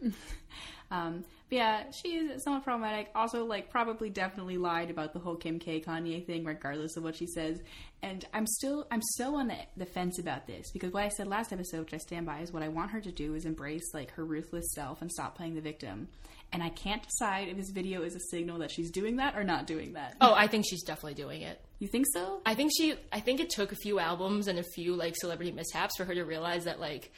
um, 0.91 1.25
but 1.49 1.57
yeah, 1.57 1.85
she's 1.91 2.43
somewhat 2.43 2.65
problematic. 2.65 3.11
Also, 3.15 3.45
like, 3.45 3.71
probably 3.71 4.11
definitely 4.11 4.59
lied 4.59 4.91
about 4.91 5.13
the 5.13 5.19
whole 5.19 5.37
Kim 5.37 5.59
K 5.59 5.81
Kanye 5.81 6.25
thing, 6.27 6.45
regardless 6.45 6.97
of 6.97 7.03
what 7.03 7.17
she 7.17 7.27
says. 7.27 7.61
And 8.03 8.25
I'm 8.33 8.47
still, 8.47 8.87
I'm 8.91 9.03
so 9.17 9.37
on 9.37 9.49
the, 9.49 9.57
the 9.77 9.87
fence 9.87 10.19
about 10.19 10.47
this 10.47 10.71
because 10.73 10.93
what 10.93 11.05
I 11.05 11.09
said 11.09 11.27
last 11.27 11.53
episode, 11.53 11.81
which 11.81 11.95
I 11.95 11.99
stand 11.99 12.27
by, 12.27 12.41
is 12.41 12.53
what 12.53 12.63
I 12.63 12.69
want 12.69 12.91
her 12.93 13.01
to 13.01 13.11
do 13.11 13.35
is 13.35 13.45
embrace 13.45 13.93
like 13.93 14.11
her 14.13 14.25
ruthless 14.25 14.73
self 14.75 15.01
and 15.03 15.11
stop 15.11 15.37
playing 15.37 15.55
the 15.55 15.61
victim. 15.61 16.09
And 16.53 16.63
I 16.63 16.71
can't 16.71 17.03
decide 17.03 17.49
if 17.49 17.57
this 17.57 17.71
video 17.71 18.03
is 18.03 18.15
a 18.15 18.21
signal 18.31 18.59
that 18.59 18.71
she's 18.71 18.91
doing 18.91 19.17
that 19.17 19.37
or 19.37 19.45
not 19.45 19.67
doing 19.67 19.95
that. 19.95 20.17
Oh, 20.21 20.33
I 20.35 20.47
think 20.47 20.65
she's 20.69 20.83
definitely 20.83 21.15
doing 21.15 21.43
it. 21.43 21.61
You 21.79 21.89
think 21.89 22.07
so? 22.13 22.41
I 22.47 22.55
think 22.55 22.73
she 22.77 22.95
I 23.13 23.21
think 23.21 23.41
it 23.41 23.51
took 23.51 23.73
a 23.73 23.77
few 23.77 23.99
albums 23.99 24.49
and 24.49 24.59
a 24.59 24.65
few 24.75 24.95
like 24.95 25.15
celebrity 25.17 25.53
mishaps 25.53 25.97
for 25.97 26.05
her 26.05 26.15
to 26.15 26.25
realize 26.25 26.65
that 26.65 26.81
like 26.81 27.13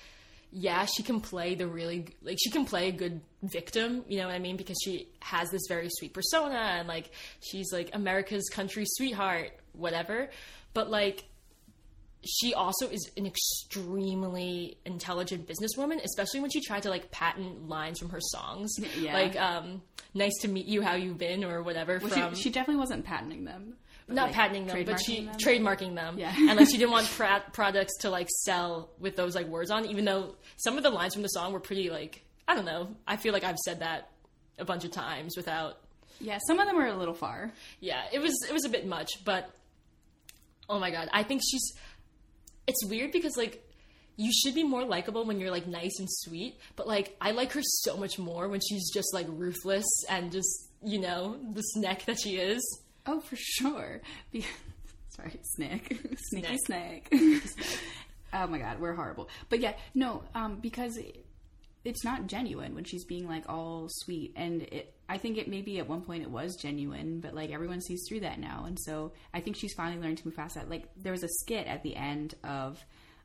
yeah, 0.52 0.84
she 0.84 1.02
can 1.02 1.20
play 1.20 1.54
the 1.54 1.66
really 1.66 2.06
like 2.22 2.38
she 2.42 2.50
can 2.50 2.64
play 2.64 2.88
a 2.88 2.92
good 2.92 3.20
victim, 3.42 4.04
you 4.08 4.18
know 4.18 4.26
what 4.26 4.34
I 4.34 4.38
mean? 4.38 4.56
Because 4.56 4.76
she 4.82 5.08
has 5.20 5.50
this 5.50 5.62
very 5.68 5.88
sweet 5.90 6.12
persona 6.12 6.56
and 6.56 6.88
like 6.88 7.10
she's 7.40 7.72
like 7.72 7.90
America's 7.92 8.48
country 8.52 8.84
sweetheart, 8.86 9.52
whatever. 9.72 10.30
But 10.74 10.90
like 10.90 11.24
she 12.24 12.52
also 12.52 12.88
is 12.88 13.10
an 13.16 13.26
extremely 13.26 14.76
intelligent 14.84 15.48
businesswoman, 15.48 16.04
especially 16.04 16.40
when 16.40 16.50
she 16.50 16.60
tried 16.60 16.82
to 16.82 16.90
like 16.90 17.10
patent 17.10 17.68
lines 17.68 17.98
from 17.98 18.10
her 18.10 18.20
songs. 18.20 18.74
Yeah. 18.98 19.14
Like 19.14 19.40
um 19.40 19.82
nice 20.14 20.36
to 20.40 20.48
meet 20.48 20.66
you, 20.66 20.82
how 20.82 20.96
you 20.96 21.14
been 21.14 21.44
or 21.44 21.62
whatever 21.62 21.98
Well, 22.02 22.10
from 22.10 22.34
she, 22.34 22.42
she 22.42 22.50
definitely 22.50 22.80
wasn't 22.80 23.04
patenting 23.04 23.44
them. 23.44 23.74
Not 24.12 24.26
like, 24.28 24.34
patenting 24.34 24.66
them, 24.66 24.84
but 24.84 25.00
she 25.00 25.22
trademarking 25.22 25.26
them. 25.26 25.36
trademarking 25.38 25.94
them. 25.94 26.18
Yeah. 26.18 26.34
and 26.36 26.56
like 26.58 26.68
she 26.68 26.76
didn't 26.78 26.90
want 26.92 27.06
pra- 27.16 27.44
products 27.52 27.96
to 27.98 28.10
like 28.10 28.28
sell 28.44 28.90
with 28.98 29.16
those 29.16 29.34
like 29.34 29.46
words 29.46 29.70
on, 29.70 29.86
even 29.86 30.04
though 30.04 30.34
some 30.56 30.76
of 30.76 30.82
the 30.82 30.90
lines 30.90 31.14
from 31.14 31.22
the 31.22 31.28
song 31.28 31.52
were 31.52 31.60
pretty 31.60 31.90
like 31.90 32.24
I 32.48 32.54
don't 32.54 32.64
know. 32.64 32.88
I 33.06 33.16
feel 33.16 33.32
like 33.32 33.44
I've 33.44 33.58
said 33.58 33.80
that 33.80 34.10
a 34.58 34.64
bunch 34.64 34.84
of 34.84 34.90
times 34.90 35.36
without. 35.36 35.78
yeah, 36.20 36.38
some 36.46 36.58
of 36.58 36.66
them 36.66 36.76
are 36.78 36.86
a 36.88 36.96
little 36.96 37.14
far. 37.14 37.52
Yeah, 37.80 38.02
it 38.12 38.18
was 38.18 38.34
it 38.48 38.52
was 38.52 38.64
a 38.64 38.68
bit 38.68 38.86
much, 38.86 39.10
but 39.24 39.50
oh 40.68 40.78
my 40.78 40.90
god, 40.90 41.08
I 41.12 41.22
think 41.22 41.42
she's. 41.48 41.72
It's 42.66 42.84
weird 42.86 43.10
because 43.12 43.36
like 43.36 43.64
you 44.16 44.30
should 44.32 44.54
be 44.54 44.64
more 44.64 44.84
likable 44.84 45.24
when 45.24 45.40
you're 45.40 45.50
like 45.50 45.66
nice 45.66 45.98
and 45.98 46.08
sweet, 46.10 46.58
but 46.76 46.86
like 46.86 47.16
I 47.20 47.30
like 47.30 47.52
her 47.52 47.62
so 47.62 47.96
much 47.96 48.18
more 48.18 48.48
when 48.48 48.60
she's 48.60 48.90
just 48.92 49.14
like 49.14 49.26
ruthless 49.28 49.86
and 50.08 50.30
just 50.30 50.68
you 50.84 51.00
know 51.00 51.38
the 51.52 51.62
snack 51.62 52.04
that 52.06 52.18
she 52.20 52.36
is. 52.36 52.60
Oh, 53.06 53.20
for 53.20 53.36
sure. 53.36 54.00
Be- 54.32 54.44
Sorry, 55.10 55.38
snack, 55.42 55.92
sneaky 56.30 56.56
snack. 56.66 57.12
oh 58.32 58.46
my 58.46 58.58
god, 58.58 58.78
we're 58.80 58.94
horrible. 58.94 59.28
But 59.48 59.60
yeah, 59.60 59.74
no, 59.94 60.22
um, 60.34 60.56
because 60.60 60.96
it, 60.96 61.24
it's 61.84 62.04
not 62.04 62.26
genuine 62.26 62.74
when 62.74 62.84
she's 62.84 63.04
being 63.04 63.26
like 63.28 63.44
all 63.48 63.86
sweet, 63.88 64.32
and 64.36 64.62
it, 64.62 64.94
I 65.08 65.18
think 65.18 65.36
it 65.36 65.48
maybe 65.48 65.78
at 65.78 65.88
one 65.88 66.02
point 66.02 66.22
it 66.22 66.30
was 66.30 66.56
genuine, 66.56 67.20
but 67.20 67.34
like 67.34 67.50
everyone 67.50 67.80
sees 67.80 68.04
through 68.08 68.20
that 68.20 68.38
now, 68.38 68.64
and 68.66 68.78
so 68.80 69.12
I 69.34 69.40
think 69.40 69.56
she's 69.56 69.74
finally 69.74 70.00
learned 70.00 70.18
to 70.18 70.26
move 70.28 70.36
past 70.36 70.54
that. 70.54 70.70
Like 70.70 70.84
there 70.96 71.12
was 71.12 71.24
a 71.24 71.28
skit 71.42 71.66
at 71.66 71.82
the 71.82 71.96
end 71.96 72.34
of. 72.44 72.78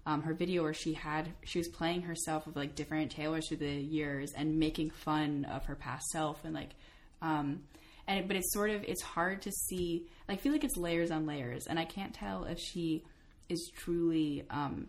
Um, 0.07 0.21
her 0.21 0.35
video 0.35 0.61
where 0.61 0.75
she 0.75 0.93
had 0.93 1.29
she 1.45 1.57
was 1.57 1.67
playing 1.67 2.03
herself 2.03 2.45
with 2.45 2.55
like 2.55 2.75
different 2.75 3.09
Taylors 3.09 3.47
through 3.47 3.57
the 3.57 3.71
years 3.71 4.33
and 4.37 4.59
making 4.59 4.91
fun 4.91 5.45
of 5.45 5.65
her 5.65 5.73
past 5.73 6.05
self 6.11 6.45
and 6.45 6.53
like 6.53 6.75
um, 7.23 7.63
and 8.07 8.27
but 8.27 8.37
it's 8.37 8.53
sort 8.53 8.69
of 8.69 8.83
it's 8.83 9.01
hard 9.01 9.41
to 9.41 9.51
see 9.51 10.05
i 10.29 10.35
feel 10.35 10.51
like 10.51 10.63
it's 10.63 10.77
layers 10.77 11.11
on 11.11 11.25
layers. 11.25 11.67
And 11.67 11.79
i 11.79 11.85
can't 11.85 12.13
tell 12.13 12.45
if 12.45 12.59
she 12.59 13.03
is 13.49 13.71
truly 13.75 14.45
um 14.49 14.87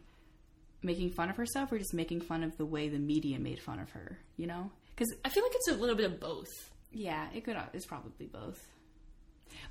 making 0.82 1.10
fun 1.10 1.30
of 1.30 1.36
herself 1.36 1.72
or 1.72 1.78
just 1.78 1.94
making 1.94 2.20
fun 2.20 2.42
of 2.44 2.56
the 2.56 2.66
way 2.66 2.88
the 2.88 2.98
media 2.98 3.38
made 3.38 3.60
fun 3.60 3.78
of 3.78 3.90
her 3.90 4.18
you 4.36 4.46
know? 4.46 4.70
Because 4.94 5.14
I 5.24 5.28
feel 5.28 5.42
like 5.42 5.52
it's 5.54 5.68
a 5.68 5.74
little 5.74 5.96
bit 5.96 6.06
of 6.06 6.20
both. 6.20 6.70
yeah 6.92 7.26
it 7.34 7.44
could 7.44 7.56
it's 7.72 7.86
probably 7.86 8.26
both 8.26 8.66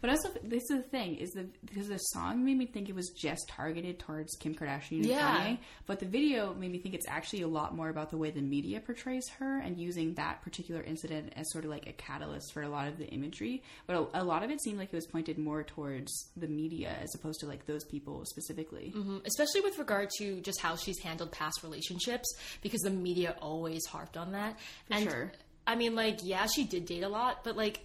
but 0.01 0.09
also 0.09 0.29
this 0.43 0.63
is 0.63 0.77
the 0.77 0.81
thing 0.89 1.15
is 1.15 1.31
the 1.31 1.47
because 1.65 1.87
the 1.87 1.97
song 1.97 2.43
made 2.43 2.57
me 2.57 2.65
think 2.65 2.89
it 2.89 2.95
was 2.95 3.09
just 3.09 3.47
targeted 3.49 3.99
towards 3.99 4.35
kim 4.39 4.53
kardashian 4.55 4.97
and 4.97 5.05
Yeah. 5.05 5.37
kanye 5.37 5.57
but 5.85 5.99
the 5.99 6.05
video 6.05 6.53
made 6.53 6.71
me 6.71 6.79
think 6.79 6.95
it's 6.95 7.07
actually 7.07 7.41
a 7.41 7.47
lot 7.47 7.75
more 7.75 7.89
about 7.89 8.09
the 8.09 8.17
way 8.17 8.31
the 8.31 8.41
media 8.41 8.79
portrays 8.79 9.27
her 9.39 9.59
and 9.59 9.77
using 9.77 10.13
that 10.15 10.41
particular 10.41 10.81
incident 10.81 11.33
as 11.35 11.45
sort 11.51 11.63
of 11.65 11.71
like 11.71 11.87
a 11.87 11.93
catalyst 11.93 12.53
for 12.53 12.61
a 12.63 12.69
lot 12.69 12.87
of 12.87 12.97
the 12.97 13.05
imagery. 13.07 13.63
But 13.87 14.09
a, 14.13 14.21
a 14.21 14.23
lot 14.23 14.43
of 14.43 14.49
it 14.51 14.61
seemed 14.61 14.77
like 14.79 14.89
it 14.91 14.95
was 14.95 15.07
pointed 15.07 15.37
more 15.37 15.63
towards 15.63 16.11
the 16.35 16.47
media 16.47 16.95
as 17.01 17.13
opposed 17.15 17.39
to 17.41 17.45
like 17.45 17.65
those 17.65 17.83
people 17.83 18.23
specifically. 18.25 18.93
Mm-hmm. 18.95 19.17
especially 19.25 19.61
with 19.61 19.77
regard 19.77 20.09
to 20.17 20.39
just 20.41 20.61
how 20.61 20.75
she's 20.75 20.99
handled 20.99 21.31
past 21.31 21.61
relationships 21.63 22.27
because 22.61 22.81
the 22.81 22.89
media 22.89 23.35
always 23.41 23.85
harped 23.85 24.17
on 24.17 24.31
that 24.33 24.57
and 24.89 25.03
sure. 25.09 25.31
i 25.67 25.75
mean 25.75 25.95
like 25.95 26.19
yeah 26.23 26.45
she 26.45 26.63
did 26.63 26.85
date 26.85 27.03
a 27.03 27.09
lot 27.09 27.43
but 27.43 27.55
like 27.57 27.79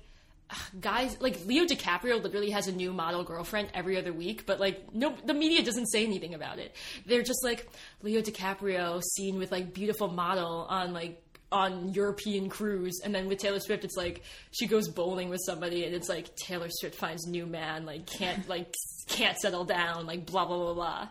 guys 0.81 1.17
like 1.21 1.45
leo 1.47 1.65
dicaprio 1.65 2.23
literally 2.23 2.51
has 2.51 2.67
a 2.67 2.73
new 2.73 2.93
model 2.93 3.23
girlfriend 3.23 3.69
every 3.75 3.97
other 3.97 4.13
week 4.13 4.45
but 4.47 4.59
like 4.59 4.93
no 4.95 5.15
the 5.25 5.35
media 5.35 5.63
doesn't 5.63 5.87
say 5.87 6.05
anything 6.05 6.35
about 6.35 6.59
it 6.59 6.75
they're 7.07 7.23
just 7.23 7.45
like 7.45 7.69
leo 8.03 8.21
dicaprio 8.21 9.01
seen 9.15 9.39
with 9.39 9.53
like 9.53 9.73
beautiful 9.73 10.09
model 10.09 10.67
on 10.69 10.93
like 10.93 11.23
on 11.53 11.93
European 11.93 12.49
cruise, 12.49 13.01
and 13.03 13.13
then 13.13 13.27
with 13.27 13.39
Taylor 13.41 13.59
Swift, 13.59 13.83
it's 13.83 13.97
like 13.97 14.23
she 14.53 14.69
goes 14.69 14.89
bowling 14.89 15.31
with 15.31 15.41
somebody, 15.45 15.85
and 15.85 15.93
it's 15.93 16.09
like 16.09 16.33
Taylor 16.37 16.69
Swift 16.71 16.95
finds 16.95 17.27
new 17.27 17.45
man, 17.45 17.85
like 17.85 18.07
can't 18.07 18.49
like 18.49 18.73
can't 19.09 19.37
settle 19.37 19.65
down, 19.65 20.07
like 20.07 20.27
blah 20.27 20.45
blah 20.47 20.57
blah 20.57 20.75
blah 20.75 21.09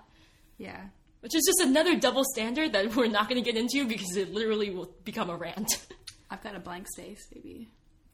Yeah. 0.57 0.79
which 1.19 1.35
is 1.35 1.43
just 1.45 1.59
another 1.67 1.99
double 1.99 2.23
standard 2.23 2.71
that 2.71 2.95
we're 2.95 3.07
not 3.07 3.27
going 3.27 3.43
to 3.43 3.51
get 3.51 3.59
into 3.59 3.85
because 3.85 4.15
it 4.15 4.33
literally 4.33 4.69
will 4.69 4.89
become 5.03 5.29
a 5.29 5.35
rant. 5.35 5.85
I've 6.31 6.41
got 6.41 6.55
a 6.55 6.59
blank 6.61 6.87
space, 6.87 7.27
baby. 7.33 7.67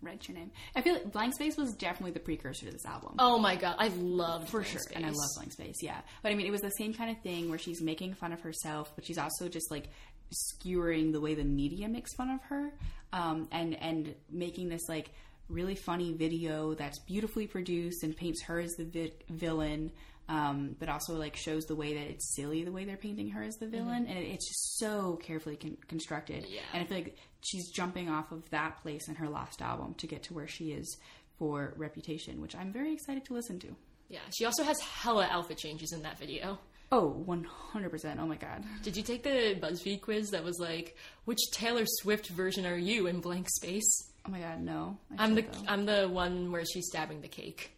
Write 0.05 0.27
your 0.27 0.37
name. 0.37 0.51
I 0.75 0.81
feel 0.81 0.93
like 0.93 1.11
Blank 1.11 1.33
Space 1.35 1.57
was 1.57 1.73
definitely 1.73 2.11
the 2.11 2.19
precursor 2.19 2.67
to 2.67 2.71
this 2.71 2.85
album. 2.85 3.15
oh 3.19 3.37
my 3.39 3.55
god, 3.55 3.75
I 3.79 3.87
loved 3.89 4.49
for 4.49 4.59
Blank 4.59 4.71
sure. 4.71 4.79
Space. 4.81 4.95
And 4.95 5.05
I 5.05 5.09
love 5.09 5.29
Blank 5.35 5.51
Space, 5.53 5.75
yeah. 5.81 5.99
But 6.21 6.31
I 6.31 6.35
mean, 6.35 6.45
it 6.47 6.51
was 6.51 6.61
the 6.61 6.69
same 6.71 6.93
kind 6.93 7.09
of 7.11 7.21
thing 7.23 7.49
where 7.49 7.57
she's 7.59 7.81
making 7.81 8.13
fun 8.13 8.31
of 8.31 8.41
herself, 8.41 8.91
but 8.95 9.05
she's 9.05 9.17
also 9.17 9.49
just 9.49 9.69
like 9.71 9.89
skewering 10.31 11.11
the 11.11 11.21
way 11.21 11.33
the 11.35 11.43
media 11.43 11.87
makes 11.87 12.13
fun 12.15 12.29
of 12.29 12.41
her, 12.43 12.71
um, 13.13 13.47
and 13.51 13.75
and 13.81 14.15
making 14.31 14.69
this 14.69 14.81
like 14.89 15.11
really 15.49 15.75
funny 15.75 16.13
video 16.13 16.73
that's 16.73 16.99
beautifully 16.99 17.45
produced 17.47 18.03
and 18.03 18.17
paints 18.17 18.41
her 18.43 18.59
as 18.59 18.71
the 18.73 18.85
vi- 18.85 19.13
villain. 19.29 19.91
Um, 20.27 20.75
but 20.79 20.89
also 20.89 21.13
like 21.13 21.35
shows 21.35 21.65
the 21.65 21.75
way 21.75 21.93
that 21.93 22.07
it's 22.07 22.35
silly 22.35 22.63
the 22.63 22.71
way 22.71 22.83
they're 22.83 22.97
painting 22.97 23.29
her 23.29 23.43
as 23.43 23.55
the 23.57 23.67
villain, 23.67 24.07
and 24.07 24.17
it, 24.17 24.23
it's 24.27 24.47
just 24.47 24.79
so 24.79 25.19
carefully 25.21 25.55
con- 25.55 25.77
constructed. 25.87 26.45
Yeah. 26.49 26.61
And 26.73 26.81
I 26.81 26.85
feel 26.87 26.97
like 26.97 27.17
she's 27.41 27.69
jumping 27.69 28.09
off 28.09 28.31
of 28.31 28.49
that 28.49 28.81
place 28.81 29.07
in 29.07 29.15
her 29.15 29.29
last 29.29 29.61
album 29.61 29.93
to 29.99 30.07
get 30.07 30.23
to 30.23 30.33
where 30.33 30.47
she 30.47 30.71
is 30.71 30.97
for 31.37 31.73
Reputation, 31.77 32.41
which 32.41 32.55
I'm 32.55 32.71
very 32.73 32.91
excited 32.91 33.23
to 33.25 33.33
listen 33.33 33.59
to. 33.59 33.75
Yeah, 34.09 34.19
she 34.35 34.45
also 34.45 34.63
has 34.63 34.79
hella 34.79 35.27
outfit 35.29 35.57
changes 35.59 35.91
in 35.93 36.01
that 36.03 36.17
video. 36.17 36.57
Oh, 36.91 37.23
100%. 37.27 38.19
Oh 38.19 38.25
my 38.27 38.35
god. 38.35 38.63
Did 38.83 38.95
you 38.95 39.03
take 39.03 39.23
the 39.23 39.57
BuzzFeed 39.59 40.01
quiz 40.01 40.29
that 40.31 40.43
was 40.43 40.59
like, 40.59 40.95
which 41.25 41.39
Taylor 41.51 41.83
Swift 41.85 42.29
version 42.29 42.65
are 42.65 42.77
you 42.77 43.07
in 43.07 43.19
blank 43.19 43.47
space? 43.49 44.11
Oh 44.27 44.31
my 44.31 44.39
god, 44.39 44.61
no. 44.61 44.97
I 45.17 45.23
I'm 45.23 45.35
the 45.35 45.41
though. 45.41 45.63
I'm 45.67 45.85
the 45.85 46.07
one 46.07 46.51
where 46.51 46.63
she's 46.65 46.87
stabbing 46.87 47.21
the 47.21 47.27
cake. 47.27 47.71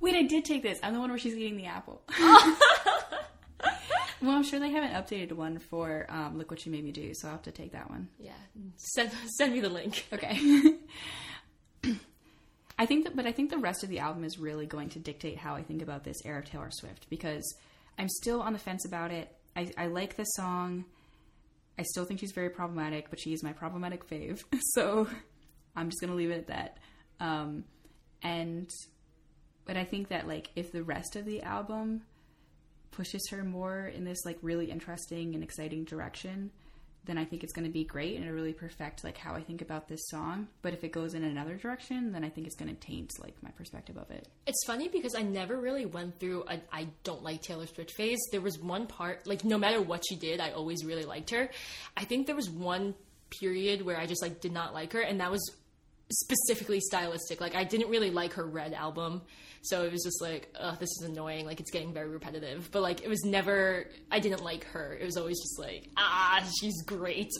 Wait, 0.00 0.14
I 0.14 0.22
did 0.22 0.44
take 0.44 0.62
this. 0.62 0.78
I'm 0.82 0.94
the 0.94 1.00
one 1.00 1.10
where 1.10 1.18
she's 1.18 1.34
eating 1.34 1.56
the 1.56 1.66
apple. 1.66 2.02
well, 4.20 4.36
I'm 4.36 4.44
sure 4.44 4.60
they 4.60 4.70
haven't 4.70 4.92
updated 4.92 5.32
one 5.32 5.58
for 5.58 6.06
um, 6.08 6.38
Look 6.38 6.50
What 6.50 6.64
You 6.64 6.72
Made 6.72 6.84
Me 6.84 6.92
Do, 6.92 7.12
so 7.14 7.28
I'll 7.28 7.32
have 7.34 7.42
to 7.42 7.52
take 7.52 7.72
that 7.72 7.90
one. 7.90 8.08
Yeah, 8.18 8.32
send 8.76 9.10
send 9.36 9.52
me 9.52 9.60
the 9.60 9.68
link. 9.68 10.06
Okay. 10.12 10.38
I 12.78 12.86
think 12.86 13.04
that, 13.04 13.16
but 13.16 13.26
I 13.26 13.32
think 13.32 13.50
the 13.50 13.58
rest 13.58 13.82
of 13.82 13.90
the 13.90 13.98
album 13.98 14.22
is 14.22 14.38
really 14.38 14.64
going 14.64 14.88
to 14.90 15.00
dictate 15.00 15.36
how 15.36 15.56
I 15.56 15.62
think 15.62 15.82
about 15.82 16.04
this 16.04 16.24
era 16.24 16.38
of 16.38 16.44
Taylor 16.44 16.70
Swift 16.70 17.10
because 17.10 17.42
I'm 17.98 18.08
still 18.08 18.40
on 18.40 18.52
the 18.52 18.58
fence 18.58 18.84
about 18.84 19.10
it. 19.10 19.34
I, 19.56 19.72
I 19.76 19.86
like 19.88 20.16
the 20.16 20.24
song. 20.24 20.84
I 21.76 21.82
still 21.82 22.04
think 22.04 22.20
she's 22.20 22.30
very 22.32 22.50
problematic, 22.50 23.10
but 23.10 23.18
she 23.18 23.32
is 23.32 23.42
my 23.42 23.52
problematic 23.52 24.08
fave. 24.08 24.44
So 24.74 25.08
I'm 25.74 25.90
just 25.90 26.00
gonna 26.00 26.14
leave 26.14 26.30
it 26.30 26.38
at 26.38 26.46
that. 26.48 26.78
Um, 27.18 27.64
and 28.22 28.70
but 29.68 29.76
I 29.76 29.84
think 29.84 30.08
that 30.08 30.26
like 30.26 30.48
if 30.56 30.72
the 30.72 30.82
rest 30.82 31.14
of 31.14 31.26
the 31.26 31.42
album 31.42 32.00
pushes 32.90 33.28
her 33.30 33.44
more 33.44 33.84
in 33.86 34.02
this 34.02 34.24
like 34.24 34.38
really 34.40 34.70
interesting 34.70 35.34
and 35.34 35.44
exciting 35.44 35.84
direction, 35.84 36.50
then 37.04 37.18
I 37.18 37.26
think 37.26 37.44
it's 37.44 37.52
going 37.52 37.66
to 37.66 37.70
be 37.72 37.84
great 37.84 38.16
and 38.16 38.24
it'll 38.24 38.34
really 38.34 38.54
perfect 38.54 39.04
like 39.04 39.18
how 39.18 39.34
I 39.34 39.42
think 39.42 39.60
about 39.60 39.86
this 39.86 40.00
song. 40.08 40.48
But 40.62 40.72
if 40.72 40.84
it 40.84 40.90
goes 40.90 41.12
in 41.12 41.22
another 41.22 41.56
direction, 41.56 42.12
then 42.12 42.24
I 42.24 42.30
think 42.30 42.46
it's 42.46 42.56
going 42.56 42.74
to 42.74 42.80
taint 42.80 43.12
like 43.20 43.34
my 43.42 43.50
perspective 43.50 43.98
of 43.98 44.10
it. 44.10 44.26
It's 44.46 44.64
funny 44.66 44.88
because 44.88 45.14
I 45.14 45.20
never 45.20 45.60
really 45.60 45.84
went 45.84 46.18
through 46.18 46.44
a 46.48 46.58
I 46.72 46.88
don't 47.04 47.22
like 47.22 47.42
Taylor 47.42 47.66
Swift 47.66 47.90
phase. 47.90 48.18
There 48.32 48.40
was 48.40 48.58
one 48.58 48.86
part, 48.86 49.26
like 49.26 49.44
no 49.44 49.58
matter 49.58 49.82
what 49.82 50.02
she 50.08 50.16
did, 50.16 50.40
I 50.40 50.52
always 50.52 50.82
really 50.82 51.04
liked 51.04 51.28
her. 51.28 51.50
I 51.94 52.04
think 52.04 52.26
there 52.26 52.34
was 52.34 52.48
one 52.48 52.94
period 53.38 53.82
where 53.82 53.98
I 53.98 54.06
just 54.06 54.22
like 54.22 54.40
did 54.40 54.52
not 54.52 54.72
like 54.72 54.94
her, 54.94 55.02
and 55.02 55.20
that 55.20 55.30
was 55.30 55.54
specifically 56.10 56.80
stylistic. 56.80 57.40
Like 57.40 57.54
I 57.54 57.64
didn't 57.64 57.90
really 57.90 58.10
like 58.10 58.34
her 58.34 58.46
Red 58.46 58.72
album, 58.72 59.22
so 59.62 59.82
it 59.84 59.92
was 59.92 60.02
just 60.04 60.20
like, 60.22 60.54
ugh, 60.58 60.78
this 60.78 60.88
is 61.00 61.08
annoying. 61.08 61.46
Like 61.46 61.60
it's 61.60 61.70
getting 61.70 61.92
very 61.92 62.08
repetitive. 62.08 62.68
But 62.72 62.82
like 62.82 63.02
it 63.02 63.08
was 63.08 63.24
never. 63.24 63.86
I 64.10 64.20
didn't 64.20 64.42
like 64.42 64.64
her. 64.66 64.96
It 65.00 65.04
was 65.04 65.16
always 65.16 65.38
just 65.40 65.58
like, 65.58 65.88
ah, 65.96 66.44
she's 66.60 66.82
great. 66.84 67.30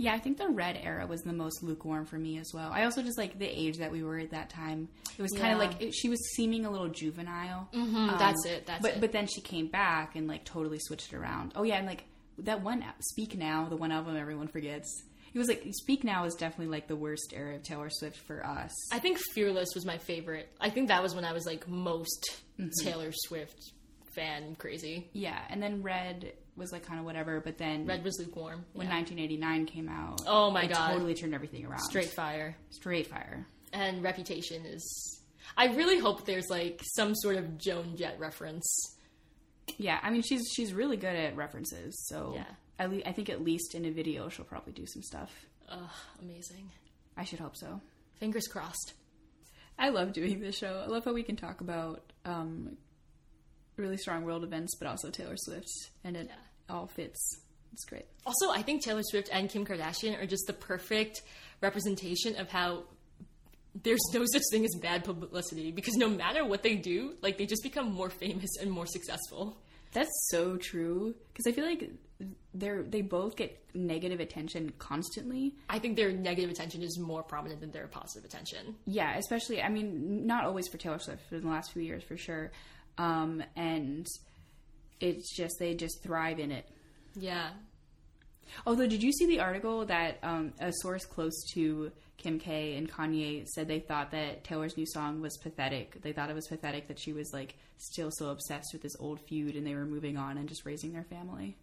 Yeah, 0.00 0.14
I 0.14 0.18
think 0.20 0.38
the 0.38 0.48
red 0.48 0.78
era 0.80 1.06
was 1.08 1.22
the 1.22 1.32
most 1.32 1.60
lukewarm 1.62 2.06
for 2.06 2.16
me 2.18 2.38
as 2.38 2.52
well. 2.54 2.70
I 2.72 2.84
also 2.84 3.02
just 3.02 3.18
like 3.18 3.36
the 3.38 3.46
age 3.48 3.78
that 3.78 3.90
we 3.90 4.04
were 4.04 4.18
at 4.18 4.30
that 4.30 4.48
time. 4.48 4.88
It 5.18 5.22
was 5.22 5.32
kind 5.32 5.52
of 5.52 5.58
Yeah. 5.60 5.68
like 5.68 5.82
it, 5.82 5.92
she 5.92 6.08
was 6.08 6.20
seeming 6.36 6.64
a 6.66 6.70
little 6.70 6.86
juvenile. 6.88 7.68
Um, 7.74 8.14
that's 8.16 8.46
it, 8.46 8.64
that's 8.64 8.80
but 8.80 8.92
it. 8.92 9.00
but 9.00 9.10
then 9.10 9.26
she 9.26 9.40
came 9.40 9.66
back 9.66 10.14
and 10.14 10.28
like 10.28 10.44
totally 10.44 10.78
switched 10.78 11.12
it 11.12 11.16
around. 11.16 11.52
Oh 11.56 11.64
yeah, 11.64 11.78
and 11.78 11.86
like 11.86 12.04
that 12.38 12.62
one 12.62 12.84
Speak 13.00 13.36
Now, 13.36 13.66
the 13.68 13.76
one 13.76 13.90
album 13.90 14.16
everyone 14.16 14.46
forgets. 14.46 15.02
It 15.32 15.38
was 15.38 15.48
like 15.48 15.64
Speak 15.72 16.04
Now 16.04 16.24
is 16.24 16.34
definitely 16.34 16.72
like 16.72 16.88
the 16.88 16.96
worst 16.96 17.32
era 17.36 17.56
of 17.56 17.62
Taylor 17.62 17.90
Swift 17.90 18.16
for 18.26 18.44
us. 18.44 18.72
I 18.92 18.98
think 18.98 19.18
Fearless 19.34 19.68
was 19.74 19.84
my 19.84 19.98
favorite. 19.98 20.48
I 20.60 20.70
think 20.70 20.88
that 20.88 21.02
was 21.02 21.14
when 21.14 21.24
I 21.24 21.32
was 21.32 21.46
like 21.46 21.68
most 21.68 22.36
mm-hmm. 22.58 22.68
Taylor 22.82 23.10
Swift 23.12 23.72
fan 24.14 24.56
crazy. 24.58 25.08
yeah, 25.12 25.40
and 25.50 25.62
then 25.62 25.82
Red 25.82 26.32
was 26.56 26.72
like 26.72 26.84
kind 26.84 26.98
of 26.98 27.04
whatever, 27.04 27.40
but 27.40 27.56
then 27.56 27.86
Red 27.86 28.02
was 28.02 28.18
lukewarm. 28.18 28.64
when 28.72 28.88
yeah. 28.88 28.94
1989 28.94 29.66
came 29.66 29.88
out, 29.88 30.22
Oh 30.26 30.50
my 30.50 30.64
it 30.64 30.72
God. 30.72 30.92
totally 30.92 31.14
turned 31.14 31.34
everything 31.34 31.64
around. 31.64 31.80
Straight 31.80 32.10
fire. 32.10 32.56
straight 32.70 33.06
fire. 33.06 33.46
And 33.72 34.02
Reputation 34.02 34.64
is. 34.66 35.20
I 35.56 35.66
really 35.66 35.98
hope 35.98 36.24
there's 36.24 36.48
like 36.50 36.82
some 36.96 37.14
sort 37.14 37.36
of 37.36 37.58
Joan 37.58 37.96
Jett 37.96 38.18
reference. 38.18 38.96
Yeah, 39.76 39.98
I 40.02 40.10
mean 40.10 40.22
she's 40.22 40.42
she's 40.54 40.72
really 40.72 40.96
good 40.96 41.14
at 41.14 41.36
references. 41.36 42.06
So 42.08 42.32
Yeah. 42.34 42.44
At 42.78 42.90
le- 42.90 43.02
I 43.06 43.12
think 43.12 43.28
at 43.28 43.42
least 43.44 43.74
in 43.74 43.84
a 43.84 43.90
video 43.90 44.28
she'll 44.28 44.44
probably 44.44 44.72
do 44.72 44.86
some 44.86 45.02
stuff. 45.02 45.30
Ugh, 45.68 45.90
amazing. 46.22 46.70
I 47.16 47.24
should 47.24 47.40
hope 47.40 47.56
so. 47.56 47.80
Fingers 48.18 48.46
crossed. 48.46 48.94
I 49.78 49.90
love 49.90 50.12
doing 50.12 50.40
this 50.40 50.56
show. 50.58 50.82
I 50.84 50.88
love 50.88 51.04
how 51.04 51.12
we 51.12 51.22
can 51.22 51.36
talk 51.36 51.60
about 51.60 52.12
um, 52.24 52.76
really 53.76 53.96
strong 53.96 54.24
world 54.24 54.44
events, 54.44 54.76
but 54.78 54.88
also 54.88 55.10
Taylor 55.10 55.36
Swift, 55.36 55.68
and 56.04 56.16
it 56.16 56.30
all 56.68 56.86
fits. 56.86 57.40
It's 57.72 57.84
great. 57.84 58.06
Also, 58.26 58.50
I 58.50 58.62
think 58.62 58.82
Taylor 58.82 59.02
Swift 59.04 59.28
and 59.32 59.48
Kim 59.48 59.64
Kardashian 59.64 60.20
are 60.20 60.26
just 60.26 60.46
the 60.46 60.52
perfect 60.52 61.22
representation 61.60 62.36
of 62.36 62.50
how 62.50 62.84
there's 63.82 64.00
no 64.12 64.24
such 64.32 64.42
thing 64.50 64.64
as 64.64 64.74
bad 64.80 65.04
publicity 65.04 65.70
because 65.70 65.94
no 65.94 66.08
matter 66.08 66.44
what 66.44 66.62
they 66.62 66.74
do, 66.74 67.14
like 67.22 67.38
they 67.38 67.46
just 67.46 67.62
become 67.62 67.92
more 67.92 68.10
famous 68.10 68.50
and 68.60 68.70
more 68.70 68.86
successful. 68.86 69.58
That's 69.92 70.10
so 70.30 70.56
true 70.56 71.14
because 71.32 71.46
I 71.46 71.52
feel 71.52 71.64
like 71.64 71.88
they're 72.54 72.82
they 72.82 73.02
both 73.02 73.36
get 73.36 73.62
negative 73.74 74.20
attention 74.20 74.72
constantly. 74.78 75.54
I 75.68 75.78
think 75.78 75.96
their 75.96 76.12
negative 76.12 76.50
attention 76.50 76.82
is 76.82 76.98
more 76.98 77.22
prominent 77.22 77.60
than 77.60 77.70
their 77.70 77.86
positive 77.86 78.24
attention. 78.24 78.74
Yeah, 78.86 79.16
especially 79.16 79.62
I 79.62 79.68
mean 79.68 80.26
not 80.26 80.44
always 80.44 80.68
for 80.68 80.78
Taylor 80.78 80.98
Swift, 80.98 81.22
but 81.30 81.36
in 81.36 81.44
the 81.44 81.50
last 81.50 81.72
few 81.72 81.82
years 81.82 82.02
for 82.02 82.16
sure. 82.16 82.50
Um, 82.96 83.42
and 83.54 84.06
it's 85.00 85.36
just 85.36 85.54
they 85.58 85.74
just 85.74 86.02
thrive 86.02 86.40
in 86.40 86.50
it. 86.50 86.68
Yeah. 87.14 87.50
Although, 88.66 88.86
did 88.86 89.02
you 89.02 89.12
see 89.12 89.26
the 89.26 89.40
article 89.40 89.84
that 89.86 90.18
um, 90.22 90.52
a 90.58 90.72
source 90.80 91.04
close 91.04 91.34
to 91.54 91.92
Kim 92.16 92.38
K 92.38 92.76
and 92.76 92.90
Kanye 92.90 93.46
said 93.46 93.68
they 93.68 93.80
thought 93.80 94.10
that 94.12 94.44
Taylor's 94.44 94.76
new 94.76 94.86
song 94.86 95.20
was 95.20 95.36
pathetic? 95.38 96.00
They 96.02 96.12
thought 96.12 96.30
it 96.30 96.34
was 96.34 96.48
pathetic 96.48 96.88
that 96.88 96.98
she 96.98 97.12
was 97.12 97.30
like 97.32 97.56
still 97.76 98.10
so 98.10 98.30
obsessed 98.30 98.70
with 98.72 98.82
this 98.82 98.96
old 98.98 99.20
feud 99.20 99.54
and 99.54 99.66
they 99.66 99.74
were 99.74 99.84
moving 99.84 100.16
on 100.16 100.38
and 100.38 100.48
just 100.48 100.64
raising 100.64 100.92
their 100.92 101.04
family. 101.04 101.56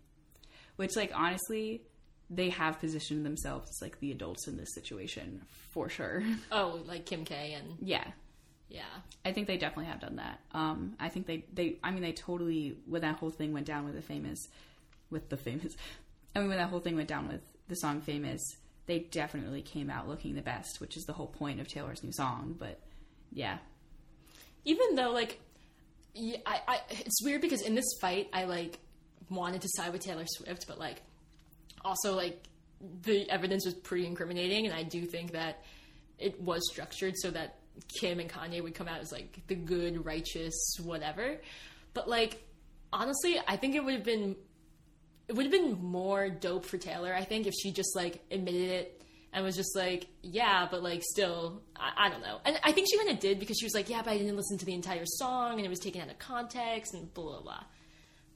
Which, 0.75 0.95
like, 0.95 1.11
honestly, 1.15 1.81
they 2.29 2.49
have 2.49 2.79
positioned 2.79 3.25
themselves 3.25 3.69
as 3.69 3.81
like 3.81 3.99
the 3.99 4.11
adults 4.11 4.47
in 4.47 4.57
this 4.57 4.73
situation 4.73 5.41
for 5.71 5.89
sure. 5.89 6.23
Oh, 6.51 6.81
like 6.85 7.05
Kim 7.05 7.23
K 7.23 7.53
and 7.53 7.77
yeah. 7.81 8.05
yeah. 8.69 8.81
I 9.23 9.31
think 9.31 9.47
they 9.47 9.57
definitely 9.57 9.85
have 9.85 9.99
done 10.01 10.15
that. 10.17 10.39
Um, 10.51 10.95
I 10.99 11.09
think 11.09 11.27
they, 11.27 11.45
they, 11.53 11.77
I 11.83 11.91
mean, 11.91 12.01
they 12.01 12.13
totally, 12.13 12.77
when 12.87 13.01
that 13.01 13.17
whole 13.17 13.29
thing 13.29 13.53
went 13.53 13.67
down 13.67 13.85
with 13.85 13.95
the 13.95 14.01
famous, 14.01 14.47
with 15.09 15.29
the 15.29 15.37
famous, 15.37 15.75
I 16.35 16.39
mean, 16.39 16.49
when 16.49 16.57
that 16.57 16.69
whole 16.69 16.79
thing 16.79 16.95
went 16.95 17.07
down 17.07 17.27
with 17.27 17.41
the 17.67 17.75
song 17.75 18.01
famous, 18.01 18.41
they 18.87 18.99
definitely 18.99 19.61
came 19.61 19.89
out 19.89 20.07
looking 20.07 20.35
the 20.35 20.41
best, 20.41 20.79
which 20.81 20.97
is 20.97 21.03
the 21.05 21.13
whole 21.13 21.27
point 21.27 21.59
of 21.59 21.67
Taylor's 21.67 22.03
new 22.03 22.11
song. 22.11 22.55
But 22.57 22.79
yeah, 23.31 23.57
Even 24.63 24.95
though 24.95 25.11
like 25.11 25.39
yeah, 26.13 26.37
I, 26.45 26.61
I 26.67 26.79
it's 26.89 27.23
weird 27.23 27.41
because 27.41 27.61
in 27.61 27.75
this 27.75 27.85
fight 27.99 28.29
I 28.33 28.45
like 28.45 28.79
wanted 29.29 29.61
to 29.61 29.67
side 29.71 29.91
with 29.91 30.03
Taylor 30.03 30.25
Swift, 30.27 30.65
but 30.67 30.79
like 30.79 31.01
also 31.83 32.15
like 32.15 32.43
the 33.03 33.29
evidence 33.29 33.65
was 33.65 33.73
pretty 33.73 34.05
incriminating 34.05 34.65
and 34.65 34.75
I 34.75 34.83
do 34.83 35.05
think 35.05 35.31
that 35.31 35.63
it 36.19 36.39
was 36.41 36.61
structured 36.71 37.15
so 37.17 37.31
that 37.31 37.59
Kim 37.99 38.19
and 38.19 38.29
Kanye 38.29 38.61
would 38.61 38.75
come 38.75 38.87
out 38.87 38.99
as 38.99 39.11
like 39.11 39.41
the 39.47 39.55
good, 39.55 40.05
righteous, 40.05 40.77
whatever. 40.83 41.37
But 41.93 42.07
like 42.07 42.43
honestly, 42.91 43.39
I 43.47 43.57
think 43.57 43.75
it 43.75 43.83
would 43.83 43.93
have 43.93 44.03
been 44.03 44.35
it 45.27 45.35
would 45.35 45.45
have 45.45 45.51
been 45.51 45.83
more 45.83 46.29
dope 46.29 46.65
for 46.65 46.77
Taylor, 46.77 47.13
I 47.13 47.23
think, 47.23 47.47
if 47.47 47.53
she 47.53 47.71
just 47.71 47.95
like 47.95 48.23
admitted 48.29 48.69
it 48.69 49.01
and 49.33 49.43
was 49.43 49.55
just 49.55 49.75
like, 49.75 50.07
yeah, 50.21 50.67
but 50.69 50.83
like 50.83 51.01
still, 51.03 51.61
I, 51.75 52.05
I 52.05 52.09
don't 52.09 52.21
know. 52.21 52.39
And 52.45 52.59
I 52.63 52.71
think 52.71 52.87
she 52.89 52.97
kind 52.97 53.09
of 53.09 53.19
did 53.19 53.39
because 53.39 53.57
she 53.59 53.65
was 53.65 53.73
like, 53.73 53.89
yeah, 53.89 54.01
but 54.03 54.11
I 54.11 54.17
didn't 54.17 54.35
listen 54.37 54.57
to 54.59 54.65
the 54.65 54.73
entire 54.73 55.05
song 55.05 55.53
and 55.53 55.65
it 55.65 55.69
was 55.69 55.79
taken 55.79 56.01
out 56.01 56.09
of 56.09 56.19
context 56.19 56.93
and 56.93 57.11
blah, 57.13 57.23
blah, 57.25 57.41
blah. 57.41 57.63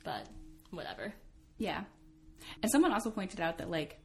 But 0.04 0.28
whatever. 0.72 1.14
yeah. 1.58 1.84
And 2.64 2.72
someone 2.72 2.94
also 2.94 3.10
pointed 3.12 3.42
out 3.42 3.58
that 3.58 3.70
like 3.70 4.00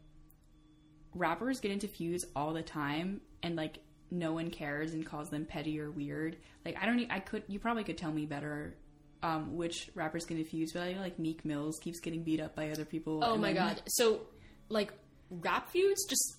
rappers 1.14 1.60
get 1.60 1.70
into 1.70 1.86
feuds 1.88 2.24
all 2.34 2.52
the 2.52 2.62
time, 2.62 3.20
and 3.42 3.54
like 3.56 3.78
no 4.10 4.32
one 4.32 4.50
cares 4.50 4.92
and 4.92 5.06
calls 5.06 5.30
them 5.30 5.44
petty 5.46 5.78
or 5.80 5.90
weird. 5.90 6.36
Like 6.64 6.76
I 6.80 6.86
don't, 6.86 7.10
I 7.10 7.20
could, 7.20 7.44
you 7.48 7.58
probably 7.60 7.84
could 7.84 7.96
tell 7.98 8.12
me 8.12 8.26
better. 8.26 8.76
Um, 9.22 9.56
which 9.56 9.88
rappers 9.94 10.26
get 10.26 10.36
into 10.36 10.50
feuds, 10.50 10.72
but 10.74 10.82
I 10.82 10.92
know 10.92 11.00
like 11.00 11.18
Meek 11.18 11.46
Mills 11.46 11.78
keeps 11.82 11.98
getting 12.00 12.24
beat 12.24 12.40
up 12.40 12.54
by 12.54 12.68
other 12.70 12.84
people. 12.84 13.22
Oh 13.24 13.36
my 13.38 13.54
then- 13.54 13.68
god. 13.68 13.82
So, 13.86 14.20
like, 14.68 14.92
rap 15.30 15.70
feuds 15.70 16.04
just 16.06 16.36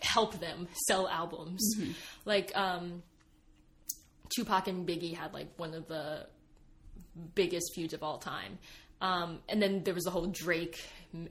help 0.00 0.40
them 0.40 0.66
sell 0.88 1.06
albums. 1.06 1.76
Like, 2.24 2.50
um, 2.56 3.04
Tupac 4.34 4.66
and 4.66 4.88
Biggie 4.88 5.14
had 5.14 5.32
like 5.32 5.48
one 5.56 5.72
of 5.72 5.86
the 5.86 6.26
biggest 7.36 7.72
feuds 7.76 7.94
of 7.94 8.02
all 8.02 8.18
time. 8.18 8.58
Um, 9.04 9.40
and 9.50 9.60
then 9.60 9.84
there 9.84 9.92
was 9.92 10.04
the 10.04 10.10
whole 10.10 10.24
Drake 10.28 10.80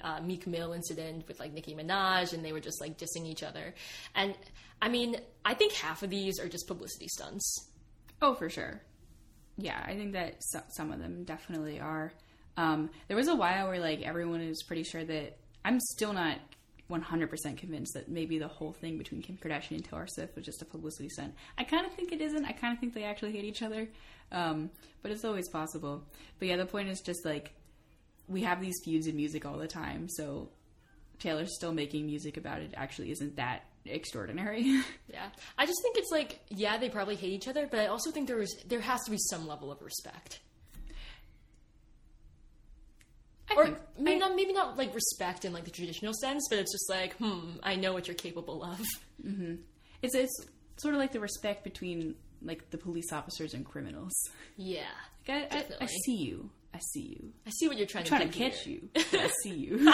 uh, 0.02 0.22
Meek 0.22 0.46
Mill 0.46 0.74
incident 0.74 1.28
with 1.28 1.40
like 1.40 1.54
Nicki 1.54 1.74
Minaj, 1.74 2.32
and 2.34 2.46
they 2.46 2.54
were 2.54 2.60
just 2.60 2.80
like 2.80 3.00
dissing 3.00 3.26
each 3.26 3.42
other. 3.42 3.74
And 4.14 4.36
I 4.80 4.90
mean, 4.90 5.16
I 5.44 5.56
think 5.56 5.74
half 5.74 6.04
of 6.04 6.12
these 6.12 6.40
are 6.40 6.48
just 6.48 6.68
publicity 6.68 7.08
stunts. 7.08 7.70
Oh, 8.22 8.36
for 8.36 8.48
sure. 8.48 8.80
Yeah, 9.58 9.84
I 9.84 9.96
think 9.96 10.14
that 10.14 10.36
so- 10.44 10.62
some 10.70 10.92
of 10.92 11.00
them 11.00 11.24
definitely 11.24 11.80
are. 11.80 12.14
Um, 12.58 12.92
there 13.08 13.18
was 13.18 13.28
a 13.28 13.36
while 13.36 13.70
where 13.70 13.80
like 13.80 14.04
everyone 14.04 14.48
was 14.48 14.62
pretty 14.62 14.84
sure 14.84 15.04
that 15.04 15.38
I'm 15.66 15.80
still 15.80 16.14
not 16.14 16.38
100% 16.92 17.58
convinced 17.58 17.96
that 17.96 18.08
maybe 18.08 18.38
the 18.38 18.48
whole 18.48 18.74
thing 18.74 19.00
between 19.00 19.24
Kim 19.24 19.38
Kardashian 19.38 19.72
and 19.72 19.84
Taylor 19.86 20.06
Swift 20.06 20.36
was 20.36 20.46
just 20.46 20.62
a 20.62 20.66
publicity 20.66 21.10
stunt. 21.10 21.34
I 21.58 21.64
kind 21.64 21.88
of 21.88 21.94
think 21.94 22.12
it 22.12 22.22
isn't. 22.22 22.46
I 22.46 22.52
kind 22.52 22.72
of 22.72 22.80
think 22.80 22.94
they 22.94 23.04
actually 23.04 23.32
hate 23.32 23.46
each 23.46 23.64
other, 23.64 23.88
um, 24.32 24.70
but 25.02 25.10
it's 25.12 25.26
always 25.26 25.50
possible. 25.50 26.04
But 26.38 26.50
yeah, 26.50 26.58
the 26.58 26.68
point 26.68 26.90
is 26.90 27.02
just 27.02 27.26
like 27.26 27.52
we 28.28 28.42
have 28.44 28.62
these 28.62 28.76
feuds 28.84 29.08
in 29.08 29.16
music 29.16 29.46
all 29.46 29.58
the 29.58 29.68
time, 29.68 30.08
so 30.10 30.50
Taylor's 31.20 31.54
still 31.56 31.74
making 31.74 32.06
music 32.06 32.38
about 32.38 32.62
it 32.62 32.74
actually 32.76 33.12
isn't 33.12 33.36
that 33.36 33.66
extraordinary. 33.86 34.62
yeah, 35.12 35.28
I 35.58 35.66
just 35.66 35.82
think 35.82 35.98
it's 35.98 36.12
like 36.12 36.40
yeah, 36.50 36.78
they 36.78 36.90
probably 36.90 37.16
hate 37.16 37.34
each 37.34 37.48
other, 37.48 37.68
but 37.70 37.80
I 37.80 37.88
also 37.88 38.12
think 38.12 38.28
there 38.28 38.42
is 38.42 38.56
there 38.68 38.82
has 38.82 39.02
to 39.06 39.12
be 39.12 39.18
some 39.20 39.48
level 39.48 39.72
of 39.72 39.82
respect. 39.82 40.40
I 43.52 43.56
or 43.56 43.66
think- 43.66 43.78
maybe 44.00 44.20
not 44.20 44.36
maybe 44.36 44.54
not 44.54 44.78
like 44.78 44.94
respect 44.96 45.46
in 45.46 45.54
like 45.54 45.66
the 45.66 45.72
traditional 45.72 46.14
sense, 46.14 46.48
but 46.50 46.60
it's 46.60 46.72
just 46.72 46.90
like, 46.90 47.16
hmm, 47.18 47.58
I 47.62 47.76
know 47.76 47.94
what 47.94 48.08
you're 48.08 48.16
capable 48.16 48.64
of. 48.64 48.80
it's 50.02 50.16
it's 50.16 50.46
sort 50.78 50.94
of 50.94 51.00
like 51.00 51.12
the 51.12 51.20
respect 51.20 51.64
between 51.64 52.16
like 52.42 52.70
the 52.72 52.78
police 52.78 53.12
officers 53.12 53.54
and 53.54 53.66
criminals. 53.66 54.14
Yeah. 54.58 54.82
Like, 55.28 55.54
I, 55.54 55.58
I, 55.58 55.66
I 55.82 55.86
see 55.86 56.16
you. 56.18 56.50
I 56.74 56.80
see 56.80 57.18
you. 57.20 57.30
I 57.46 57.52
see 57.52 57.68
what 57.68 57.78
you're 57.78 57.88
trying, 57.88 58.04
I'm 58.04 58.10
trying 58.10 58.30
to 58.30 58.38
to 58.38 58.50
catch 58.50 58.66
you. 58.66 58.90
I 58.96 59.30
see 59.44 59.54
you. 59.54 59.94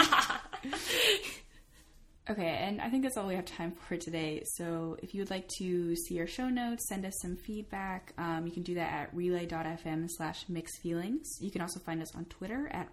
okay, 2.30 2.58
and 2.62 2.80
I 2.80 2.88
think 2.88 3.02
that's 3.02 3.16
all 3.16 3.26
we 3.26 3.34
have 3.34 3.44
time 3.44 3.72
for 3.88 3.96
today. 3.96 4.42
So 4.54 4.96
if 5.02 5.14
you 5.14 5.20
would 5.20 5.30
like 5.30 5.48
to 5.58 5.94
see 5.96 6.18
our 6.20 6.26
show 6.26 6.48
notes, 6.48 6.88
send 6.88 7.04
us 7.04 7.14
some 7.20 7.36
feedback, 7.36 8.12
um, 8.18 8.46
you 8.46 8.52
can 8.52 8.62
do 8.62 8.74
that 8.74 8.92
at 8.92 9.14
relay.fm 9.14 10.06
slash 10.08 10.48
mixed 10.48 10.80
feelings. 10.82 11.28
You 11.40 11.50
can 11.50 11.60
also 11.60 11.80
find 11.80 12.00
us 12.00 12.14
on 12.14 12.24
Twitter 12.26 12.68
at 12.72 12.88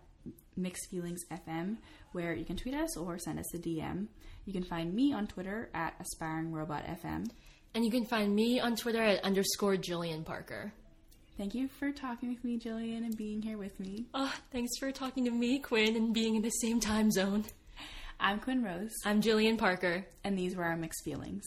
mixed 0.58 0.90
feelings 0.90 1.24
fm 1.32 1.78
where 2.12 2.34
you 2.34 2.44
can 2.44 2.58
tweet 2.58 2.76
us 2.76 2.98
or 2.98 3.18
send 3.18 3.40
us 3.40 3.54
a 3.54 3.58
dm 3.60 4.08
you 4.44 4.52
can 4.52 4.64
find 4.64 4.94
me 4.94 5.14
on 5.14 5.28
twitter 5.28 5.70
at 5.74 5.94
aspiring 6.02 6.52
robot 6.52 6.84
fm 7.02 7.24
And 7.74 7.86
you 7.86 7.92
can 7.92 8.06
find 8.06 8.34
me 8.34 8.60
on 8.60 8.76
Twitter 8.76 9.04
at 9.04 9.24
underscore 9.24 9.76
Jillian 9.76 10.26
Parker. 10.26 10.74
Thank 11.38 11.54
you 11.56 11.68
for 11.68 11.92
talking 11.92 12.30
with 12.30 12.44
me 12.44 12.58
jillian 12.60 12.98
and 13.06 13.16
being 13.18 13.42
here 13.42 13.58
with 13.58 13.80
me 13.80 14.06
Oh, 14.14 14.34
thanks 14.52 14.78
for 14.80 14.92
talking 14.92 15.26
to 15.26 15.32
me, 15.32 15.60
Quinn, 15.60 15.96
and 15.96 16.14
being 16.14 16.36
in 16.36 16.42
the 16.42 16.50
same 16.50 16.80
time 16.80 17.12
zone. 17.12 17.46
i'm 18.20 18.40
quinn 18.40 18.64
rose 18.64 18.92
I'm 19.06 19.22
Jillian 19.22 19.58
Parker. 19.58 20.06
and 20.24 20.38
these 20.38 20.56
were 20.56 20.64
our 20.64 20.76
mixed 20.78 21.04
feelings 21.04 21.46